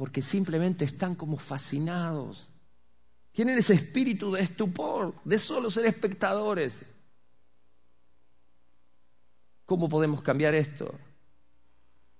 porque 0.00 0.22
simplemente 0.22 0.86
están 0.86 1.14
como 1.14 1.36
fascinados. 1.36 2.48
Tienen 3.32 3.58
ese 3.58 3.74
espíritu 3.74 4.32
de 4.32 4.40
estupor, 4.40 5.14
de 5.26 5.36
solo 5.36 5.70
ser 5.70 5.84
espectadores. 5.84 6.86
¿Cómo 9.66 9.90
podemos 9.90 10.22
cambiar 10.22 10.54
esto? 10.54 10.98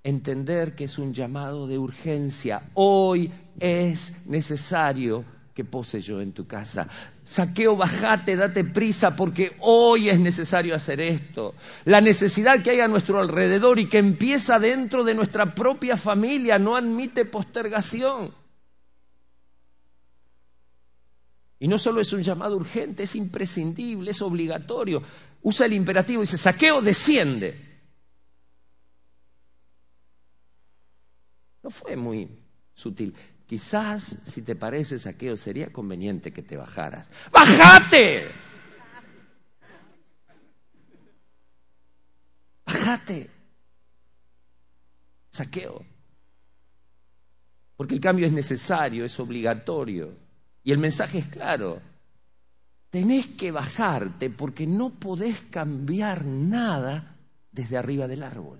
Entender 0.02 0.74
que 0.74 0.84
es 0.84 0.98
un 0.98 1.12
llamado 1.12 1.66
de 1.66 1.78
urgencia. 1.78 2.62
Hoy 2.74 3.30
es 3.58 4.26
necesario 4.26 5.24
que 5.54 5.64
pose 5.64 6.00
yo 6.00 6.22
en 6.22 6.32
tu 6.32 6.46
casa. 6.46 6.88
Saqueo, 7.22 7.76
bajate, 7.76 8.34
date 8.34 8.64
prisa, 8.64 9.14
porque 9.14 9.56
hoy 9.60 10.08
es 10.08 10.18
necesario 10.18 10.74
hacer 10.74 11.00
esto. 11.00 11.54
La 11.84 12.00
necesidad 12.00 12.62
que 12.62 12.70
hay 12.70 12.80
a 12.80 12.88
nuestro 12.88 13.20
alrededor 13.20 13.78
y 13.78 13.88
que 13.88 13.98
empieza 13.98 14.58
dentro 14.58 15.04
de 15.04 15.14
nuestra 15.14 15.54
propia 15.54 15.98
familia 15.98 16.58
no 16.58 16.76
admite 16.76 17.26
postergación. 17.26 18.32
Y 21.58 21.68
no 21.68 21.76
solo 21.76 22.00
es 22.00 22.10
un 22.14 22.22
llamado 22.22 22.56
urgente, 22.56 23.02
es 23.02 23.14
imprescindible, 23.14 24.12
es 24.12 24.22
obligatorio. 24.22 25.02
Usa 25.42 25.66
el 25.66 25.74
imperativo 25.74 26.22
y 26.22 26.24
dice, 26.24 26.38
saqueo, 26.38 26.80
desciende. 26.80 27.69
Fue 31.70 31.96
muy 31.96 32.28
sutil. 32.74 33.14
Quizás, 33.46 34.16
si 34.26 34.42
te 34.42 34.54
parece, 34.54 34.98
saqueo, 34.98 35.36
sería 35.36 35.72
conveniente 35.72 36.32
que 36.32 36.42
te 36.42 36.56
bajaras. 36.56 37.08
¡Bájate! 37.32 38.28
¡Bájate! 42.64 43.30
Saqueo. 45.30 45.84
Porque 47.76 47.94
el 47.94 48.00
cambio 48.00 48.26
es 48.26 48.32
necesario, 48.32 49.04
es 49.04 49.18
obligatorio. 49.18 50.12
Y 50.62 50.72
el 50.72 50.78
mensaje 50.78 51.18
es 51.18 51.28
claro. 51.28 51.80
Tenés 52.90 53.26
que 53.26 53.50
bajarte 53.50 54.30
porque 54.30 54.66
no 54.66 54.90
podés 54.90 55.42
cambiar 55.50 56.24
nada 56.24 57.16
desde 57.50 57.78
arriba 57.78 58.06
del 58.06 58.22
árbol. 58.22 58.58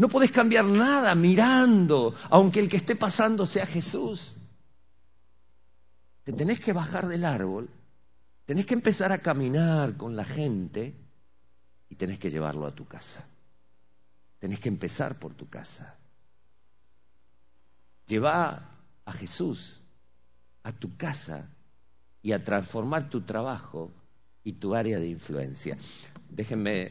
No 0.00 0.08
podés 0.08 0.30
cambiar 0.30 0.64
nada 0.64 1.14
mirando, 1.14 2.14
aunque 2.30 2.58
el 2.58 2.70
que 2.70 2.78
esté 2.78 2.96
pasando 2.96 3.44
sea 3.44 3.66
Jesús. 3.66 4.32
Te 6.24 6.32
tenés 6.32 6.58
que 6.58 6.72
bajar 6.72 7.06
del 7.06 7.22
árbol, 7.22 7.68
tenés 8.46 8.64
que 8.64 8.72
empezar 8.72 9.12
a 9.12 9.18
caminar 9.18 9.98
con 9.98 10.16
la 10.16 10.24
gente 10.24 10.94
y 11.90 11.96
tenés 11.96 12.18
que 12.18 12.30
llevarlo 12.30 12.66
a 12.66 12.74
tu 12.74 12.86
casa. 12.86 13.26
Tenés 14.38 14.58
que 14.58 14.70
empezar 14.70 15.18
por 15.18 15.34
tu 15.34 15.50
casa. 15.50 15.98
Lleva 18.06 18.78
a 19.04 19.12
Jesús 19.12 19.82
a 20.62 20.72
tu 20.72 20.96
casa 20.96 21.46
y 22.22 22.32
a 22.32 22.42
transformar 22.42 23.10
tu 23.10 23.20
trabajo 23.20 23.92
y 24.44 24.54
tu 24.54 24.74
área 24.74 24.98
de 24.98 25.08
influencia. 25.08 25.76
Déjenme, 26.30 26.90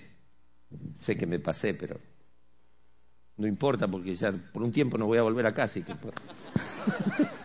sé 0.99 1.17
que 1.17 1.25
me 1.25 1.39
pasé, 1.39 1.73
pero 1.73 2.08
no 3.39 3.47
importa 3.47 3.87
porque 3.87 4.13
ya 4.13 4.31
por 4.31 4.61
un 4.61 4.71
tiempo 4.71 4.97
no 4.97 5.07
voy 5.07 5.17
a 5.17 5.23
volver 5.23 5.47
a 5.47 5.53
casa. 5.53 5.81
Que... 5.81 5.95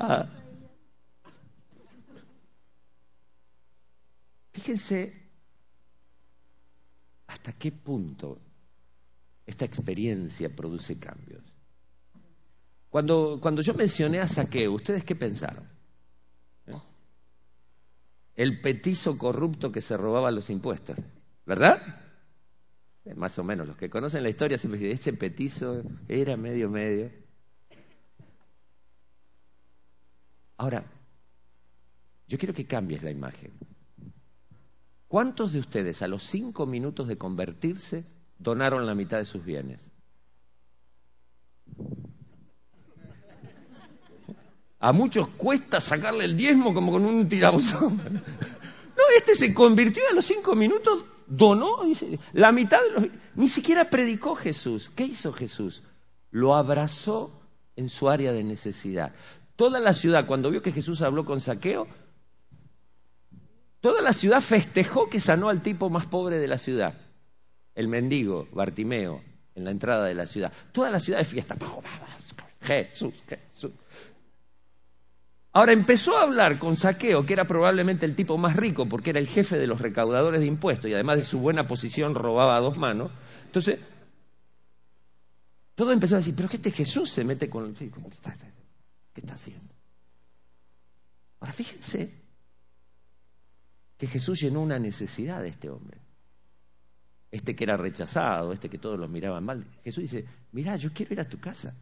Ah. 0.00 0.26
Fíjense 4.52 5.30
hasta 7.26 7.52
qué 7.52 7.72
punto 7.72 8.38
esta 9.46 9.64
experiencia 9.64 10.54
produce 10.54 10.98
cambios. 10.98 11.42
Cuando, 12.90 13.38
cuando 13.40 13.62
yo 13.62 13.72
mencioné 13.74 14.20
a 14.20 14.26
Saqueo, 14.26 14.72
¿ustedes 14.72 15.04
qué 15.04 15.14
pensaron? 15.14 15.66
¿Eh? 16.66 16.74
el 18.36 18.60
petizo 18.60 19.16
corrupto 19.16 19.72
que 19.72 19.80
se 19.80 19.96
robaba 19.96 20.30
los 20.30 20.50
impuestos, 20.50 20.96
¿verdad? 21.46 22.07
Eh, 23.08 23.14
más 23.14 23.38
o 23.38 23.44
menos, 23.44 23.66
los 23.66 23.76
que 23.76 23.88
conocen 23.88 24.22
la 24.22 24.28
historia 24.28 24.58
siempre 24.58 24.78
dicen, 24.78 24.92
ese 24.94 25.12
petizo 25.14 25.82
era 26.08 26.36
medio 26.36 26.68
medio. 26.68 27.10
Ahora, 30.58 30.84
yo 32.26 32.36
quiero 32.36 32.52
que 32.52 32.66
cambies 32.66 33.02
la 33.02 33.10
imagen. 33.10 33.52
¿Cuántos 35.06 35.52
de 35.52 35.60
ustedes 35.60 36.02
a 36.02 36.08
los 36.08 36.22
cinco 36.22 36.66
minutos 36.66 37.08
de 37.08 37.16
convertirse 37.16 38.04
donaron 38.38 38.84
la 38.84 38.94
mitad 38.94 39.16
de 39.16 39.24
sus 39.24 39.42
bienes? 39.42 39.90
A 44.80 44.92
muchos 44.92 45.28
cuesta 45.28 45.80
sacarle 45.80 46.26
el 46.26 46.36
diezmo 46.36 46.74
como 46.74 46.92
con 46.92 47.06
un 47.06 47.26
tirabuzón. 47.26 48.22
Este 49.16 49.34
se 49.34 49.54
convirtió 49.54 50.02
a 50.10 50.14
los 50.14 50.24
cinco 50.24 50.54
minutos, 50.54 51.04
donó 51.26 51.82
la 52.32 52.52
mitad 52.52 52.80
de 52.82 52.90
los... 52.90 53.12
Ni 53.34 53.48
siquiera 53.48 53.84
predicó 53.84 54.34
Jesús. 54.34 54.90
¿Qué 54.94 55.04
hizo 55.04 55.32
Jesús? 55.32 55.82
Lo 56.30 56.54
abrazó 56.54 57.32
en 57.76 57.88
su 57.88 58.08
área 58.08 58.32
de 58.32 58.44
necesidad. 58.44 59.12
Toda 59.56 59.80
la 59.80 59.92
ciudad, 59.92 60.26
cuando 60.26 60.50
vio 60.50 60.62
que 60.62 60.72
Jesús 60.72 61.02
habló 61.02 61.24
con 61.24 61.40
Saqueo, 61.40 61.86
toda 63.80 64.02
la 64.02 64.12
ciudad 64.12 64.40
festejó 64.40 65.08
que 65.08 65.20
sanó 65.20 65.48
al 65.48 65.62
tipo 65.62 65.90
más 65.90 66.06
pobre 66.06 66.38
de 66.38 66.48
la 66.48 66.58
ciudad, 66.58 66.94
el 67.74 67.88
mendigo, 67.88 68.48
Bartimeo, 68.52 69.22
en 69.54 69.64
la 69.64 69.70
entrada 69.70 70.04
de 70.04 70.14
la 70.14 70.26
ciudad. 70.26 70.52
Toda 70.72 70.90
la 70.90 71.00
ciudad 71.00 71.18
de 71.18 71.24
fiesta. 71.24 71.56
Jesús, 72.60 73.14
Jesús. 73.28 73.72
Ahora 75.58 75.72
empezó 75.72 76.16
a 76.16 76.22
hablar 76.22 76.60
con 76.60 76.76
Saqueo, 76.76 77.26
que 77.26 77.32
era 77.32 77.44
probablemente 77.44 78.06
el 78.06 78.14
tipo 78.14 78.38
más 78.38 78.54
rico, 78.54 78.88
porque 78.88 79.10
era 79.10 79.18
el 79.18 79.26
jefe 79.26 79.58
de 79.58 79.66
los 79.66 79.80
recaudadores 79.80 80.38
de 80.38 80.46
impuestos 80.46 80.88
y 80.88 80.94
además 80.94 81.16
de 81.16 81.24
su 81.24 81.40
buena 81.40 81.66
posición 81.66 82.14
robaba 82.14 82.56
a 82.56 82.60
dos 82.60 82.78
manos. 82.78 83.10
Entonces, 83.44 83.80
todo 85.74 85.90
empezó 85.90 86.14
a 86.14 86.18
decir, 86.18 86.36
pero 86.36 86.48
que 86.48 86.58
este 86.58 86.70
Jesús 86.70 87.10
se 87.10 87.24
mete 87.24 87.50
con... 87.50 87.74
¿Qué 87.74 87.86
está, 87.86 88.36
qué 89.12 89.20
está 89.20 89.34
haciendo? 89.34 89.74
Ahora 91.40 91.52
fíjense 91.52 92.08
que 93.96 94.06
Jesús 94.06 94.40
llenó 94.40 94.60
una 94.60 94.78
necesidad 94.78 95.42
de 95.42 95.48
este 95.48 95.70
hombre. 95.70 95.98
Este 97.32 97.56
que 97.56 97.64
era 97.64 97.76
rechazado, 97.76 98.52
este 98.52 98.70
que 98.70 98.78
todos 98.78 98.96
los 98.96 99.10
miraban 99.10 99.42
mal. 99.42 99.66
Jesús 99.82 100.02
dice, 100.02 100.24
mira, 100.52 100.76
yo 100.76 100.92
quiero 100.92 101.14
ir 101.14 101.20
a 101.20 101.28
tu 101.28 101.40
casa. 101.40 101.74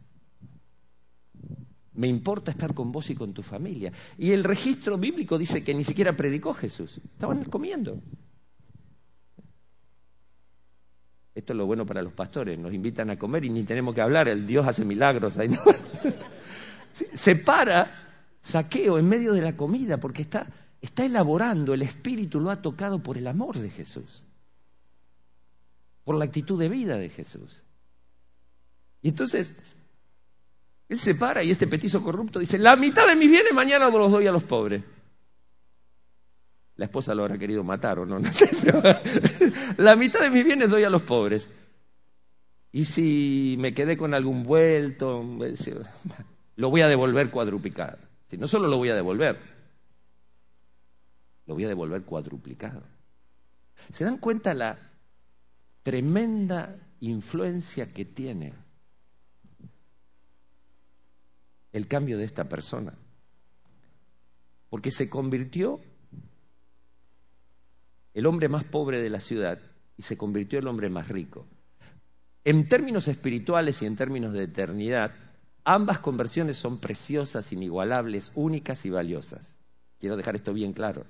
Me 1.97 2.07
importa 2.07 2.51
estar 2.51 2.75
con 2.75 2.91
vos 2.91 3.09
y 3.09 3.15
con 3.15 3.33
tu 3.33 3.41
familia. 3.41 3.91
Y 4.19 4.31
el 4.31 4.43
registro 4.43 4.99
bíblico 4.99 5.35
dice 5.35 5.63
que 5.63 5.73
ni 5.73 5.83
siquiera 5.83 6.15
predicó 6.15 6.53
Jesús. 6.53 7.01
Estaban 7.03 7.43
comiendo. 7.45 7.99
Esto 11.33 11.53
es 11.53 11.57
lo 11.57 11.65
bueno 11.65 11.87
para 11.87 12.03
los 12.03 12.13
pastores. 12.13 12.59
Nos 12.59 12.71
invitan 12.71 13.09
a 13.09 13.17
comer 13.17 13.45
y 13.45 13.49
ni 13.49 13.63
tenemos 13.63 13.95
que 13.95 14.01
hablar. 14.01 14.27
El 14.27 14.45
Dios 14.45 14.67
hace 14.67 14.85
milagros. 14.85 15.39
Ahí 15.39 15.49
Se 17.13 17.35
para 17.35 17.89
saqueo 18.41 18.99
en 18.99 19.09
medio 19.09 19.33
de 19.33 19.41
la 19.41 19.57
comida 19.57 19.99
porque 19.99 20.21
está, 20.21 20.47
está 20.79 21.03
elaborando. 21.03 21.73
El 21.73 21.81
Espíritu 21.81 22.39
lo 22.39 22.51
ha 22.51 22.61
tocado 22.61 23.01
por 23.01 23.17
el 23.17 23.25
amor 23.25 23.57
de 23.57 23.71
Jesús. 23.71 24.23
Por 26.03 26.15
la 26.15 26.25
actitud 26.25 26.59
de 26.59 26.69
vida 26.69 26.99
de 26.99 27.09
Jesús. 27.09 27.63
Y 29.01 29.09
entonces 29.09 29.57
él 30.89 30.99
se 30.99 31.15
para 31.15 31.43
y 31.43 31.51
este 31.51 31.67
petizo 31.67 32.01
corrupto 32.01 32.39
dice, 32.39 32.57
la 32.57 32.75
mitad 32.75 33.05
de 33.07 33.15
mis 33.15 33.29
bienes 33.29 33.53
mañana 33.53 33.89
los 33.89 34.11
doy 34.11 34.27
a 34.27 34.31
los 34.31 34.43
pobres. 34.43 34.83
La 36.75 36.85
esposa 36.85 37.15
lo 37.15 37.23
habrá 37.23 37.37
querido 37.37 37.63
matar 37.63 37.99
o 37.99 38.05
no, 38.05 38.19
no 38.19 38.31
sé, 38.31 38.49
pero 38.63 38.81
la 39.77 39.95
mitad 39.95 40.21
de 40.21 40.29
mis 40.29 40.45
bienes 40.45 40.69
doy 40.69 40.83
a 40.83 40.89
los 40.89 41.03
pobres. 41.03 41.49
Y 42.71 42.85
si 42.85 43.55
me 43.57 43.73
quedé 43.73 43.97
con 43.97 44.13
algún 44.13 44.43
vuelto, 44.43 45.25
lo 46.55 46.69
voy 46.69 46.81
a 46.81 46.87
devolver 46.87 47.31
cuadruplicado. 47.31 47.97
Si 48.27 48.37
no 48.37 48.47
solo 48.47 48.67
lo 48.67 48.77
voy 48.77 48.89
a 48.89 48.95
devolver, 48.95 49.39
lo 51.47 51.53
voy 51.53 51.63
a 51.63 51.69
devolver 51.69 52.03
cuadruplicado. 52.03 52.83
¿Se 53.89 54.03
dan 54.03 54.17
cuenta 54.17 54.53
la 54.53 54.77
tremenda 55.81 56.75
influencia 56.99 57.91
que 57.93 58.05
tiene 58.05 58.53
el 61.77 61.87
cambio 61.87 62.17
de 62.17 62.25
esta 62.25 62.49
persona. 62.49 62.93
Porque 64.69 64.91
se 64.91 65.09
convirtió 65.09 65.79
el 68.13 68.25
hombre 68.25 68.49
más 68.49 68.63
pobre 68.63 69.01
de 69.01 69.09
la 69.09 69.19
ciudad 69.19 69.59
y 69.95 70.01
se 70.01 70.17
convirtió 70.17 70.59
el 70.59 70.67
hombre 70.67 70.89
más 70.89 71.07
rico. 71.07 71.47
En 72.43 72.67
términos 72.67 73.07
espirituales 73.07 73.81
y 73.81 73.85
en 73.85 73.95
términos 73.95 74.33
de 74.33 74.43
eternidad, 74.43 75.13
ambas 75.63 75.99
conversiones 75.99 76.57
son 76.57 76.79
preciosas, 76.79 77.51
inigualables, 77.53 78.31
únicas 78.35 78.85
y 78.85 78.89
valiosas. 78.89 79.55
Quiero 79.99 80.17
dejar 80.17 80.35
esto 80.35 80.53
bien 80.53 80.73
claro 80.73 81.05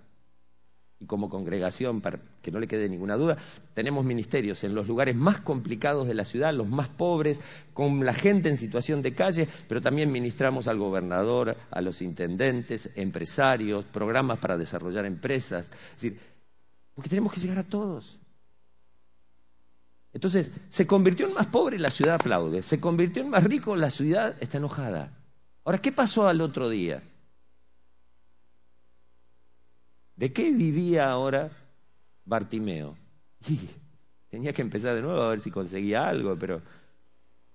y 1.00 1.06
como 1.06 1.30
congregación, 1.30 2.02
para 2.02 2.20
que 2.42 2.52
no 2.52 2.60
le 2.60 2.68
quede 2.68 2.90
ninguna 2.90 3.16
duda, 3.16 3.38
tenemos 3.74 4.04
ministerios 4.04 4.64
en 4.64 4.74
los 4.74 4.88
lugares 4.88 5.16
más 5.16 5.40
complicados 5.40 6.08
de 6.08 6.16
la 6.16 6.24
ciudad, 6.24 6.54
los 6.54 6.68
más 6.68 6.90
pobres, 6.90 7.40
con 7.74 8.04
la 8.04 8.14
gente 8.14 8.50
en 8.50 8.58
situación 8.58 9.02
de 9.02 9.14
calle, 9.14 9.48
pero 9.68 9.80
también 9.80 10.12
ministramos 10.12 10.68
al 10.68 10.80
gobernador, 10.80 11.56
a 11.70 11.82
los 11.82 12.02
intendentes, 12.02 12.90
empresarios, 12.96 13.86
programas 13.86 14.40
para 14.40 14.58
desarrollar 14.58 15.06
empresas. 15.06 15.68
Es 15.96 16.02
decir, 16.02 16.20
porque 16.96 17.10
tenemos 17.10 17.32
que 17.32 17.42
llegar 17.42 17.60
a 17.60 17.64
todos. 17.64 18.20
Entonces, 20.14 20.50
se 20.68 20.88
convirtió 20.88 21.28
en 21.28 21.34
más 21.36 21.46
pobre, 21.46 21.78
la 21.78 21.92
ciudad 21.92 22.16
aplaude. 22.16 22.64
Se 22.64 22.80
convirtió 22.80 23.22
en 23.22 23.30
más 23.30 23.44
rico, 23.44 23.76
la 23.76 23.92
ciudad 23.92 24.36
está 24.40 24.58
enojada. 24.58 25.12
Ahora, 25.64 25.80
¿qué 25.80 25.92
pasó 25.92 26.28
al 26.28 26.42
otro 26.42 26.70
día? 26.70 27.04
¿De 30.18 30.34
qué 30.34 30.52
vivía 30.52 31.10
ahora 31.10 31.52
Bartimeo? 32.26 32.98
tenía 34.30 34.52
que 34.52 34.64
empezar 34.64 34.96
de 34.96 35.02
nuevo 35.02 35.22
a 35.22 35.30
ver 35.30 35.40
si 35.40 35.52
conseguía 35.52 36.08
algo, 36.08 36.38
pero 36.38 36.62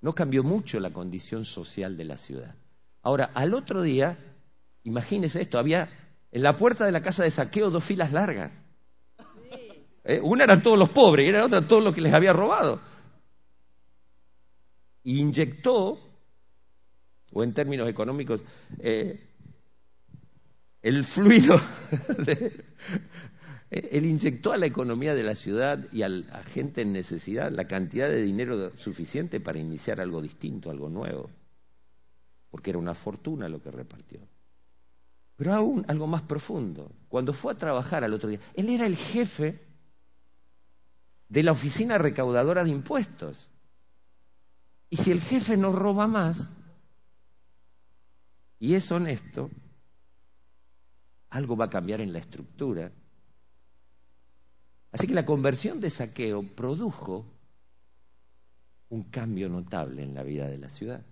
no 0.00 0.14
cambió 0.14 0.42
mucho 0.42 0.80
la 0.80 0.90
condición 0.90 1.44
social 1.44 1.96
de 1.96 2.04
la 2.04 2.16
ciudad. 2.16 2.54
Ahora, 3.02 3.30
al 3.34 3.52
otro 3.54 3.82
día, 3.82 4.16
imagínese 4.84 5.42
esto, 5.42 5.58
había 5.58 5.90
en 6.30 6.42
la 6.42 6.56
puerta 6.56 6.84
de 6.84 6.92
la 6.92 7.02
casa 7.02 7.24
de 7.24 7.30
saqueo 7.30 7.70
dos 7.70 7.84
filas 7.84 8.12
largas. 8.12 8.52
Eh, 10.04 10.20
una 10.22 10.44
eran 10.44 10.62
todos 10.62 10.78
los 10.78 10.90
pobres 10.90 11.26
y 11.26 11.28
era 11.28 11.44
otra 11.44 11.66
todos 11.66 11.82
los 11.82 11.94
que 11.94 12.00
les 12.00 12.14
había 12.14 12.32
robado. 12.32 12.80
Y 15.04 15.18
inyectó, 15.18 15.98
o 17.32 17.42
en 17.42 17.52
términos 17.52 17.88
económicos, 17.88 18.42
eh, 18.78 19.31
el 20.82 21.04
fluido, 21.04 21.60
él 23.70 24.04
inyectó 24.04 24.52
a 24.52 24.56
la 24.56 24.66
economía 24.66 25.14
de 25.14 25.22
la 25.22 25.34
ciudad 25.34 25.86
y 25.92 26.02
a 26.02 26.08
la 26.08 26.42
gente 26.42 26.82
en 26.82 26.92
necesidad 26.92 27.50
la 27.50 27.66
cantidad 27.66 28.08
de 28.08 28.22
dinero 28.22 28.76
suficiente 28.76 29.40
para 29.40 29.58
iniciar 29.58 30.00
algo 30.00 30.20
distinto, 30.20 30.70
algo 30.70 30.88
nuevo, 30.88 31.30
porque 32.50 32.70
era 32.70 32.78
una 32.78 32.94
fortuna 32.94 33.48
lo 33.48 33.62
que 33.62 33.70
repartió. 33.70 34.20
Pero 35.36 35.54
aún 35.54 35.84
algo 35.88 36.06
más 36.06 36.22
profundo, 36.22 36.92
cuando 37.08 37.32
fue 37.32 37.52
a 37.52 37.56
trabajar 37.56 38.04
al 38.04 38.14
otro 38.14 38.28
día, 38.28 38.40
él 38.54 38.68
era 38.68 38.86
el 38.86 38.96
jefe 38.96 39.60
de 41.28 41.42
la 41.42 41.52
oficina 41.52 41.96
recaudadora 41.96 42.62
de 42.62 42.70
impuestos. 42.70 43.48
Y 44.90 44.98
si 44.98 45.10
el 45.10 45.20
jefe 45.20 45.56
no 45.56 45.72
roba 45.72 46.06
más 46.06 46.50
y 48.58 48.74
es 48.74 48.92
honesto, 48.92 49.48
algo 51.32 51.56
va 51.56 51.66
a 51.66 51.70
cambiar 51.70 52.00
en 52.00 52.12
la 52.12 52.18
estructura. 52.18 52.92
Así 54.90 55.06
que 55.06 55.14
la 55.14 55.24
conversión 55.24 55.80
de 55.80 55.88
saqueo 55.88 56.42
produjo 56.42 57.24
un 58.90 59.04
cambio 59.04 59.48
notable 59.48 60.02
en 60.02 60.14
la 60.14 60.22
vida 60.22 60.46
de 60.48 60.58
la 60.58 60.68
ciudad. 60.68 61.02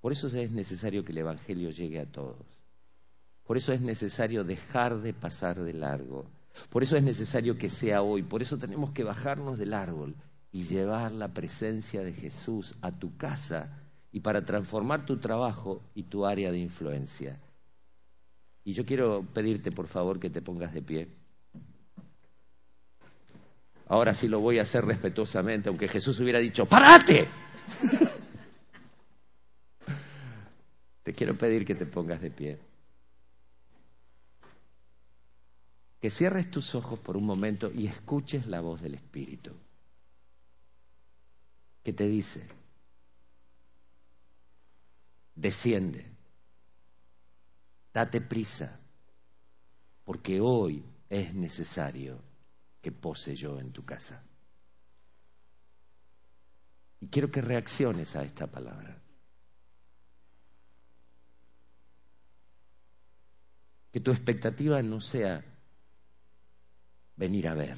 Por 0.00 0.10
eso 0.10 0.26
es 0.26 0.50
necesario 0.50 1.04
que 1.04 1.12
el 1.12 1.18
Evangelio 1.18 1.70
llegue 1.70 2.00
a 2.00 2.10
todos. 2.10 2.44
Por 3.44 3.56
eso 3.56 3.72
es 3.72 3.80
necesario 3.80 4.42
dejar 4.42 5.00
de 5.00 5.12
pasar 5.14 5.62
de 5.62 5.74
largo. 5.74 6.26
Por 6.70 6.82
eso 6.82 6.96
es 6.96 7.04
necesario 7.04 7.56
que 7.56 7.68
sea 7.68 8.02
hoy. 8.02 8.24
Por 8.24 8.42
eso 8.42 8.58
tenemos 8.58 8.90
que 8.90 9.04
bajarnos 9.04 9.58
del 9.58 9.74
árbol 9.74 10.16
y 10.50 10.64
llevar 10.64 11.12
la 11.12 11.28
presencia 11.28 12.02
de 12.02 12.12
Jesús 12.12 12.74
a 12.80 12.90
tu 12.90 13.16
casa 13.16 13.85
y 14.16 14.20
para 14.20 14.40
transformar 14.40 15.04
tu 15.04 15.18
trabajo 15.18 15.82
y 15.94 16.04
tu 16.04 16.24
área 16.24 16.50
de 16.50 16.56
influencia. 16.56 17.38
Y 18.64 18.72
yo 18.72 18.86
quiero 18.86 19.22
pedirte, 19.34 19.70
por 19.70 19.88
favor, 19.88 20.18
que 20.18 20.30
te 20.30 20.40
pongas 20.40 20.72
de 20.72 20.80
pie. 20.80 21.08
Ahora 23.88 24.14
sí 24.14 24.26
lo 24.26 24.40
voy 24.40 24.58
a 24.58 24.62
hacer 24.62 24.86
respetuosamente, 24.86 25.68
aunque 25.68 25.86
Jesús 25.86 26.18
hubiera 26.18 26.38
dicho, 26.38 26.64
¡parate! 26.64 27.28
te 31.02 31.12
quiero 31.12 31.36
pedir 31.36 31.66
que 31.66 31.74
te 31.74 31.84
pongas 31.84 32.22
de 32.22 32.30
pie. 32.30 32.58
que 36.00 36.08
cierres 36.08 36.50
tus 36.50 36.74
ojos 36.74 36.98
por 37.00 37.18
un 37.18 37.24
momento 37.24 37.70
y 37.70 37.86
escuches 37.86 38.46
la 38.46 38.62
voz 38.62 38.80
del 38.80 38.94
Espíritu, 38.94 39.50
que 41.82 41.92
te 41.92 42.08
dice, 42.08 42.55
desciende, 45.36 46.06
date 47.92 48.20
prisa, 48.20 48.80
porque 50.04 50.40
hoy 50.40 50.84
es 51.08 51.34
necesario 51.34 52.18
que 52.80 52.90
pose 52.90 53.36
yo 53.36 53.60
en 53.60 53.70
tu 53.72 53.84
casa. 53.84 54.22
Y 57.00 57.08
quiero 57.08 57.30
que 57.30 57.42
reacciones 57.42 58.16
a 58.16 58.22
esta 58.22 58.46
palabra. 58.46 58.98
Que 63.92 64.00
tu 64.00 64.10
expectativa 64.10 64.82
no 64.82 65.00
sea 65.00 65.44
venir 67.16 67.48
a 67.48 67.54
ver. 67.54 67.76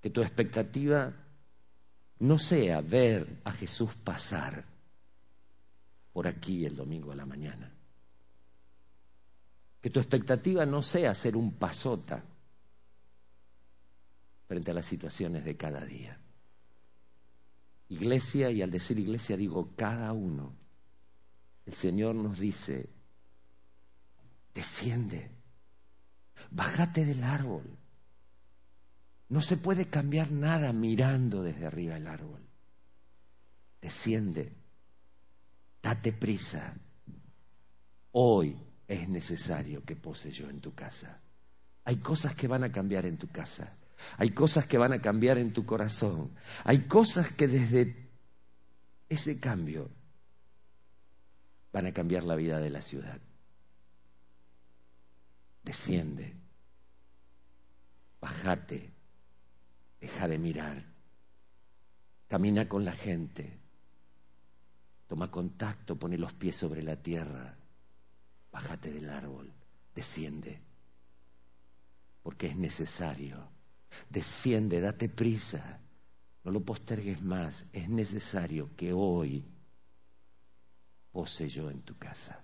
Que 0.00 0.10
tu 0.10 0.22
expectativa 0.22 1.12
no 2.20 2.38
sea 2.38 2.80
ver 2.80 3.40
a 3.44 3.52
Jesús 3.52 3.94
pasar 3.94 4.64
por 6.12 6.26
aquí 6.26 6.64
el 6.64 6.76
domingo 6.76 7.12
a 7.12 7.16
la 7.16 7.26
mañana. 7.26 7.72
Que 9.80 9.90
tu 9.90 10.00
expectativa 10.00 10.66
no 10.66 10.82
sea 10.82 11.14
ser 11.14 11.36
un 11.36 11.52
pasota 11.52 12.24
frente 14.46 14.70
a 14.70 14.74
las 14.74 14.86
situaciones 14.86 15.44
de 15.44 15.56
cada 15.56 15.84
día. 15.84 16.18
Iglesia, 17.90 18.50
y 18.50 18.62
al 18.62 18.70
decir 18.70 18.98
iglesia 18.98 19.36
digo 19.36 19.70
cada 19.76 20.12
uno, 20.12 20.54
el 21.66 21.74
Señor 21.74 22.14
nos 22.14 22.38
dice, 22.38 22.88
desciende, 24.54 25.30
bájate 26.50 27.04
del 27.04 27.22
árbol. 27.24 27.78
No 29.28 29.42
se 29.42 29.58
puede 29.58 29.88
cambiar 29.88 30.30
nada 30.32 30.72
mirando 30.72 31.42
desde 31.42 31.66
arriba 31.66 31.96
el 31.96 32.06
árbol. 32.06 32.40
Desciende, 33.80 34.50
date 35.82 36.12
prisa. 36.12 36.76
Hoy 38.12 38.56
es 38.86 39.08
necesario 39.08 39.84
que 39.84 39.96
pose 39.96 40.30
yo 40.30 40.48
en 40.48 40.60
tu 40.60 40.74
casa. 40.74 41.20
Hay 41.84 41.96
cosas 41.96 42.34
que 42.34 42.48
van 42.48 42.64
a 42.64 42.72
cambiar 42.72 43.06
en 43.06 43.18
tu 43.18 43.28
casa. 43.28 43.74
Hay 44.16 44.30
cosas 44.30 44.66
que 44.66 44.78
van 44.78 44.92
a 44.92 45.00
cambiar 45.00 45.38
en 45.38 45.52
tu 45.52 45.66
corazón. 45.66 46.30
Hay 46.64 46.86
cosas 46.86 47.32
que 47.32 47.48
desde 47.48 48.08
ese 49.08 49.40
cambio 49.40 49.90
van 51.72 51.86
a 51.86 51.92
cambiar 51.92 52.24
la 52.24 52.36
vida 52.36 52.60
de 52.60 52.70
la 52.70 52.80
ciudad. 52.80 53.20
Desciende, 55.62 56.34
bájate, 58.20 58.90
deja 60.00 60.28
de 60.28 60.38
mirar, 60.38 60.84
camina 62.26 62.68
con 62.68 62.84
la 62.84 62.92
gente, 62.92 63.57
toma 65.08 65.30
contacto, 65.30 65.98
pone 65.98 66.16
los 66.16 66.32
pies 66.34 66.54
sobre 66.54 66.84
la 66.84 66.94
tierra, 66.94 67.56
bájate 68.52 68.92
del 68.92 69.10
árbol, 69.10 69.52
desciende, 69.92 70.60
porque 72.22 72.46
es 72.46 72.56
necesario 72.56 73.58
Desciende, 74.08 74.80
date 74.80 75.08
prisa. 75.08 75.80
No 76.44 76.50
lo 76.50 76.60
postergues 76.60 77.22
más. 77.22 77.66
Es 77.72 77.88
necesario 77.88 78.74
que 78.76 78.92
hoy 78.92 79.44
pose 81.10 81.48
yo 81.48 81.70
en 81.70 81.82
tu 81.82 81.96
casa. 81.96 82.42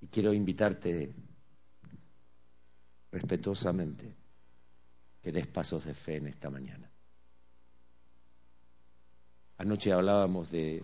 Y 0.00 0.06
quiero 0.06 0.32
invitarte 0.32 1.14
respetuosamente 3.12 4.16
que 5.20 5.32
des 5.32 5.46
pasos 5.46 5.84
de 5.84 5.94
fe 5.94 6.16
en 6.16 6.28
esta 6.28 6.48
mañana. 6.48 6.89
Anoche 9.60 9.92
hablábamos 9.92 10.50
de 10.50 10.82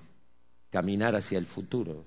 caminar 0.69 1.17
hacia 1.17 1.39
el 1.39 1.47
futuro, 1.47 2.05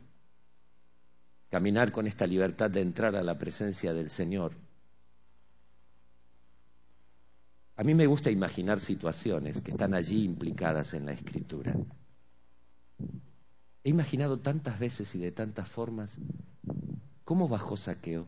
caminar 1.50 1.92
con 1.92 2.06
esta 2.06 2.28
libertad 2.28 2.70
de 2.70 2.82
entrar 2.82 3.16
a 3.16 3.24
la 3.24 3.38
presencia 3.38 3.92
del 3.92 4.12
Señor 4.12 4.54
A 7.80 7.84
mí 7.86 7.94
me 7.94 8.08
gusta 8.08 8.30
imaginar 8.30 8.78
situaciones 8.82 9.62
que 9.62 9.72
están 9.72 9.94
allí 9.94 10.26
implicadas 10.26 10.94
en 10.94 11.06
la 11.06 11.14
escritura. 11.14 11.74
He 13.86 13.90
imaginado 13.90 14.40
tantas 14.40 14.78
veces 14.78 15.16
y 15.16 15.20
de 15.20 15.32
tantas 15.32 15.70
formas 15.70 16.18
cómo 17.24 17.48
bajó 17.48 17.78
saqueo. 17.78 18.28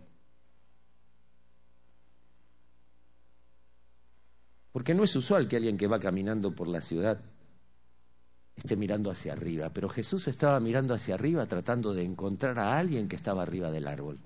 Porque 4.71 4.95
no 4.95 5.03
es 5.03 5.13
usual 5.17 5.49
que 5.49 5.57
alguien 5.57 5.77
que 5.77 5.87
va 5.87 5.99
caminando 5.99 6.55
por 6.55 6.69
la 6.69 6.79
ciudad 6.79 7.21
esté 8.55 8.75
mirando 8.75 9.11
hacia 9.11 9.33
arriba, 9.33 9.69
pero 9.69 9.89
Jesús 9.89 10.27
estaba 10.27 10.59
mirando 10.59 10.93
hacia 10.93 11.15
arriba 11.15 11.45
tratando 11.45 11.93
de 11.93 12.03
encontrar 12.03 12.59
a 12.59 12.77
alguien 12.77 13.07
que 13.07 13.15
estaba 13.15 13.43
arriba 13.43 13.71
del 13.71 13.87
árbol. 13.87 14.19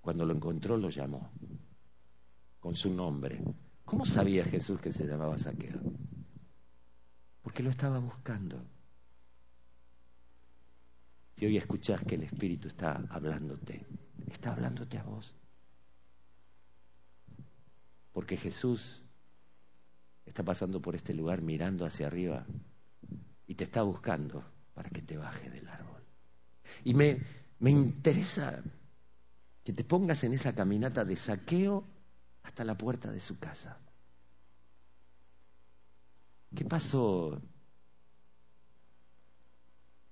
Cuando 0.00 0.26
lo 0.26 0.34
encontró 0.34 0.76
lo 0.76 0.90
llamó 0.90 1.30
con 2.64 2.74
su 2.74 2.88
nombre. 2.88 3.42
¿Cómo 3.84 4.06
sabía 4.06 4.42
Jesús 4.42 4.80
que 4.80 4.90
se 4.90 5.06
llamaba 5.06 5.36
Saqueo? 5.36 5.78
Porque 7.42 7.62
lo 7.62 7.68
estaba 7.68 7.98
buscando. 7.98 8.58
Si 11.36 11.44
hoy 11.44 11.58
escuchas 11.58 12.02
que 12.04 12.14
el 12.14 12.22
Espíritu 12.22 12.68
está 12.68 13.04
hablándote, 13.10 13.84
está 14.26 14.52
hablándote 14.52 14.96
a 14.96 15.02
vos. 15.02 15.34
Porque 18.14 18.38
Jesús 18.38 19.02
está 20.24 20.42
pasando 20.42 20.80
por 20.80 20.94
este 20.94 21.12
lugar 21.12 21.42
mirando 21.42 21.84
hacia 21.84 22.06
arriba 22.06 22.46
y 23.46 23.56
te 23.56 23.64
está 23.64 23.82
buscando 23.82 24.42
para 24.72 24.88
que 24.88 25.02
te 25.02 25.18
baje 25.18 25.50
del 25.50 25.68
árbol. 25.68 26.02
Y 26.84 26.94
me, 26.94 27.20
me 27.58 27.70
interesa 27.70 28.62
que 29.62 29.72
te 29.72 29.84
pongas 29.84 30.24
en 30.24 30.32
esa 30.32 30.54
caminata 30.54 31.04
de 31.04 31.16
saqueo 31.16 31.84
hasta 32.44 32.64
la 32.64 32.78
puerta 32.78 33.10
de 33.10 33.20
su 33.20 33.38
casa. 33.38 33.78
¿Qué 36.54 36.64
pasó 36.64 37.42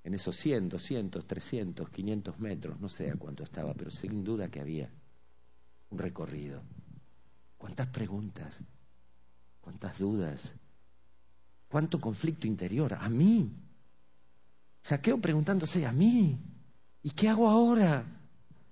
en 0.02 0.14
esos 0.14 0.34
100, 0.34 0.70
200, 0.70 1.24
300, 1.24 1.88
500 1.88 2.40
metros? 2.40 2.80
No 2.80 2.88
sé 2.88 3.12
a 3.12 3.14
cuánto 3.14 3.44
estaba, 3.44 3.74
pero 3.74 3.92
sin 3.92 4.24
duda 4.24 4.50
que 4.50 4.60
había 4.60 4.90
un 5.90 5.98
recorrido. 5.98 6.62
¿Cuántas 7.62 7.86
preguntas? 7.86 8.60
¿Cuántas 9.60 10.00
dudas? 10.00 10.52
¿Cuánto 11.68 12.00
conflicto 12.00 12.48
interior? 12.48 12.94
A 12.94 13.08
mí. 13.08 13.56
Saqueo 14.80 15.20
preguntándose 15.20 15.86
a 15.86 15.92
mí. 15.92 16.40
¿Y 17.04 17.10
qué 17.10 17.28
hago 17.28 17.48
ahora? 17.48 18.04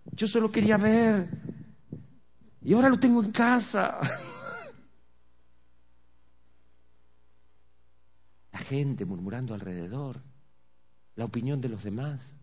Yo 0.07 0.27
solo 0.27 0.51
quería 0.51 0.77
ver. 0.77 1.31
Y 2.63 2.75
ahora 2.75 2.89
lo 2.89 2.99
tengo 2.99 3.23
en 3.23 3.31
casa. 3.31 4.01
La 8.51 8.59
gente 8.59 9.05
murmurando 9.05 9.55
alrededor. 9.55 10.21
La 11.15 11.27
opinión 11.27 11.61
de 11.61 11.69
los 11.69 11.85
demás. 11.85 12.35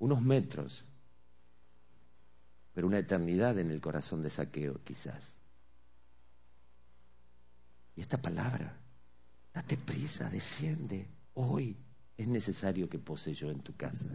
Unos 0.00 0.20
metros. 0.20 0.86
Pero 2.72 2.86
una 2.86 2.98
eternidad 2.98 3.58
en 3.58 3.70
el 3.70 3.80
corazón 3.80 4.22
de 4.22 4.30
saqueo, 4.30 4.82
quizás. 4.84 5.34
Y 7.94 8.00
esta 8.00 8.20
palabra, 8.20 8.74
date 9.52 9.76
prisa, 9.76 10.30
desciende 10.30 11.08
hoy. 11.34 11.76
Es 12.16 12.26
necesario 12.26 12.88
que 12.88 12.98
pose 12.98 13.34
yo 13.34 13.50
en 13.50 13.60
tu 13.60 13.76
casa. 13.76 14.08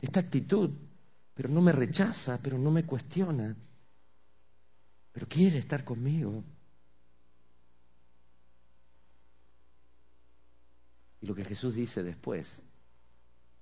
Esta 0.00 0.20
actitud, 0.20 0.70
pero 1.34 1.48
no 1.48 1.60
me 1.60 1.72
rechaza, 1.72 2.38
pero 2.42 2.58
no 2.58 2.70
me 2.70 2.84
cuestiona, 2.84 3.56
pero 5.12 5.26
quiere 5.28 5.58
estar 5.58 5.84
conmigo. 5.84 6.42
Y 11.20 11.26
lo 11.26 11.34
que 11.34 11.44
Jesús 11.44 11.74
dice 11.74 12.02
después, 12.02 12.60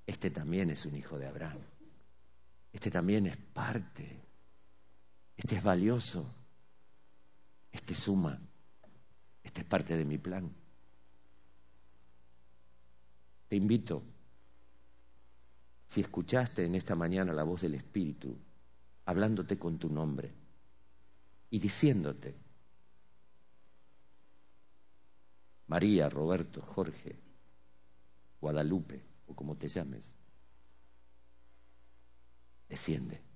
este 0.07 0.30
también 0.30 0.70
es 0.70 0.86
un 0.86 0.97
hijo 0.97 1.18
de 1.18 1.26
Abraham, 1.26 1.59
este 2.72 2.91
también 2.91 3.26
es 3.26 3.36
parte, 3.36 4.28
este 5.39 5.55
es 5.55 5.62
valioso, 5.62 6.26
este 7.70 7.95
suma, 7.95 8.39
este 9.45 9.61
es 9.61 9.66
parte 9.66 9.97
de 9.97 10.05
mi 10.05 10.18
plan. 10.18 10.53
Te 13.47 13.55
invito, 13.55 14.03
si 15.86 16.01
escuchaste 16.01 16.64
en 16.64 16.74
esta 16.74 16.97
mañana 16.97 17.32
la 17.32 17.45
voz 17.45 17.61
del 17.61 17.76
Espíritu, 17.76 18.36
hablándote 19.07 19.57
con 19.57 19.78
tu 19.78 19.89
nombre 19.89 20.28
y 21.51 21.61
diciéndote, 21.61 22.34
María, 25.68 26.09
Roberto, 26.09 26.61
Jorge, 26.62 27.16
Guadalupe 28.41 29.01
o 29.28 29.36
como 29.36 29.55
te 29.55 29.68
llames, 29.68 30.11
desciende. 32.68 33.28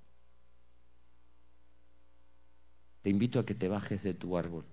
Te 3.02 3.10
invito 3.10 3.40
a 3.40 3.44
que 3.44 3.54
te 3.54 3.68
bajes 3.68 4.02
de 4.02 4.14
tu 4.14 4.38
árbol 4.38 4.64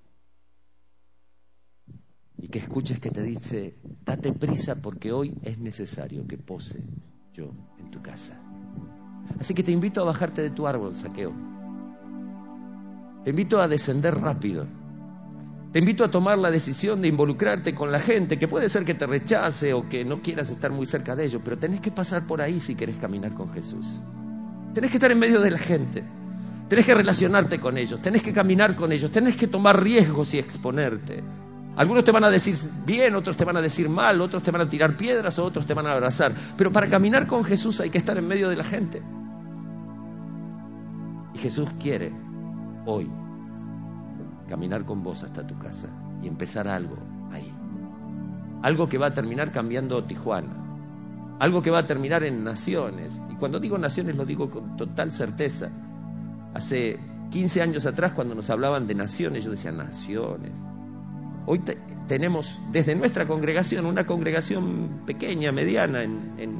y 2.41 2.47
que 2.47 2.59
escuches 2.59 2.99
que 2.99 3.09
te 3.09 3.23
dice, 3.23 3.75
date 4.05 4.31
prisa 4.31 4.75
porque 4.75 5.11
hoy 5.11 5.33
es 5.43 5.57
necesario 5.57 6.25
que 6.25 6.37
pose 6.37 6.81
yo 7.33 7.51
en 7.79 7.91
tu 7.91 8.01
casa. 8.01 8.39
Así 9.39 9.53
que 9.53 9.63
te 9.63 9.71
invito 9.71 10.01
a 10.01 10.05
bajarte 10.05 10.41
de 10.41 10.51
tu 10.51 10.67
árbol, 10.67 10.95
saqueo. 10.95 11.33
Te 13.23 13.31
invito 13.31 13.61
a 13.61 13.67
descender 13.67 14.15
rápido. 14.15 14.65
Te 15.71 15.79
invito 15.79 16.03
a 16.03 16.09
tomar 16.09 16.39
la 16.39 16.49
decisión 16.49 17.01
de 17.01 17.09
involucrarte 17.09 17.75
con 17.75 17.91
la 17.91 17.99
gente, 17.99 18.39
que 18.39 18.47
puede 18.47 18.69
ser 18.69 18.85
que 18.85 18.95
te 18.95 19.05
rechace 19.05 19.73
o 19.73 19.87
que 19.87 20.03
no 20.03 20.21
quieras 20.21 20.49
estar 20.49 20.71
muy 20.71 20.85
cerca 20.87 21.15
de 21.15 21.25
ellos, 21.25 21.41
pero 21.43 21.59
tenés 21.59 21.81
que 21.81 21.91
pasar 21.91 22.25
por 22.25 22.41
ahí 22.41 22.59
si 22.59 22.73
querés 22.73 22.97
caminar 22.97 23.33
con 23.33 23.51
Jesús. 23.51 24.01
Tenés 24.73 24.89
que 24.89 24.97
estar 24.97 25.11
en 25.11 25.19
medio 25.19 25.41
de 25.41 25.51
la 25.51 25.59
gente. 25.59 26.03
Tenés 26.69 26.85
que 26.85 26.93
relacionarte 26.93 27.59
con 27.59 27.77
ellos, 27.79 27.99
tenés 27.99 28.21
que 28.21 28.31
caminar 28.31 28.75
con 28.75 28.91
ellos, 28.91 29.09
tenés 29.09 29.35
que 29.35 29.47
tomar 29.47 29.81
riesgos 29.81 30.35
y 30.35 30.39
exponerte. 30.39 31.23
Algunos 31.75 32.03
te 32.03 32.11
van 32.11 32.23
a 32.25 32.29
decir 32.29 32.55
bien, 32.85 33.15
otros 33.15 33.35
te 33.35 33.43
van 33.43 33.57
a 33.57 33.61
decir 33.61 33.89
mal, 33.89 34.21
otros 34.21 34.43
te 34.43 34.51
van 34.51 34.61
a 34.61 34.69
tirar 34.69 34.95
piedras, 34.95 35.39
otros 35.39 35.65
te 35.65 35.73
van 35.73 35.87
a 35.87 35.93
abrazar. 35.93 36.31
Pero 36.55 36.71
para 36.71 36.87
caminar 36.87 37.25
con 37.25 37.43
Jesús 37.43 37.79
hay 37.79 37.89
que 37.89 37.97
estar 37.97 38.17
en 38.17 38.27
medio 38.27 38.49
de 38.49 38.55
la 38.55 38.63
gente. 38.63 39.01
Y 41.33 41.39
Jesús 41.39 41.69
quiere 41.79 42.13
hoy 42.85 43.09
caminar 44.47 44.85
con 44.85 45.01
vos 45.01 45.23
hasta 45.23 45.47
tu 45.47 45.57
casa 45.57 45.89
y 46.21 46.27
empezar 46.27 46.67
algo 46.67 46.97
ahí. 47.31 47.51
Algo 48.61 48.87
que 48.87 48.97
va 48.99 49.07
a 49.07 49.13
terminar 49.13 49.51
cambiando 49.51 50.03
Tijuana. 50.03 50.53
Algo 51.39 51.63
que 51.63 51.71
va 51.71 51.79
a 51.79 51.85
terminar 51.85 52.23
en 52.23 52.43
naciones. 52.43 53.19
Y 53.31 53.35
cuando 53.35 53.59
digo 53.59 53.77
naciones 53.77 54.17
lo 54.17 54.25
digo 54.25 54.51
con 54.51 54.75
total 54.75 55.11
certeza. 55.11 55.71
Hace 56.53 56.99
15 57.31 57.61
años 57.61 57.85
atrás 57.85 58.13
cuando 58.13 58.35
nos 58.35 58.49
hablaban 58.49 58.87
de 58.87 58.95
naciones, 58.95 59.43
yo 59.43 59.51
decía 59.51 59.71
naciones. 59.71 60.51
Hoy 61.45 61.61
tenemos 62.07 62.59
desde 62.71 62.95
nuestra 62.95 63.25
congregación, 63.25 63.85
una 63.85 64.05
congregación 64.05 65.03
pequeña, 65.05 65.51
mediana, 65.51 66.03
en, 66.03 66.19
en, 66.37 66.55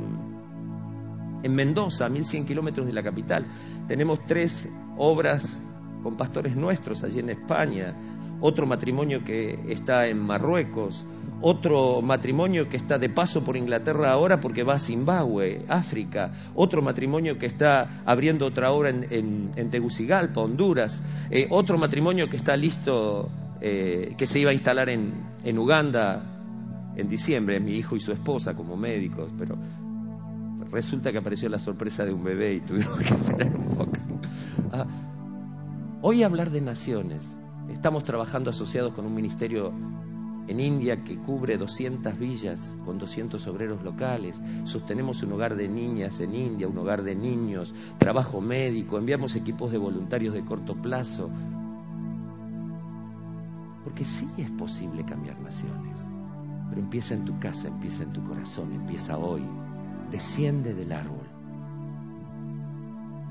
en 1.43 1.55
Mendoza, 1.55 2.05
a 2.05 2.09
1100 2.09 2.45
kilómetros 2.45 2.87
de 2.87 2.93
la 2.93 3.03
capital. 3.03 3.45
Tenemos 3.87 4.25
tres 4.25 4.67
obras 4.97 5.59
con 6.03 6.15
pastores 6.15 6.55
nuestros 6.55 7.03
allí 7.03 7.19
en 7.19 7.29
España, 7.29 7.95
otro 8.41 8.65
matrimonio 8.65 9.23
que 9.23 9.59
está 9.69 10.07
en 10.07 10.19
Marruecos, 10.19 11.05
otro 11.41 12.01
matrimonio 12.01 12.67
que 12.67 12.77
está 12.77 12.97
de 12.97 13.09
paso 13.09 13.43
por 13.43 13.55
Inglaterra 13.55 14.11
ahora 14.11 14.39
porque 14.39 14.63
va 14.63 14.75
a 14.75 14.79
Zimbabue, 14.79 15.65
África, 15.67 16.31
otro 16.55 16.81
matrimonio 16.81 17.37
que 17.37 17.45
está 17.45 18.01
abriendo 18.05 18.45
otra 18.45 18.71
obra 18.71 18.89
en, 18.89 19.69
Tegucigalpa, 19.69 20.41
Honduras, 20.41 21.01
eh, 21.29 21.47
otro 21.49 21.77
matrimonio 21.77 22.29
que 22.29 22.37
está 22.37 22.57
listo 22.57 23.29
eh, 23.61 24.15
que 24.17 24.27
se 24.27 24.39
iba 24.39 24.51
a 24.51 24.53
instalar 24.53 24.89
en, 24.89 25.13
en 25.43 25.57
Uganda 25.57 26.23
en 26.95 27.07
diciembre, 27.07 27.59
mi 27.59 27.75
hijo 27.75 27.95
y 27.95 27.99
su 27.99 28.11
esposa 28.11 28.53
como 28.53 28.75
médicos, 28.75 29.31
pero 29.37 29.57
resulta 30.71 31.11
que 31.11 31.17
apareció 31.17 31.49
la 31.49 31.59
sorpresa 31.59 32.05
de 32.05 32.13
un 32.13 32.23
bebé 32.23 32.55
y 32.55 32.59
tuvimos 32.61 32.95
que 32.95 33.03
esperar 33.03 33.55
un 33.55 33.75
poco. 33.75 33.91
Ah, 34.71 34.85
hoy 36.01 36.23
hablar 36.23 36.51
de 36.51 36.61
naciones, 36.61 37.21
estamos 37.71 38.03
trabajando 38.03 38.49
asociados 38.49 38.93
con 38.93 39.05
un 39.05 39.13
ministerio 39.13 39.71
en 40.49 40.59
India 40.59 41.03
que 41.03 41.15
cubre 41.15 41.57
200 41.57 42.17
villas 42.17 42.75
con 42.83 42.97
200 42.97 43.45
obreros 43.47 43.83
locales, 43.83 44.41
sostenemos 44.63 45.21
un 45.21 45.33
hogar 45.33 45.55
de 45.55 45.69
niñas 45.69 46.19
en 46.21 46.33
India, 46.33 46.67
un 46.67 46.77
hogar 46.79 47.03
de 47.03 47.13
niños, 47.13 47.75
trabajo 47.99 48.41
médico, 48.41 48.97
enviamos 48.97 49.35
equipos 49.35 49.71
de 49.71 49.77
voluntarios 49.77 50.33
de 50.33 50.43
corto 50.43 50.73
plazo, 50.75 51.29
porque 53.83 54.03
sí 54.03 54.27
es 54.37 54.49
posible 54.49 55.05
cambiar 55.05 55.39
naciones. 55.39 55.99
Pero 56.69 56.81
empieza 56.81 57.13
en 57.13 57.25
tu 57.25 57.37
casa, 57.39 57.67
empieza 57.67 58.01
en 58.01 58.13
tu 58.13 58.23
corazón, 58.23 58.71
empieza 58.71 59.17
hoy. 59.17 59.43
Desciende 60.09 60.73
del 60.73 60.91
árbol. 60.91 61.27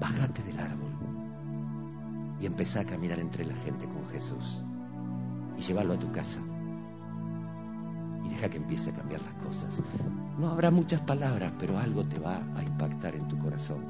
Bájate 0.01 0.43
del 0.45 0.59
árbol. 0.59 0.91
Y 2.41 2.47
empieza 2.47 2.81
a 2.81 2.85
caminar 2.85 3.19
entre 3.19 3.45
la 3.45 3.57
gente 3.57 3.87
con 3.87 4.09
Jesús. 4.11 4.63
Y 5.57 5.63
llévalo 5.63 5.95
a 5.95 5.99
tu 5.99 6.11
casa. 6.13 6.41
Y 8.29 8.33
deja 8.33 8.49
que 8.49 8.59
empiece 8.59 8.91
a 8.91 8.95
cambiar 8.95 9.23
las 9.23 9.35
cosas. 9.35 9.83
No 10.39 10.51
habrá 10.51 10.71
muchas 10.71 11.01
palabras, 11.01 11.53
pero 11.59 11.79
algo 11.79 12.05
te 12.05 12.19
va 12.19 12.43
a 12.57 12.63
impactar 12.63 13.17
en 13.17 13.27
tu 13.27 13.39
corazón. 13.39 13.83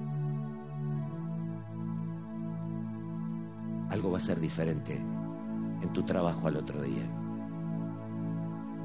Algo 3.91 4.11
va 4.13 4.19
a 4.19 4.21
ser 4.21 4.39
diferente 4.39 4.97
en 4.97 5.93
tu 5.93 6.03
trabajo 6.03 6.47
al 6.47 6.57
otro 6.57 6.83
día. 6.83 7.05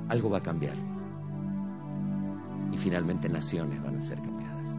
Algo 0.10 0.30
va 0.30 0.40
a 0.40 0.44
cambiar. 0.44 0.76
Y 2.72 2.78
finalmente 2.78 3.30
naciones 3.30 3.82
van 3.84 3.98
a 3.98 4.02
ser 4.02 4.22
cambiadas. 4.22 4.76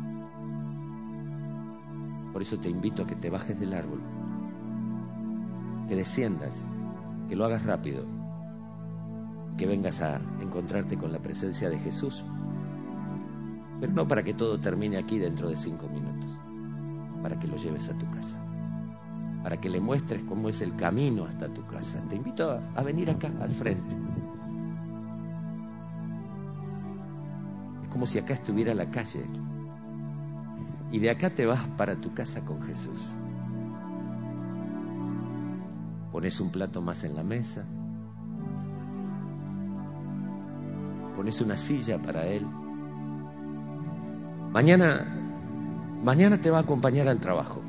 Por 2.33 2.43
eso 2.43 2.59
te 2.59 2.69
invito 2.69 3.05
a 3.05 3.07
que 3.07 3.15
te 3.15 3.31
bajes 3.31 3.59
del 3.59 3.75
árbol, 3.75 4.01
que 5.87 5.95
desciendas, 5.95 6.53
que 7.29 7.37
lo 7.37 7.45
hagas 7.45 7.65
rápido, 7.65 8.05
que 9.57 9.67
vengas 9.67 10.01
a 10.01 10.21
encontrarte 10.41 10.97
con 10.97 11.13
la 11.13 11.19
presencia 11.19 11.69
de 11.71 11.79
Jesús. 11.79 12.25
Pero 13.81 13.93
no 13.93 14.09
para 14.09 14.23
que 14.23 14.35
todo 14.35 14.59
termine 14.61 14.97
aquí 14.97 15.19
dentro 15.19 15.49
de 15.49 15.57
cinco 15.57 15.89
minutos, 15.89 16.31
para 17.23 17.39
que 17.39 17.49
lo 17.49 17.57
lleves 17.57 17.89
a 17.89 17.99
tu 17.99 18.11
casa 18.11 18.45
para 19.45 19.61
que 19.61 19.69
le 19.69 19.79
muestres 19.79 20.23
cómo 20.23 20.49
es 20.49 20.63
el 20.63 20.75
camino 20.75 21.27
hasta 21.27 21.53
tu 21.53 21.67
casa. 21.67 22.03
Te 22.09 22.17
invito 22.17 22.51
a, 22.51 22.83
venir 22.83 23.11
acá, 23.11 23.31
al 23.43 23.51
frente. 23.51 23.95
Es 27.83 27.89
como 27.91 28.07
si 28.07 28.19
acá 28.19 28.33
estuviera 28.33 28.73
la 28.73 28.91
calle. 28.91 29.23
Y 30.91 30.99
de 30.99 31.11
acá 31.11 31.29
te 31.29 31.45
vas 31.45 31.69
para 31.77 31.95
tu 32.01 32.15
casa 32.15 32.43
con 32.43 32.63
Jesús. 32.63 33.03
Pones 36.11 36.41
un 36.41 36.51
plato 36.51 36.81
más 36.81 37.05
en 37.05 37.15
la 37.15 37.23
mesa. 37.23 37.67
Pones 41.25 41.41
una 41.41 41.57
silla 41.57 41.97
para 42.03 42.27
Él. 42.27 42.47
Mañana, 44.51 45.07
mañana 46.03 46.39
te 46.39 46.51
va 46.51 46.59
a 46.59 46.61
acompañar 46.61 47.09
al 47.09 47.19
trabajo. 47.19 47.63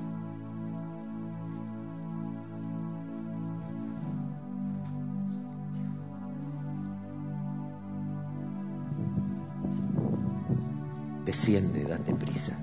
Desciende, 11.23 11.85
date 11.85 12.13
prisa. 12.13 12.59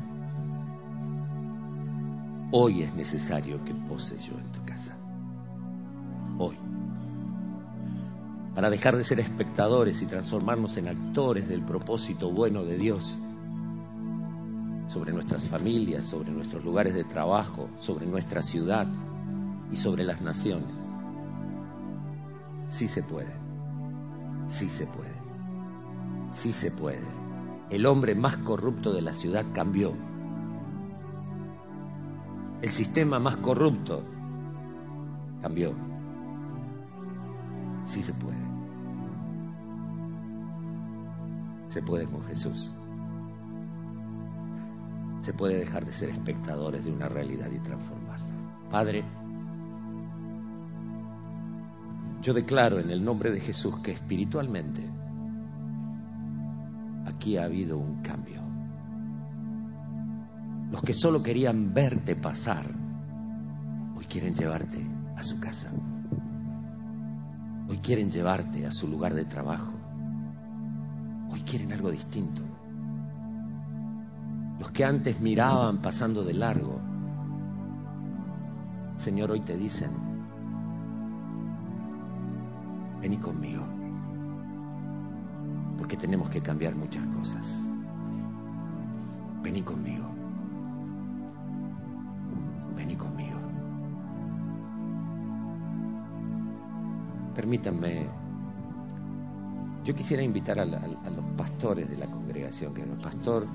Hoy 2.51 2.83
es 2.83 2.95
necesario 2.95 3.65
que 3.65 3.73
poses 3.73 4.23
yo 4.25 4.35
en 4.39 4.53
tu 4.53 4.63
casa. 4.67 4.95
Hoy. 6.37 6.72
Para 8.55 8.71
dejar 8.71 8.97
de 8.97 9.05
ser 9.05 9.21
espectadores 9.21 10.03
y 10.03 10.07
transformarnos 10.07 10.77
en 10.77 10.89
actores 10.89 11.49
del 11.49 11.63
propósito 11.63 12.31
bueno 12.31 12.65
de 12.65 12.77
Dios 12.77 13.19
sobre 14.87 15.13
nuestras 15.13 15.45
familias, 15.45 16.05
sobre 16.05 16.31
nuestros 16.31 16.65
lugares 16.65 16.95
de 16.95 17.05
trabajo, 17.05 17.69
sobre 17.79 18.07
nuestra 18.07 18.43
ciudad 18.43 18.87
y 19.71 19.77
sobre 19.77 20.05
las 20.05 20.21
naciones. 20.21 20.93
Sí 22.67 22.89
se 22.89 23.03
puede. 23.03 23.33
Sí 24.49 24.69
se 24.69 24.87
puede. 24.87 25.23
Sí 26.31 26.53
se 26.53 26.71
puede 26.71 27.23
el 27.73 27.87
hombre 27.87 28.15
más 28.15 28.37
corrupto 28.37 28.93
de 28.93 29.01
la 29.01 29.15
ciudad 29.15 29.47
cambió. 29.55 29.95
El 32.61 32.69
sistema 32.69 33.19
más 33.19 33.39
corrupto 33.39 34.05
cambió. 35.41 35.73
Sí 37.93 38.03
se 38.03 38.15
puede. 38.15 38.39
Se 41.69 41.83
puede 41.83 42.07
con 42.07 42.25
Jesús. 42.25 42.73
Se 45.21 45.35
puede 45.35 45.59
dejar 45.59 45.85
de 45.85 45.93
ser 45.93 46.09
espectadores 46.09 46.87
de 46.87 46.91
una 46.91 47.11
realidad 47.11 47.51
y 47.53 47.59
transformarla. 47.59 48.25
Padre, 48.71 49.05
yo 52.23 52.33
declaro 52.33 52.81
en 52.81 52.89
el 52.89 53.05
nombre 53.05 53.31
de 53.31 53.41
Jesús 53.41 53.79
que 53.81 53.93
espiritualmente 53.93 54.89
aquí 57.05 57.37
ha 57.37 57.45
habido 57.45 57.77
un 57.77 58.01
cambio. 58.01 58.41
Los 60.71 60.81
que 60.81 60.95
solo 60.95 61.23
querían 61.23 61.75
verte 61.75 62.17
pasar, 62.17 62.65
hoy 63.95 64.07
quieren 64.07 64.35
llevarte 64.35 64.83
a 65.15 65.23
su 65.23 65.39
casa. 65.39 65.71
Quieren 67.83 68.11
llevarte 68.11 68.65
a 68.65 68.71
su 68.71 68.87
lugar 68.87 69.13
de 69.13 69.25
trabajo. 69.25 69.73
Hoy 71.33 71.41
quieren 71.41 71.73
algo 71.73 71.91
distinto. 71.91 72.43
Los 74.61 74.71
que 74.71 74.85
antes 74.85 75.21
miraban 75.21 75.79
pasando 75.79 76.23
de 76.23 76.35
largo, 76.35 76.81
Señor, 78.95 79.33
hoy 79.33 79.41
te 79.41 79.57
dicen, 79.57 79.91
vení 83.01 83.17
conmigo, 83.17 83.65
porque 85.77 85.97
tenemos 85.97 86.31
que 86.31 86.41
cambiar 86.41 86.77
muchas 86.77 87.05
cosas. 87.09 87.59
Vení 89.43 89.63
conmigo. 89.63 90.22
Permítanme, 97.35 98.07
yo 99.85 99.95
quisiera 99.95 100.23
invitar 100.23 100.59
a, 100.59 100.65
los 100.65 101.25
pastores 101.37 101.89
de 101.89 101.97
la 101.97 102.07
congregación, 102.07 102.75
que 102.75 102.83
pastor, 102.83 103.47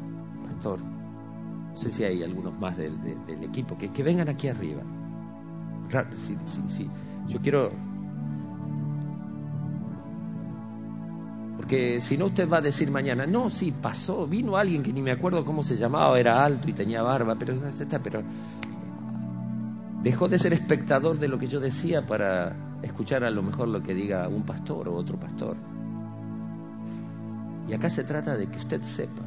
pastor, 0.43 0.79
no 0.81 1.75
sé 1.75 1.91
si 1.91 2.03
hay 2.03 2.23
algunos 2.23 2.57
más 2.59 2.75
del, 2.77 2.97
equipo, 3.43 3.77
que, 3.77 3.89
que, 3.89 4.03
vengan 4.03 4.29
aquí 4.29 4.47
arriba. 4.47 4.81
Sí, 6.11 6.37
sí, 6.45 6.61
sí. 6.67 6.89
Yo 7.27 7.39
quiero 7.39 7.69
Porque 11.67 11.99
si 11.99 12.17
no 12.17 12.27
usted 12.27 12.47
va 12.47 12.59
a 12.59 12.61
decir 12.61 12.89
mañana, 12.91 13.25
no, 13.25 13.49
sí, 13.49 13.73
pasó, 13.73 14.25
vino 14.27 14.55
alguien 14.55 14.83
que 14.83 14.93
ni 14.93 15.01
me 15.01 15.11
acuerdo 15.11 15.43
cómo 15.43 15.63
se 15.63 15.75
llamaba, 15.75 16.17
era 16.17 16.45
alto 16.45 16.69
y 16.69 16.73
tenía 16.73 17.01
barba, 17.01 17.35
pero, 17.37 17.55
pero 18.03 18.23
dejó 20.01 20.29
de 20.29 20.37
ser 20.37 20.53
espectador 20.53 21.19
de 21.19 21.27
lo 21.27 21.37
que 21.37 21.47
yo 21.47 21.59
decía 21.59 22.05
para 22.05 22.55
escuchar 22.81 23.23
a 23.23 23.31
lo 23.31 23.41
mejor 23.41 23.67
lo 23.67 23.81
que 23.81 23.93
diga 23.93 24.27
un 24.27 24.43
pastor 24.43 24.87
o 24.89 24.95
otro 24.95 25.19
pastor. 25.19 25.57
Y 27.67 27.73
acá 27.73 27.89
se 27.89 28.03
trata 28.03 28.37
de 28.37 28.47
que 28.47 28.57
usted 28.57 28.81
sepa 28.81 29.23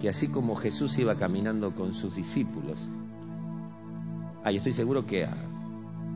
que 0.00 0.08
así 0.08 0.28
como 0.28 0.56
Jesús 0.56 0.98
iba 0.98 1.14
caminando 1.14 1.74
con 1.74 1.92
sus 1.92 2.16
discípulos, 2.16 2.90
ah, 4.44 4.50
estoy 4.50 4.72
seguro 4.72 5.06
que 5.06 5.24
a 5.24 5.34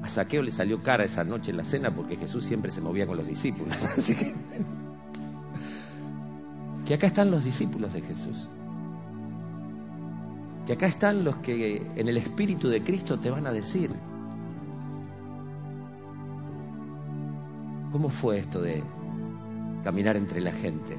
Saqueo 0.09 0.43
le 0.43 0.51
salió 0.51 0.83
cara 0.83 1.05
esa 1.05 1.25
noche 1.25 1.51
en 1.51 1.57
la 1.57 1.65
cena 1.65 1.91
porque 1.91 2.17
Jesús 2.17 2.45
siempre 2.45 2.71
se 2.71 2.81
movía 2.81 3.07
con 3.07 3.17
los 3.17 3.27
discípulos. 3.27 3.83
Así 3.97 4.15
que, 4.15 4.35
que 6.87 6.95
acá 6.95 7.07
están 7.07 7.31
los 7.31 7.45
discípulos 7.45 7.93
de 7.93 8.01
Jesús. 8.03 8.49
Que 10.67 10.75
acá 10.75 10.87
están 10.87 11.25
los 11.25 11.37
que 11.37 11.87
en 11.97 12.09
el 12.09 12.17
Espíritu 12.19 12.69
de 12.69 12.83
Cristo 12.83 13.19
te 13.19 13.31
van 13.31 13.47
a 13.47 13.53
decir, 13.53 13.91
¿cómo 17.93 18.09
fue 18.09 18.39
esto 18.39 18.61
de 18.61 18.83
caminar 19.85 20.17
entre 20.17 20.41
la 20.41 20.53
gente? 20.53 20.97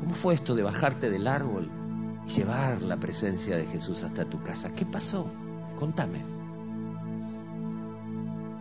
¿Cómo 0.00 0.14
fue 0.14 0.34
esto 0.34 0.54
de 0.54 0.62
bajarte 0.62 1.10
del 1.10 1.26
árbol 1.26 1.70
y 2.26 2.30
llevar 2.30 2.82
la 2.82 2.96
presencia 2.96 3.56
de 3.56 3.66
Jesús 3.66 4.02
hasta 4.02 4.24
tu 4.24 4.42
casa? 4.42 4.72
¿Qué 4.72 4.84
pasó? 4.84 5.26
Contame. 5.78 6.18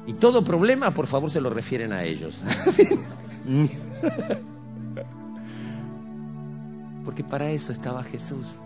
Y 0.08 0.14
todo 0.14 0.44
problema, 0.44 0.94
por 0.94 1.08
favor, 1.08 1.30
se 1.30 1.42
lo 1.42 1.50
refieren 1.50 1.94
a 1.94 2.04
ellos. 2.04 2.44
Porque 7.06 7.24
para 7.24 7.50
eso 7.50 7.72
estaba 7.72 8.04
Jesús, 8.04 8.60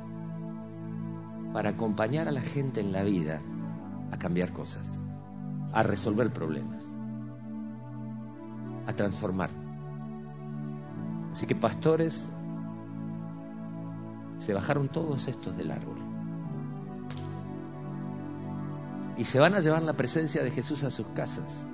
para 1.53 1.69
acompañar 1.69 2.27
a 2.27 2.31
la 2.31 2.41
gente 2.41 2.81
en 2.81 2.91
la 2.91 3.03
vida 3.03 3.41
a 4.11 4.17
cambiar 4.17 4.51
cosas, 4.51 4.99
a 5.71 5.83
resolver 5.83 6.33
problemas, 6.33 6.85
a 8.87 8.93
transformar. 8.93 9.49
Así 11.31 11.45
que 11.45 11.55
pastores, 11.55 12.29
se 14.37 14.53
bajaron 14.53 14.89
todos 14.89 15.27
estos 15.27 15.55
del 15.57 15.71
árbol. 15.71 16.05
y 19.17 19.23
se 19.23 19.39
van 19.39 19.55
a 19.55 19.59
llevar 19.59 19.83
la 19.83 19.93
presencia 19.93 20.43
de 20.43 20.51
Jesús 20.51 20.83
a 20.83 20.91
sus 20.91 21.07
casas. 21.07 21.67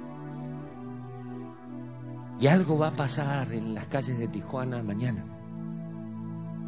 Y 2.39 2.47
algo 2.47 2.78
va 2.78 2.88
a 2.88 2.95
pasar 2.95 3.51
en 3.51 3.74
las 3.74 3.88
calles 3.88 4.18
de 4.18 4.28
Tijuana 4.28 4.82
mañana. 4.82 5.24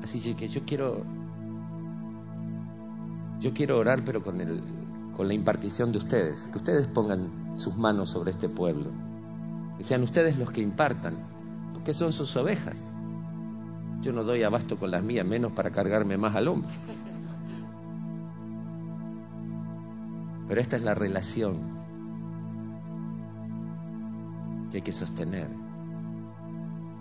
Así 0.03 0.33
que 0.35 0.47
yo 0.47 0.61
quiero 0.65 1.03
yo 3.39 3.53
quiero 3.53 3.77
orar 3.79 4.03
pero 4.05 4.21
con 4.21 4.41
el 4.41 4.61
con 5.15 5.27
la 5.27 5.33
impartición 5.35 5.91
de 5.91 5.99
ustedes, 5.99 6.49
que 6.51 6.57
ustedes 6.57 6.87
pongan 6.87 7.55
sus 7.55 7.75
manos 7.77 8.09
sobre 8.09 8.31
este 8.31 8.49
pueblo. 8.49 8.91
Sean 9.81 10.03
ustedes 10.03 10.37
los 10.37 10.49
que 10.51 10.61
impartan, 10.61 11.15
porque 11.73 11.93
son 11.93 12.13
sus 12.13 12.35
ovejas. 12.37 12.79
Yo 14.01 14.13
no 14.13 14.23
doy 14.23 14.43
abasto 14.43 14.77
con 14.77 14.91
las 14.91 15.03
mías, 15.03 15.25
menos 15.25 15.51
para 15.51 15.71
cargarme 15.71 16.17
más 16.17 16.35
al 16.35 16.47
hombro. 16.47 16.69
Pero 20.47 20.61
esta 20.61 20.75
es 20.75 20.83
la 20.83 20.93
relación 20.93 21.57
que 24.69 24.77
hay 24.77 24.83
que 24.83 24.91
sostener. 24.91 25.47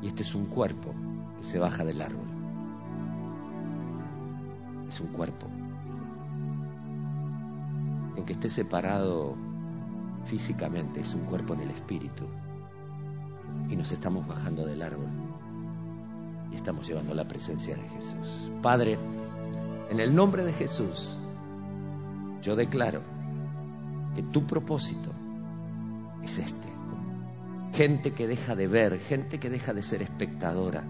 Y 0.01 0.09
este 0.09 0.23
es 0.23 0.35
un 0.35 0.47
cuerpo 0.47 0.95
que 1.37 1.43
se 1.43 1.59
baja 1.59 1.85
del 1.85 2.03
árbol. 2.03 2.27
Es 4.89 5.01
un 5.01 5.09
cuerpo. 5.09 5.47
Aunque 8.17 8.33
esté 8.33 8.49
separado 8.49 9.37
físicamente, 10.25 11.01
es 11.01 11.15
un 11.15 11.23
cuerpo 11.23 11.55
en 11.55 11.61
el 11.61 11.71
espíritu. 11.71 12.25
Y 13.69 13.77
nos 13.77 13.93
estamos 13.93 14.27
bajando 14.27 14.67
del 14.67 14.83
árbol. 14.83 15.09
Y 16.51 16.57
estamos 16.57 16.87
llevando 16.87 17.15
la 17.15 17.27
presencia 17.27 17.75
de 17.75 17.89
Jesús. 17.89 18.51
Padre, 18.61 18.99
en 19.91 20.01
el 20.01 20.15
nombre 20.15 20.45
de 20.45 20.53
Jesús, 20.53 21.17
yo 22.43 22.57
declaro 22.57 23.01
que 24.15 24.23
tu 24.23 24.47
propósito 24.47 25.11
es 26.23 26.39
este. 26.39 26.69
Gente 27.75 28.13
que 28.13 28.27
deja 28.27 28.55
de 28.55 28.69
ver, 28.69 28.99
gente 28.99 29.39
que 29.39 29.49
deja 29.49 29.73
de 29.73 29.83
ser 29.83 30.03
espectadora, 30.03 30.85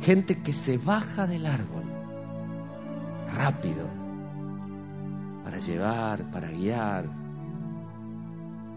gente 0.00 0.42
que 0.42 0.52
se 0.52 0.76
baja 0.76 1.26
del 1.26 1.46
árbol 1.46 1.84
rápido 3.36 3.86
para 5.44 5.58
llevar, 5.58 6.30
para 6.30 6.48
guiar, 6.48 7.06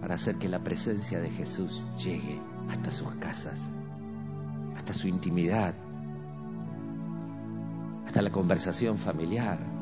para 0.01 0.15
hacer 0.15 0.35
que 0.35 0.47
la 0.47 0.63
presencia 0.63 1.19
de 1.19 1.29
Jesús 1.29 1.83
llegue 1.97 2.39
hasta 2.69 2.91
sus 2.91 3.09
casas, 3.15 3.71
hasta 4.75 4.93
su 4.93 5.07
intimidad, 5.07 5.73
hasta 8.05 8.21
la 8.21 8.31
conversación 8.31 8.97
familiar 8.97 9.77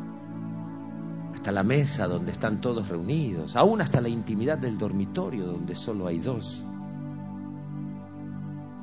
hasta 1.45 1.51
la 1.51 1.63
mesa 1.63 2.07
donde 2.07 2.31
están 2.31 2.59
todos 2.59 2.89
reunidos, 2.89 3.55
aún 3.55 3.79
hasta 3.79 4.01
la 4.01 4.09
intimidad 4.09 4.57
del 4.57 4.79
dormitorio 4.79 5.45
donde 5.45 5.75
solo 5.75 6.07
hay 6.07 6.17
dos. 6.17 6.65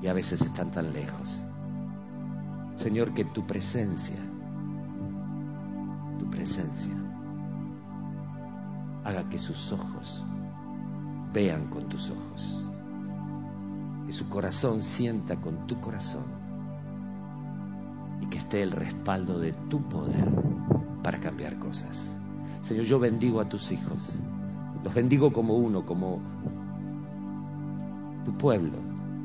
Y 0.01 0.07
a 0.07 0.13
veces 0.13 0.43
están 0.43 0.71
tan 0.71 0.93
lejos. 0.93 1.45
Señor, 2.77 3.15
que 3.15 3.25
tu 3.25 3.45
presencia, 3.45 4.15
tu 6.21 6.31
presencia, 6.31 6.93
haga 9.03 9.29
que 9.29 9.39
sus 9.39 9.73
ojos 9.73 10.25
vean 11.33 11.67
con 11.67 11.89
tus 11.89 12.11
ojos, 12.11 12.65
que 14.13 14.19
su 14.19 14.29
corazón 14.29 14.83
sienta 14.83 15.37
con 15.37 15.67
tu 15.67 15.81
corazón 15.81 16.25
y 18.21 18.27
que 18.27 18.37
esté 18.37 18.63
el 18.63 18.71
respaldo 18.71 19.39
de 19.39 19.53
tu 19.71 19.81
poder 19.89 20.29
para 21.03 21.19
cambiar 21.19 21.59
cosas. 21.59 22.15
Señor, 22.61 22.85
yo 22.85 22.99
bendigo 22.99 23.41
a 23.41 23.49
tus 23.49 23.73
hijos. 23.73 24.21
Los 24.85 24.93
bendigo 24.93 25.33
como 25.33 25.57
uno, 25.57 25.87
como 25.87 26.21
tu 28.27 28.37
pueblo, 28.37 28.77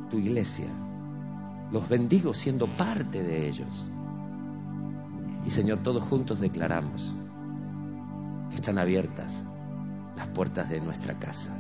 tu 0.10 0.20
iglesia. 0.20 0.70
Los 1.70 1.90
bendigo 1.90 2.34
siendo 2.34 2.66
parte 2.66 3.22
de 3.22 3.46
ellos. 3.46 3.92
Y 5.46 5.50
Señor, 5.50 5.80
todos 5.80 6.02
juntos 6.04 6.40
declaramos 6.40 7.14
que 8.50 8.56
están 8.56 8.78
abiertas 8.78 9.44
las 10.16 10.28
puertas 10.30 10.70
de 10.70 10.80
nuestra 10.80 11.20
casa, 11.20 11.54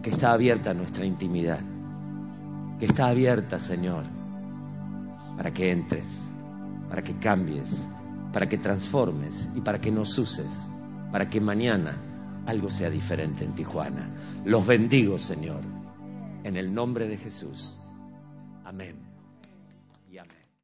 que 0.00 0.10
está 0.10 0.32
abierta 0.32 0.72
nuestra 0.74 1.04
intimidad, 1.04 1.58
que 2.78 2.86
está 2.86 3.08
abierta, 3.08 3.58
Señor, 3.58 4.04
para 5.36 5.52
que 5.52 5.70
entres, 5.70 6.06
para 6.88 7.02
que 7.02 7.14
cambies, 7.18 7.88
para 8.32 8.48
que 8.48 8.58
transformes 8.58 9.48
y 9.54 9.60
para 9.60 9.80
que 9.80 9.90
nos 9.90 10.16
uses, 10.18 10.64
para 11.10 11.28
que 11.28 11.40
mañana 11.40 11.96
algo 12.46 12.70
sea 12.70 12.90
diferente 12.90 13.44
en 13.44 13.54
Tijuana. 13.54 14.08
Los 14.44 14.66
bendigo, 14.66 15.18
Señor, 15.18 15.60
en 16.44 16.56
el 16.56 16.72
nombre 16.72 17.08
de 17.08 17.16
Jesús. 17.16 17.78
Amén. 18.64 19.07